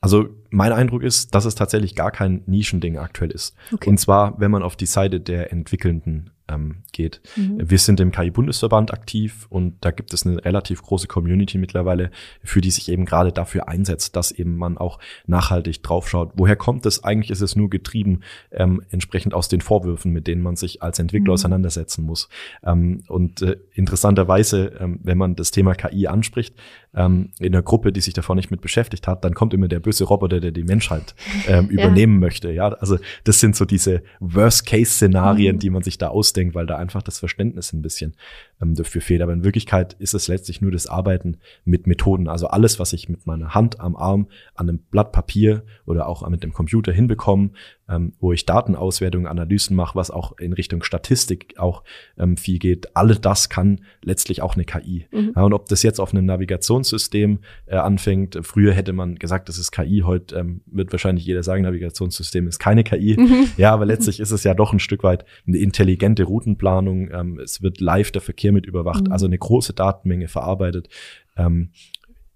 Also 0.00 0.30
mein 0.48 0.72
Eindruck 0.72 1.02
ist, 1.02 1.34
dass 1.34 1.44
es 1.44 1.56
tatsächlich 1.56 1.94
gar 1.94 2.10
kein 2.10 2.42
Nischending 2.46 2.96
aktuell 2.96 3.32
ist. 3.32 3.54
Okay. 3.70 3.90
Und 3.90 3.98
zwar, 3.98 4.40
wenn 4.40 4.50
man 4.50 4.62
auf 4.62 4.74
die 4.74 4.86
Seite 4.86 5.20
der 5.20 5.52
Entwickelnden 5.52 6.30
ähm, 6.48 6.76
geht. 6.92 7.20
Mhm. 7.36 7.58
Wir 7.70 7.78
sind 7.78 8.00
im 8.00 8.10
KI-Bundesverband 8.10 8.92
aktiv 8.92 9.46
und 9.50 9.76
da 9.80 9.90
gibt 9.90 10.12
es 10.12 10.26
eine 10.26 10.44
relativ 10.44 10.82
große 10.82 11.06
Community 11.06 11.58
mittlerweile, 11.58 12.10
für 12.42 12.60
die 12.60 12.70
sich 12.70 12.88
eben 12.88 13.04
gerade 13.04 13.32
dafür 13.32 13.68
einsetzt, 13.68 14.16
dass 14.16 14.32
eben 14.32 14.56
man 14.56 14.78
auch 14.78 14.98
nachhaltig 15.26 15.82
draufschaut. 15.82 16.32
Woher 16.34 16.56
kommt 16.56 16.86
es? 16.86 17.04
Eigentlich 17.04 17.30
ist 17.30 17.40
es 17.40 17.56
nur 17.56 17.70
getrieben 17.70 18.20
ähm, 18.50 18.82
entsprechend 18.90 19.34
aus 19.34 19.48
den 19.48 19.60
Vorwürfen, 19.60 20.12
mit 20.12 20.26
denen 20.26 20.42
man 20.42 20.56
sich 20.56 20.82
als 20.82 20.98
Entwickler 20.98 21.30
mhm. 21.30 21.34
auseinandersetzen 21.34 22.04
muss. 22.04 22.28
Ähm, 22.64 23.02
und 23.08 23.42
äh, 23.42 23.56
interessanterweise, 23.74 24.72
ähm, 24.80 25.00
wenn 25.02 25.18
man 25.18 25.36
das 25.36 25.50
Thema 25.50 25.74
KI 25.74 26.06
anspricht, 26.06 26.54
ähm, 26.94 27.30
in 27.38 27.54
einer 27.54 27.62
Gruppe, 27.62 27.92
die 27.92 28.00
sich 28.00 28.14
davor 28.14 28.34
nicht 28.34 28.50
mit 28.50 28.60
beschäftigt 28.60 29.06
hat, 29.06 29.24
dann 29.24 29.34
kommt 29.34 29.54
immer 29.54 29.68
der 29.68 29.80
böse 29.80 30.04
Roboter, 30.04 30.40
der 30.40 30.50
die 30.50 30.64
Menschheit 30.64 31.14
ähm, 31.46 31.66
übernehmen 31.68 32.14
ja. 32.14 32.20
möchte. 32.20 32.50
Ja, 32.50 32.68
also 32.68 32.98
das 33.24 33.40
sind 33.40 33.56
so 33.56 33.64
diese 33.64 34.02
Worst-Case-Szenarien, 34.20 35.56
mhm. 35.56 35.60
die 35.60 35.70
man 35.70 35.82
sich 35.82 35.98
da 35.98 36.08
ausdenkt, 36.08 36.37
weil 36.54 36.66
da 36.66 36.76
einfach 36.76 37.02
das 37.02 37.18
Verständnis 37.18 37.72
ein 37.72 37.82
bisschen 37.82 38.14
ähm, 38.60 38.74
dafür 38.74 39.00
fehlt. 39.00 39.22
Aber 39.22 39.32
in 39.32 39.44
Wirklichkeit 39.44 39.94
ist 39.98 40.14
es 40.14 40.28
letztlich 40.28 40.60
nur 40.60 40.70
das 40.70 40.86
Arbeiten 40.86 41.38
mit 41.64 41.86
Methoden. 41.86 42.28
Also 42.28 42.48
alles, 42.48 42.78
was 42.78 42.92
ich 42.92 43.08
mit 43.08 43.26
meiner 43.26 43.54
Hand 43.54 43.80
am 43.80 43.96
Arm 43.96 44.28
an 44.54 44.68
einem 44.68 44.78
Blatt 44.78 45.12
Papier 45.12 45.62
oder 45.86 46.08
auch 46.08 46.28
mit 46.28 46.42
dem 46.42 46.52
Computer 46.52 46.92
hinbekomme, 46.92 47.50
ähm, 47.88 48.12
wo 48.20 48.32
ich 48.32 48.44
Datenauswertungen, 48.44 49.26
Analysen 49.26 49.74
mache, 49.74 49.96
was 49.96 50.10
auch 50.10 50.36
in 50.38 50.52
Richtung 50.52 50.82
Statistik 50.82 51.54
auch 51.58 51.82
ähm, 52.18 52.36
viel 52.36 52.58
geht. 52.58 52.96
Alle 52.96 53.16
das 53.16 53.48
kann 53.48 53.80
letztlich 54.02 54.42
auch 54.42 54.54
eine 54.54 54.64
KI. 54.64 55.06
Mhm. 55.10 55.32
Ja, 55.34 55.42
und 55.42 55.54
ob 55.54 55.68
das 55.68 55.82
jetzt 55.82 56.00
auf 56.00 56.12
einem 56.12 56.26
Navigationssystem 56.26 57.38
äh, 57.66 57.76
anfängt, 57.76 58.38
früher 58.42 58.72
hätte 58.72 58.92
man 58.92 59.16
gesagt, 59.16 59.48
das 59.48 59.58
ist 59.58 59.72
KI, 59.72 60.02
heute 60.04 60.36
ähm, 60.36 60.60
wird 60.66 60.92
wahrscheinlich 60.92 61.24
jeder 61.24 61.42
sagen, 61.42 61.62
Navigationssystem 61.62 62.46
ist 62.46 62.58
keine 62.58 62.84
KI. 62.84 63.16
Mhm. 63.18 63.48
Ja, 63.56 63.72
aber 63.72 63.86
letztlich 63.86 64.20
ist 64.20 64.30
es 64.30 64.44
ja 64.44 64.54
doch 64.54 64.72
ein 64.72 64.80
Stück 64.80 65.02
weit 65.02 65.24
eine 65.46 65.58
intelligente 65.58 66.24
Routenplanung. 66.24 67.10
Ähm, 67.10 67.38
es 67.38 67.62
wird 67.62 67.80
live 67.80 68.10
der 68.10 68.20
Verkehr 68.20 68.47
mit 68.52 68.66
überwacht, 68.66 69.06
mhm. 69.06 69.12
also 69.12 69.26
eine 69.26 69.38
große 69.38 69.72
Datenmenge 69.72 70.28
verarbeitet. 70.28 70.88
Ähm, 71.36 71.70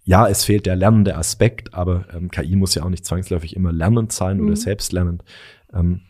ja, 0.04 0.28
es 0.28 0.44
fehlt 0.44 0.66
der 0.66 0.76
lernende 0.76 1.16
Aspekt, 1.16 1.74
aber 1.74 2.06
ähm, 2.14 2.30
KI 2.30 2.56
muss 2.56 2.74
ja 2.74 2.82
auch 2.82 2.88
nicht 2.88 3.04
zwangsläufig 3.04 3.54
immer 3.54 3.72
lernend 3.72 4.12
sein 4.12 4.38
mhm. 4.38 4.46
oder 4.46 4.56
selbstlernend. 4.56 5.22
Ähm, 5.72 6.00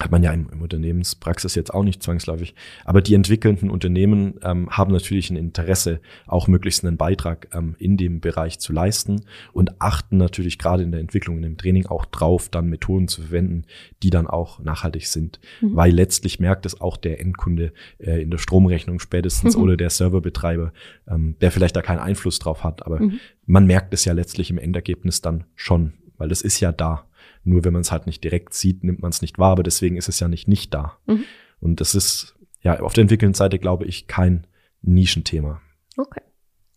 hat 0.00 0.10
man 0.10 0.22
ja 0.22 0.32
im, 0.32 0.48
im, 0.50 0.62
Unternehmenspraxis 0.62 1.54
jetzt 1.54 1.74
auch 1.74 1.82
nicht 1.82 2.02
zwangsläufig. 2.02 2.54
Aber 2.84 3.02
die 3.02 3.14
entwickelnden 3.14 3.70
Unternehmen 3.70 4.34
ähm, 4.42 4.70
haben 4.70 4.92
natürlich 4.92 5.30
ein 5.30 5.36
Interesse, 5.36 6.00
auch 6.26 6.46
möglichst 6.46 6.84
einen 6.84 6.96
Beitrag 6.96 7.48
ähm, 7.52 7.74
in 7.78 7.96
dem 7.96 8.20
Bereich 8.20 8.58
zu 8.58 8.72
leisten 8.72 9.24
und 9.52 9.80
achten 9.80 10.16
natürlich 10.16 10.58
gerade 10.58 10.82
in 10.82 10.92
der 10.92 11.00
Entwicklung, 11.00 11.36
in 11.36 11.42
dem 11.42 11.56
Training 11.56 11.86
auch 11.86 12.04
drauf, 12.04 12.48
dann 12.48 12.68
Methoden 12.68 13.08
zu 13.08 13.22
verwenden, 13.22 13.64
die 14.02 14.10
dann 14.10 14.26
auch 14.26 14.60
nachhaltig 14.60 15.06
sind. 15.06 15.40
Mhm. 15.60 15.76
Weil 15.76 15.92
letztlich 15.92 16.38
merkt 16.38 16.66
es 16.66 16.80
auch 16.80 16.96
der 16.96 17.20
Endkunde 17.20 17.72
äh, 17.98 18.22
in 18.22 18.30
der 18.30 18.38
Stromrechnung 18.38 19.00
spätestens 19.00 19.56
mhm. 19.56 19.62
oder 19.62 19.76
der 19.76 19.90
Serverbetreiber, 19.90 20.72
ähm, 21.08 21.36
der 21.40 21.50
vielleicht 21.50 21.76
da 21.76 21.82
keinen 21.82 22.00
Einfluss 22.00 22.38
drauf 22.38 22.62
hat. 22.62 22.86
Aber 22.86 23.00
mhm. 23.00 23.18
man 23.46 23.66
merkt 23.66 23.92
es 23.94 24.04
ja 24.04 24.12
letztlich 24.12 24.50
im 24.50 24.58
Endergebnis 24.58 25.22
dann 25.22 25.44
schon, 25.56 25.94
weil 26.18 26.28
das 26.28 26.42
ist 26.42 26.60
ja 26.60 26.72
da. 26.72 27.04
Nur 27.44 27.64
wenn 27.64 27.72
man 27.72 27.82
es 27.82 27.92
halt 27.92 28.06
nicht 28.06 28.22
direkt 28.24 28.54
sieht, 28.54 28.84
nimmt 28.84 29.00
man 29.02 29.10
es 29.10 29.22
nicht 29.22 29.38
wahr, 29.38 29.52
aber 29.52 29.62
deswegen 29.62 29.96
ist 29.96 30.08
es 30.08 30.20
ja 30.20 30.28
nicht 30.28 30.48
nicht 30.48 30.72
da. 30.74 30.98
Mhm. 31.06 31.24
Und 31.60 31.80
das 31.80 31.94
ist 31.94 32.36
ja 32.62 32.80
auf 32.80 32.92
der 32.92 33.02
entwickelnden 33.02 33.34
Seite, 33.34 33.58
glaube 33.58 33.84
ich, 33.86 34.06
kein 34.06 34.46
Nischenthema. 34.82 35.60
Okay. 35.96 36.20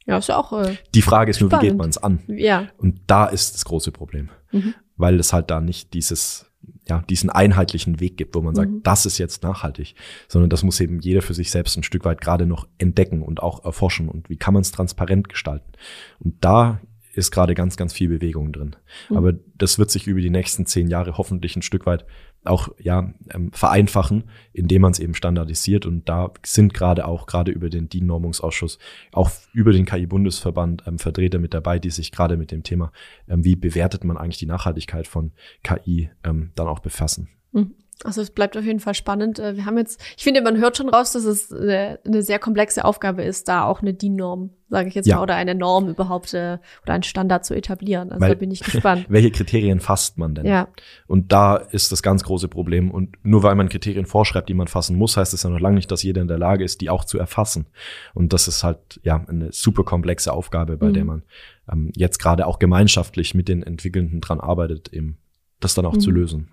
Ja, 0.06 0.18
ist 0.18 0.30
ja 0.30 0.38
auch. 0.38 0.52
Äh, 0.54 0.78
Die 0.96 1.02
Frage 1.04 1.30
ist 1.32 1.38
spannend. 1.38 1.52
nur, 1.54 1.62
wie 1.62 1.68
geht 1.68 1.78
man 1.78 1.90
es 1.90 1.98
an? 1.98 2.20
Ja. 2.28 2.68
Und 2.78 3.02
da 3.08 3.26
ist 3.26 3.54
das 3.54 3.66
große 3.66 3.92
Problem, 3.92 4.30
Mhm. 4.52 4.74
weil 4.98 5.20
es 5.20 5.32
halt 5.34 5.52
da 5.52 5.62
nicht 5.62 5.94
dieses, 5.94 6.52
ja, 6.90 7.04
diesen 7.10 7.30
einheitlichen 7.30 8.00
Weg 8.00 8.18
gibt, 8.18 8.34
wo 8.36 8.42
man 8.42 8.56
sagt, 8.56 8.72
Mhm. 8.72 8.84
das 8.84 9.06
ist 9.06 9.20
jetzt 9.20 9.44
nachhaltig, 9.44 9.96
sondern 10.28 10.50
das 10.50 10.64
muss 10.64 10.80
eben 10.80 11.00
jeder 11.00 11.22
für 11.22 11.36
sich 11.36 11.52
selbst 11.52 11.78
ein 11.78 11.84
Stück 11.84 12.04
weit 12.06 12.20
gerade 12.22 12.46
noch 12.48 12.68
entdecken 12.80 13.22
und 13.22 13.42
auch 13.44 13.64
erforschen 13.64 14.10
und 14.10 14.30
wie 14.30 14.38
kann 14.38 14.54
man 14.56 14.62
es 14.62 14.72
transparent 14.72 15.30
gestalten. 15.30 15.72
Und 16.20 16.44
da 16.44 16.82
ist 17.14 17.32
gerade 17.32 17.54
ganz, 17.54 17.78
ganz 17.78 17.94
viel 17.94 18.10
Bewegung 18.10 18.52
drin. 18.52 18.76
Mhm. 19.10 19.18
Aber 19.18 19.34
das 19.56 19.80
wird 19.80 19.92
sich 19.92 20.08
über 20.08 20.22
die 20.22 20.30
nächsten 20.30 20.66
zehn 20.66 20.88
Jahre 20.88 21.18
hoffentlich 21.18 21.56
ein 21.56 21.62
Stück 21.62 21.86
weit 21.86 22.06
auch 22.44 22.70
ja 22.80 23.14
ähm, 23.30 23.52
vereinfachen, 23.52 24.24
indem 24.52 24.82
man 24.82 24.92
es 24.92 25.00
eben 25.00 25.14
standardisiert. 25.14 25.86
Und 25.86 26.10
da 26.10 26.32
sind 26.44 26.74
gerade 26.74 27.06
auch 27.06 27.28
gerade 27.28 27.52
über 27.52 27.70
den 27.70 27.90
DIN-Normungsausschuss, 27.90 28.80
auch 29.12 29.30
über 29.54 29.72
den 29.72 29.86
KI-Bundesverband 29.86 30.84
ähm, 30.88 31.00
Vertreter 31.00 31.40
mit 31.40 31.54
dabei, 31.54 31.80
die 31.80 31.92
sich 31.92 32.12
gerade 32.12 32.38
mit 32.38 32.52
dem 32.52 32.64
Thema, 32.64 32.92
ähm, 33.28 33.44
wie 33.44 33.56
bewertet 33.56 34.04
man 34.04 34.18
eigentlich 34.18 34.40
die 34.40 34.48
Nachhaltigkeit 34.48 35.08
von 35.08 35.32
KI, 35.64 36.10
ähm, 36.24 36.52
dann 36.56 36.68
auch 36.68 36.80
befassen. 36.80 37.30
Mhm. 37.52 37.76
Also 38.04 38.22
es 38.22 38.32
bleibt 38.32 38.58
auf 38.58 38.64
jeden 38.64 38.80
Fall 38.80 38.94
spannend. 38.96 39.40
Äh, 39.40 39.56
Wir 39.58 39.66
haben 39.66 39.78
jetzt, 39.78 40.02
ich 40.18 40.24
finde, 40.24 40.42
man 40.42 40.58
hört 40.58 40.78
schon 40.78 40.90
raus, 40.90 41.12
dass 41.14 41.24
es 41.26 41.52
äh, 41.52 41.98
eine 42.06 42.24
sehr 42.24 42.40
komplexe 42.40 42.84
Aufgabe 42.86 43.24
ist, 43.24 43.48
da 43.48 43.66
auch 43.66 43.82
eine 43.82 43.94
DIN-Norm, 43.94 44.50
sage 44.70 44.88
ich 44.90 44.96
jetzt 44.96 45.06
Ja. 45.06 45.18
mal, 45.18 45.24
oder 45.24 45.36
eine 45.36 45.54
Norm 45.56 45.88
überhaupt 45.88 46.34
äh, 46.34 46.58
oder 46.84 46.94
einen 46.94 47.04
Standard 47.04 47.46
zu 47.46 47.54
etablieren. 47.56 48.12
Also 48.12 48.22
Weil- 48.22 48.30
da 48.30 48.36
bin 48.36 48.50
ich 48.52 48.62
gespannt. 48.62 49.06
Welche 49.10 49.30
Kriterien 49.32 49.80
fasst 49.80 50.18
man 50.18 50.34
denn? 50.36 50.46
ja. 50.46 50.68
Und 51.08 51.32
da 51.32 51.58
ist 51.58 51.92
das 51.92 52.02
ganz 52.02 52.24
große 52.24 52.48
Problem. 52.48 52.90
Und 52.92 53.18
nur 53.24 53.44
weil 53.44 53.56
man 53.56 53.70
Kriterien 53.70 54.06
vorschreibt, 54.06 54.50
die 54.50 54.54
man 54.56 54.68
fassen 54.68 54.96
muss, 54.98 55.16
heißt 55.18 55.34
es 55.34 55.44
ja 55.44 55.50
noch 55.50 55.60
lange 55.60 55.76
nicht, 55.76 55.92
dass 55.92 56.02
jeder 56.04 56.22
in 56.22 56.28
der 56.28 56.40
Lage 56.40 56.64
ist, 56.64 56.82
die 56.82 56.90
auch 56.90 57.06
zu 57.06 57.20
erfassen. 57.20 57.68
Und 58.14 58.34
das 58.34 58.48
ist 58.48 58.64
halt 58.64 59.00
ja 59.04 59.24
eine 59.28 59.52
super 59.52 59.84
komplexe 59.84 60.34
Aufgabe, 60.34 60.78
bei 60.78 60.88
Mhm. 60.88 60.94
der 60.94 61.06
man 61.06 61.24
ähm, 61.72 61.92
jetzt 61.96 62.18
gerade 62.20 62.48
auch 62.48 62.58
gemeinschaftlich 62.60 63.36
mit 63.36 63.48
den 63.48 63.62
Entwickelnden 63.64 64.20
dran 64.22 64.40
arbeitet, 64.40 64.92
eben 64.92 65.18
das 65.60 65.76
dann 65.76 65.86
auch 65.86 65.96
zu 65.98 66.10
Mhm. 66.10 66.16
lösen. 66.16 66.48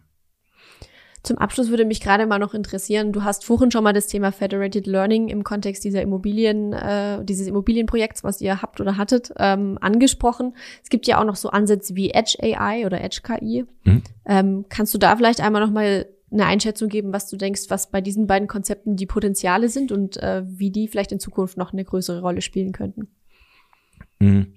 Zum 1.23 1.39
Abschluss 1.39 1.69
würde 1.69 1.85
mich 1.85 2.01
gerade 2.01 2.27
mal 2.27 2.39
noch 2.39 2.55
interessieren, 2.55 3.13
du 3.13 3.25
hast 3.25 3.45
vorhin 3.45 3.71
schon 3.71 3.85
mal 3.85 3.93
das 3.93 4.07
Thema 4.07 4.33
Federated 4.33 4.87
Learning 4.87 5.29
im 5.29 5.45
Kontext 5.45 5.85
dieser 5.85 6.03
Immobilien, 6.03 6.73
äh, 6.73 7.25
dieses 7.25 7.47
Immobilienprojekts, 7.47 8.25
was 8.25 8.41
ihr 8.41 8.63
habt 8.63 8.81
oder 8.81 8.97
hattet, 8.97 9.33
ähm, 9.39 9.79
angesprochen. 9.81 10.55
Es 10.83 10.89
gibt 10.89 11.07
ja 11.07 11.21
auch 11.21 11.25
noch 11.25 11.37
so 11.37 11.51
Ansätze 11.51 11.97
wie 11.97 12.11
Edge 12.11 12.39
AI 12.41 12.87
oder 12.87 13.01
Edge 13.01 13.21
KI. 13.23 13.65
Mhm. 13.85 14.03
Ähm, 14.27 14.65
kannst 14.69 14.95
du 14.95 14.99
da 14.99 15.17
vielleicht 15.17 15.41
einmal 15.41 15.63
noch 15.63 15.73
mal 15.73 16.07
eine 16.31 16.47
Einschätzung 16.47 16.89
geben, 16.89 17.13
was 17.13 17.29
du 17.29 17.37
denkst, 17.37 17.63
was 17.69 17.91
bei 17.91 18.01
diesen 18.01 18.27
beiden 18.27 18.49
Konzepten 18.49 18.97
die 18.97 19.07
Potenziale 19.07 19.69
sind 19.69 19.93
und 19.93 20.17
äh, 20.19 20.43
wie 20.47 20.71
die 20.71 20.89
vielleicht 20.89 21.13
in 21.13 21.21
Zukunft 21.21 21.57
noch 21.57 21.73
eine 21.73 21.85
größere 21.85 22.21
Rolle 22.21 22.43
spielen 22.43 22.73
könnten? 22.73 23.09
Mhm. 24.19 24.53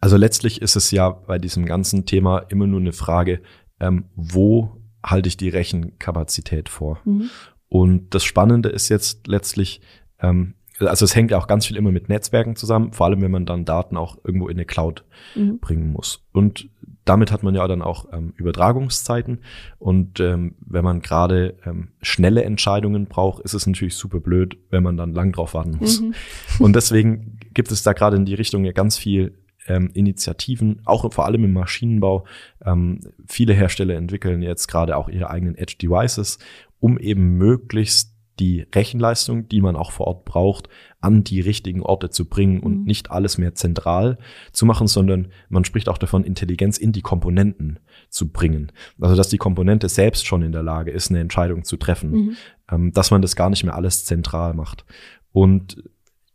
Also 0.00 0.16
letztlich 0.16 0.62
ist 0.62 0.76
es 0.76 0.90
ja 0.90 1.10
bei 1.10 1.38
diesem 1.38 1.66
ganzen 1.66 2.06
Thema 2.06 2.38
immer 2.50 2.66
nur 2.66 2.80
eine 2.80 2.92
Frage, 2.92 3.40
ähm, 3.80 4.04
wo 4.14 4.77
halte 5.04 5.28
ich 5.28 5.36
die 5.36 5.48
Rechenkapazität 5.48 6.68
vor? 6.68 7.00
Mhm. 7.04 7.30
Und 7.68 8.14
das 8.14 8.24
Spannende 8.24 8.68
ist 8.68 8.88
jetzt 8.88 9.26
letztlich, 9.26 9.80
ähm, 10.20 10.54
also 10.80 11.04
es 11.04 11.14
hängt 11.14 11.30
ja 11.30 11.38
auch 11.38 11.48
ganz 11.48 11.66
viel 11.66 11.76
immer 11.76 11.92
mit 11.92 12.08
Netzwerken 12.08 12.56
zusammen, 12.56 12.92
vor 12.92 13.06
allem 13.06 13.20
wenn 13.20 13.30
man 13.30 13.46
dann 13.46 13.64
Daten 13.64 13.96
auch 13.96 14.16
irgendwo 14.24 14.48
in 14.48 14.56
eine 14.56 14.64
Cloud 14.64 15.04
Mhm. 15.34 15.58
bringen 15.58 15.92
muss. 15.92 16.24
Und 16.32 16.68
damit 17.04 17.32
hat 17.32 17.42
man 17.42 17.54
ja 17.54 17.66
dann 17.66 17.82
auch 17.82 18.06
ähm, 18.12 18.34
Übertragungszeiten. 18.36 19.38
Und 19.78 20.20
ähm, 20.20 20.56
wenn 20.60 20.84
man 20.84 21.00
gerade 21.00 21.56
ähm, 21.64 21.88
schnelle 22.02 22.44
Entscheidungen 22.44 23.06
braucht, 23.06 23.42
ist 23.42 23.54
es 23.54 23.66
natürlich 23.66 23.94
super 23.94 24.20
blöd, 24.20 24.58
wenn 24.70 24.82
man 24.82 24.96
dann 24.96 25.14
lang 25.14 25.32
drauf 25.32 25.54
warten 25.54 25.78
muss. 25.80 26.00
Mhm. 26.00 26.14
Und 26.58 26.76
deswegen 26.76 27.38
gibt 27.54 27.72
es 27.72 27.82
da 27.82 27.94
gerade 27.94 28.16
in 28.16 28.26
die 28.26 28.34
Richtung 28.34 28.64
ja 28.64 28.72
ganz 28.72 28.98
viel 28.98 29.37
ähm, 29.68 29.90
Initiativen, 29.94 30.82
auch 30.84 31.12
vor 31.12 31.26
allem 31.26 31.44
im 31.44 31.52
Maschinenbau. 31.52 32.24
Ähm, 32.64 33.00
viele 33.26 33.54
Hersteller 33.54 33.94
entwickeln 33.94 34.42
jetzt 34.42 34.66
gerade 34.66 34.96
auch 34.96 35.08
ihre 35.08 35.30
eigenen 35.30 35.54
Edge 35.54 35.76
Devices, 35.80 36.38
um 36.80 36.98
eben 36.98 37.36
möglichst 37.36 38.14
die 38.40 38.66
Rechenleistung, 38.72 39.48
die 39.48 39.60
man 39.60 39.74
auch 39.74 39.90
vor 39.90 40.06
Ort 40.06 40.24
braucht, 40.24 40.68
an 41.00 41.24
die 41.24 41.40
richtigen 41.40 41.82
Orte 41.82 42.08
zu 42.10 42.28
bringen 42.28 42.60
und 42.60 42.78
Mhm. 42.80 42.84
nicht 42.84 43.10
alles 43.10 43.36
mehr 43.36 43.54
zentral 43.56 44.16
zu 44.52 44.64
machen, 44.64 44.86
sondern 44.86 45.32
man 45.48 45.64
spricht 45.64 45.88
auch 45.88 45.98
davon, 45.98 46.22
Intelligenz 46.22 46.78
in 46.78 46.92
die 46.92 47.02
Komponenten 47.02 47.80
zu 48.10 48.28
bringen. 48.30 48.70
Also 49.00 49.16
dass 49.16 49.28
die 49.28 49.38
Komponente 49.38 49.88
selbst 49.88 50.24
schon 50.24 50.42
in 50.42 50.52
der 50.52 50.62
Lage 50.62 50.92
ist, 50.92 51.10
eine 51.10 51.18
Entscheidung 51.18 51.64
zu 51.64 51.76
treffen 51.76 52.10
Mhm. 52.10 52.36
ähm, 52.70 52.92
dass 52.92 53.10
man 53.10 53.22
das 53.22 53.34
gar 53.34 53.50
nicht 53.50 53.64
mehr 53.64 53.74
alles 53.74 54.04
zentral 54.04 54.54
macht. 54.54 54.84
Und 55.32 55.82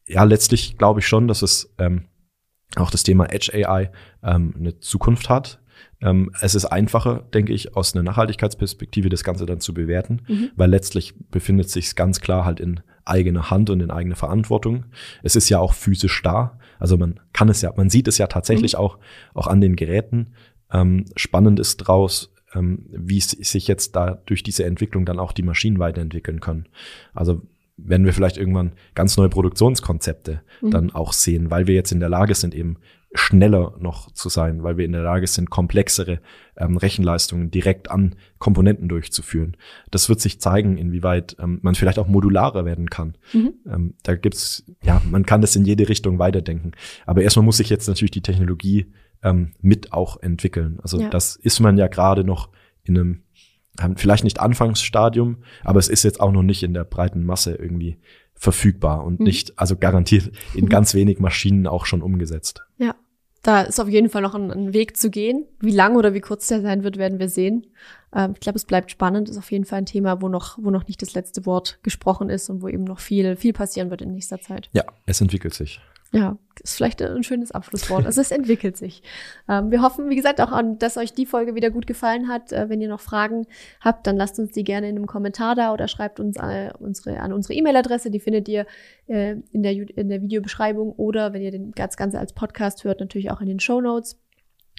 ja, 0.06 0.26
letztlich 0.26 0.78
glaube 0.78 1.00
ich 1.00 1.08
schon, 1.08 1.30
dass 1.30 1.42
es 1.42 1.74
ähm, 1.78 2.04
auch 2.76 2.92
das 2.92 3.04
Thema 3.04 3.26
Edge 3.32 3.52
AI 3.54 3.92
ähm, 4.24 4.54
eine 4.58 4.80
Zukunft 4.80 5.30
hat. 5.30 5.60
Ähm, 6.02 6.32
es 6.42 6.56
ist 6.56 6.66
einfacher, 6.66 7.24
denke 7.34 7.54
ich, 7.54 7.76
aus 7.76 7.94
einer 7.96 8.04
Nachhaltigkeitsperspektive 8.04 9.10
das 9.10 9.24
Ganze 9.24 9.46
dann 9.46 9.60
zu 9.60 9.74
bewerten, 9.74 10.22
Mhm. 10.28 10.50
weil 10.56 10.70
letztlich 10.70 11.14
befindet 11.32 11.70
sich 11.70 11.96
ganz 11.96 12.20
klar 12.20 12.46
halt 12.46 12.60
in 12.60 12.82
eigener 13.06 13.50
Hand 13.50 13.70
und 13.70 13.82
in 13.82 13.92
eigener 13.92 14.16
Verantwortung. 14.16 14.86
Es 15.24 15.36
ist 15.36 15.50
ja 15.50 15.60
auch 15.60 15.74
physisch 15.74 16.22
da, 16.22 16.58
also 16.80 16.98
man 16.98 17.20
kann 17.32 17.50
es 17.50 17.62
ja, 17.62 17.74
man 17.76 17.90
sieht 17.90 18.08
es 18.08 18.18
ja 18.18 18.28
tatsächlich 18.28 18.76
auch 18.76 18.98
auch 19.34 19.48
an 19.48 19.62
den 19.62 19.76
Geräten. 19.76 20.34
Ähm, 20.72 21.06
spannend 21.16 21.60
ist 21.60 21.78
draus, 21.78 22.34
ähm, 22.54 22.86
wie 22.92 23.18
es 23.18 23.32
sich 23.32 23.68
jetzt 23.68 23.96
da 23.96 24.20
durch 24.26 24.44
diese 24.44 24.66
Entwicklung 24.66 25.06
dann 25.06 25.20
auch 25.20 25.32
die 25.32 25.44
Maschinen 25.44 25.80
weiterentwickeln 25.80 26.40
können. 26.40 26.68
Also 27.14 27.42
werden 27.78 28.06
wir 28.06 28.14
vielleicht 28.14 28.38
irgendwann 28.38 28.74
ganz 28.96 29.18
neue 29.18 29.30
Produktionskonzepte 29.30 30.42
Mhm. 30.62 30.72
dann 30.72 30.92
auch 30.92 31.14
sehen, 31.14 31.50
weil 31.52 31.68
wir 31.68 31.76
jetzt 31.76 31.92
in 31.92 32.00
der 32.00 32.10
Lage 32.10 32.36
sind, 32.36 32.54
eben 32.56 32.78
schneller 33.16 33.76
noch 33.80 34.10
zu 34.12 34.28
sein, 34.30 34.64
weil 34.64 34.78
wir 34.78 34.86
in 34.86 34.92
der 34.92 35.04
Lage 35.04 35.28
sind, 35.28 35.52
komplexere 35.52 36.20
ähm, 36.58 36.78
Rechenleistungen 36.78 37.52
direkt 37.52 37.92
an 37.92 38.16
Komponenten 38.40 38.90
durchzuführen. 38.90 39.56
Das 39.92 40.10
wird 40.10 40.20
sich 40.20 40.40
zeigen, 40.42 40.78
inwieweit 40.78 41.36
ähm, 41.40 41.60
man 41.62 41.76
vielleicht 41.76 42.00
auch 42.00 42.08
modularer 42.08 42.66
werden 42.66 42.90
kann. 42.90 43.16
Mhm. 43.32 43.54
Ähm, 43.72 43.94
da 44.02 44.16
gibt's, 44.16 44.64
ja, 44.84 45.00
man 45.10 45.26
kann 45.28 45.42
das 45.42 45.56
in 45.56 45.64
jede 45.64 45.90
Richtung 45.90 46.18
weiterdenken. 46.18 46.72
Aber 47.06 47.22
erstmal 47.22 47.46
muss 47.46 47.58
sich 47.58 47.70
jetzt 47.70 47.88
natürlich 47.88 48.12
die 48.12 48.22
Technologie 48.24 48.92
ähm, 49.22 49.52
mit 49.62 49.94
auch 49.94 50.20
entwickeln. 50.22 50.80
Also 50.82 51.00
Ja. 51.00 51.10
das 51.10 51.36
ist 51.36 51.60
man 51.60 51.78
ja 51.78 51.88
gerade 51.88 52.24
noch 52.24 52.50
in 52.84 52.98
einem, 52.98 53.24
vielleicht 53.96 54.24
nicht 54.24 54.40
Anfangsstadium, 54.40 55.38
aber 55.64 55.80
es 55.80 55.88
ist 55.88 56.04
jetzt 56.04 56.20
auch 56.20 56.32
noch 56.32 56.44
nicht 56.44 56.64
in 56.64 56.74
der 56.74 56.84
breiten 56.84 57.26
Masse 57.26 57.56
irgendwie 57.56 57.98
verfügbar 58.36 59.04
und 59.04 59.20
Mhm. 59.20 59.26
nicht, 59.26 59.58
also 59.60 59.76
garantiert 59.78 60.32
in 60.54 60.68
ganz 60.70 60.94
wenig 60.94 61.20
Maschinen 61.20 61.68
auch 61.68 61.86
schon 61.86 62.02
umgesetzt. 62.02 62.62
Ja, 62.78 62.96
da 63.42 63.62
ist 63.62 63.80
auf 63.80 63.90
jeden 63.90 64.10
Fall 64.10 64.22
noch 64.22 64.36
ein, 64.36 64.52
ein 64.52 64.74
Weg 64.74 64.98
zu 64.98 65.10
gehen. 65.10 65.46
Wie 65.60 65.72
lang 65.72 65.96
oder 65.96 66.14
wie 66.14 66.22
kurz 66.22 66.48
der 66.48 66.62
sein 66.62 66.84
wird, 66.84 66.98
werden 66.98 67.20
wir 67.20 67.30
sehen. 67.30 67.68
Ähm, 68.14 68.32
ich 68.34 68.40
glaube, 68.40 68.58
es 68.58 68.66
bleibt 68.66 68.90
spannend. 68.92 69.30
Ist 69.30 69.38
auf 69.38 69.52
jeden 69.52 69.66
Fall 69.66 69.80
ein 69.80 69.86
Thema, 69.86 70.22
wo 70.22 70.30
noch, 70.30 70.58
wo 70.62 70.72
noch 70.72 70.88
nicht 70.88 71.02
das 71.02 71.14
letzte 71.14 71.46
Wort 71.46 71.80
gesprochen 71.84 72.30
ist 72.30 72.50
und 72.50 72.62
wo 72.62 72.68
eben 72.68 72.84
noch 72.84 73.00
viel, 73.00 73.36
viel 73.36 73.54
passieren 73.54 73.90
wird 73.90 74.02
in 74.02 74.12
nächster 74.12 74.40
Zeit. 74.40 74.70
Ja, 74.74 74.84
es 75.06 75.20
entwickelt 75.22 75.54
sich. 75.54 75.82
Ja, 76.16 76.38
ist 76.64 76.76
vielleicht 76.76 77.02
ein 77.02 77.24
schönes 77.24 77.52
Abschlusswort. 77.52 78.06
Also 78.06 78.22
es 78.22 78.30
entwickelt 78.30 78.78
sich. 78.78 79.02
Ähm, 79.50 79.72
wir 79.72 79.82
hoffen, 79.82 80.12
wie 80.12 80.16
gesagt, 80.16 80.40
auch 80.42 80.52
an, 80.52 80.78
dass 80.78 80.96
euch 80.96 81.12
die 81.14 81.26
Folge 81.26 81.56
wieder 81.56 81.72
gut 81.72 81.88
gefallen 81.88 82.28
hat. 82.28 82.52
Äh, 82.52 82.70
wenn 82.70 82.82
ihr 82.82 82.88
noch 82.88 83.00
Fragen 83.00 83.48
habt, 83.82 84.06
dann 84.06 84.16
lasst 84.16 84.38
uns 84.38 84.52
die 84.52 84.64
gerne 84.64 84.90
in 84.90 84.96
einem 84.96 85.08
Kommentar 85.08 85.56
da 85.56 85.74
oder 85.74 85.88
schreibt 85.88 86.20
uns 86.20 86.38
äh, 86.38 86.72
unsere, 86.78 87.20
an 87.20 87.34
unsere 87.34 87.56
E-Mail-Adresse. 87.56 88.12
Die 88.12 88.20
findet 88.20 88.48
ihr 88.48 88.68
äh, 89.08 89.38
in, 89.52 89.64
der, 89.64 89.72
in 89.74 90.10
der 90.10 90.22
Videobeschreibung 90.22 90.92
oder 90.92 91.34
wenn 91.34 91.42
ihr 91.42 91.50
den 91.50 91.72
das 91.72 91.98
Ganze 91.98 92.20
als 92.20 92.34
Podcast 92.34 92.84
hört, 92.84 93.00
natürlich 93.00 93.32
auch 93.32 93.42
in 93.42 93.48
den 93.48 93.60
Show 93.60 93.82
Notes. 93.82 94.20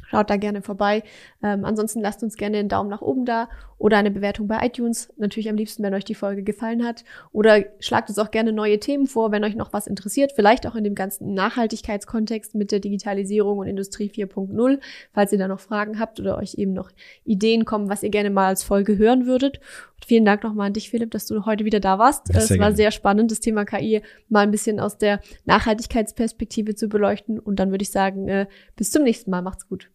Schaut 0.07 0.31
da 0.31 0.37
gerne 0.37 0.63
vorbei. 0.63 1.03
Ähm, 1.43 1.65
ansonsten 1.65 2.01
lasst 2.01 2.23
uns 2.23 2.37
gerne 2.37 2.59
einen 2.59 2.69
Daumen 2.69 2.91
nach 2.91 3.03
oben 3.03 3.25
da 3.25 3.49
oder 3.79 3.97
eine 3.99 4.11
Bewertung 4.11 4.47
bei 4.47 4.65
iTunes. 4.67 5.13
Natürlich 5.17 5.49
am 5.49 5.57
liebsten, 5.57 5.83
wenn 5.83 5.95
euch 5.95 6.05
die 6.05 6.15
Folge 6.15 6.43
gefallen 6.43 6.85
hat. 6.85 7.05
Oder 7.33 7.65
schlagt 7.81 8.09
uns 8.09 8.19
auch 8.19 8.31
gerne 8.31 8.53
neue 8.53 8.79
Themen 8.79 9.07
vor, 9.07 9.33
wenn 9.33 9.45
euch 9.45 9.55
noch 9.55 9.73
was 9.73 9.87
interessiert. 9.87 10.33
Vielleicht 10.35 10.67
auch 10.67 10.75
in 10.75 10.85
dem 10.85 10.95
ganzen 10.95 11.35
Nachhaltigkeitskontext 11.35 12.55
mit 12.55 12.73
der 12.73 12.81
Digitalisierung 12.81 13.59
und 13.59 13.67
Industrie 13.67 14.11
4.0. 14.11 14.81
Falls 15.13 15.33
ihr 15.33 15.39
da 15.39 15.49
noch 15.49 15.61
Fragen 15.61 15.99
habt 15.99 16.21
oder 16.21 16.39
euch 16.39 16.55
eben 16.55 16.73
noch 16.73 16.91
Ideen 17.25 17.65
kommen, 17.65 17.89
was 17.89 18.03
ihr 18.03 18.11
gerne 18.11 18.31
mal 18.31 18.49
als 18.49 18.63
Folge 18.63 18.99
hören 18.99 19.27
würdet. 19.27 19.59
Und 19.97 20.05
vielen 20.07 20.25
Dank 20.25 20.43
nochmal 20.43 20.69
an 20.69 20.73
dich, 20.73 20.91
Philipp, 20.91 21.11
dass 21.11 21.27
du 21.27 21.45
heute 21.45 21.65
wieder 21.65 21.81
da 21.81 21.99
warst. 21.99 22.31
Es 22.31 22.51
war 22.51 22.57
gerne. 22.57 22.77
sehr 22.77 22.91
spannend, 22.91 23.31
das 23.31 23.41
Thema 23.41 23.65
KI 23.65 24.03
mal 24.29 24.41
ein 24.41 24.51
bisschen 24.51 24.81
aus 24.81 24.99
der 24.99 25.21
Nachhaltigkeitsperspektive 25.45 26.75
zu 26.75 26.89
beleuchten. 26.89 27.39
Und 27.39 27.57
dann 27.57 27.71
würde 27.71 27.83
ich 27.83 27.91
sagen, 27.91 28.29
äh, 28.29 28.47
bis 28.77 28.91
zum 28.91 29.03
nächsten 29.03 29.31
Mal. 29.31 29.43
Macht's 29.43 29.69
gut. 29.69 29.91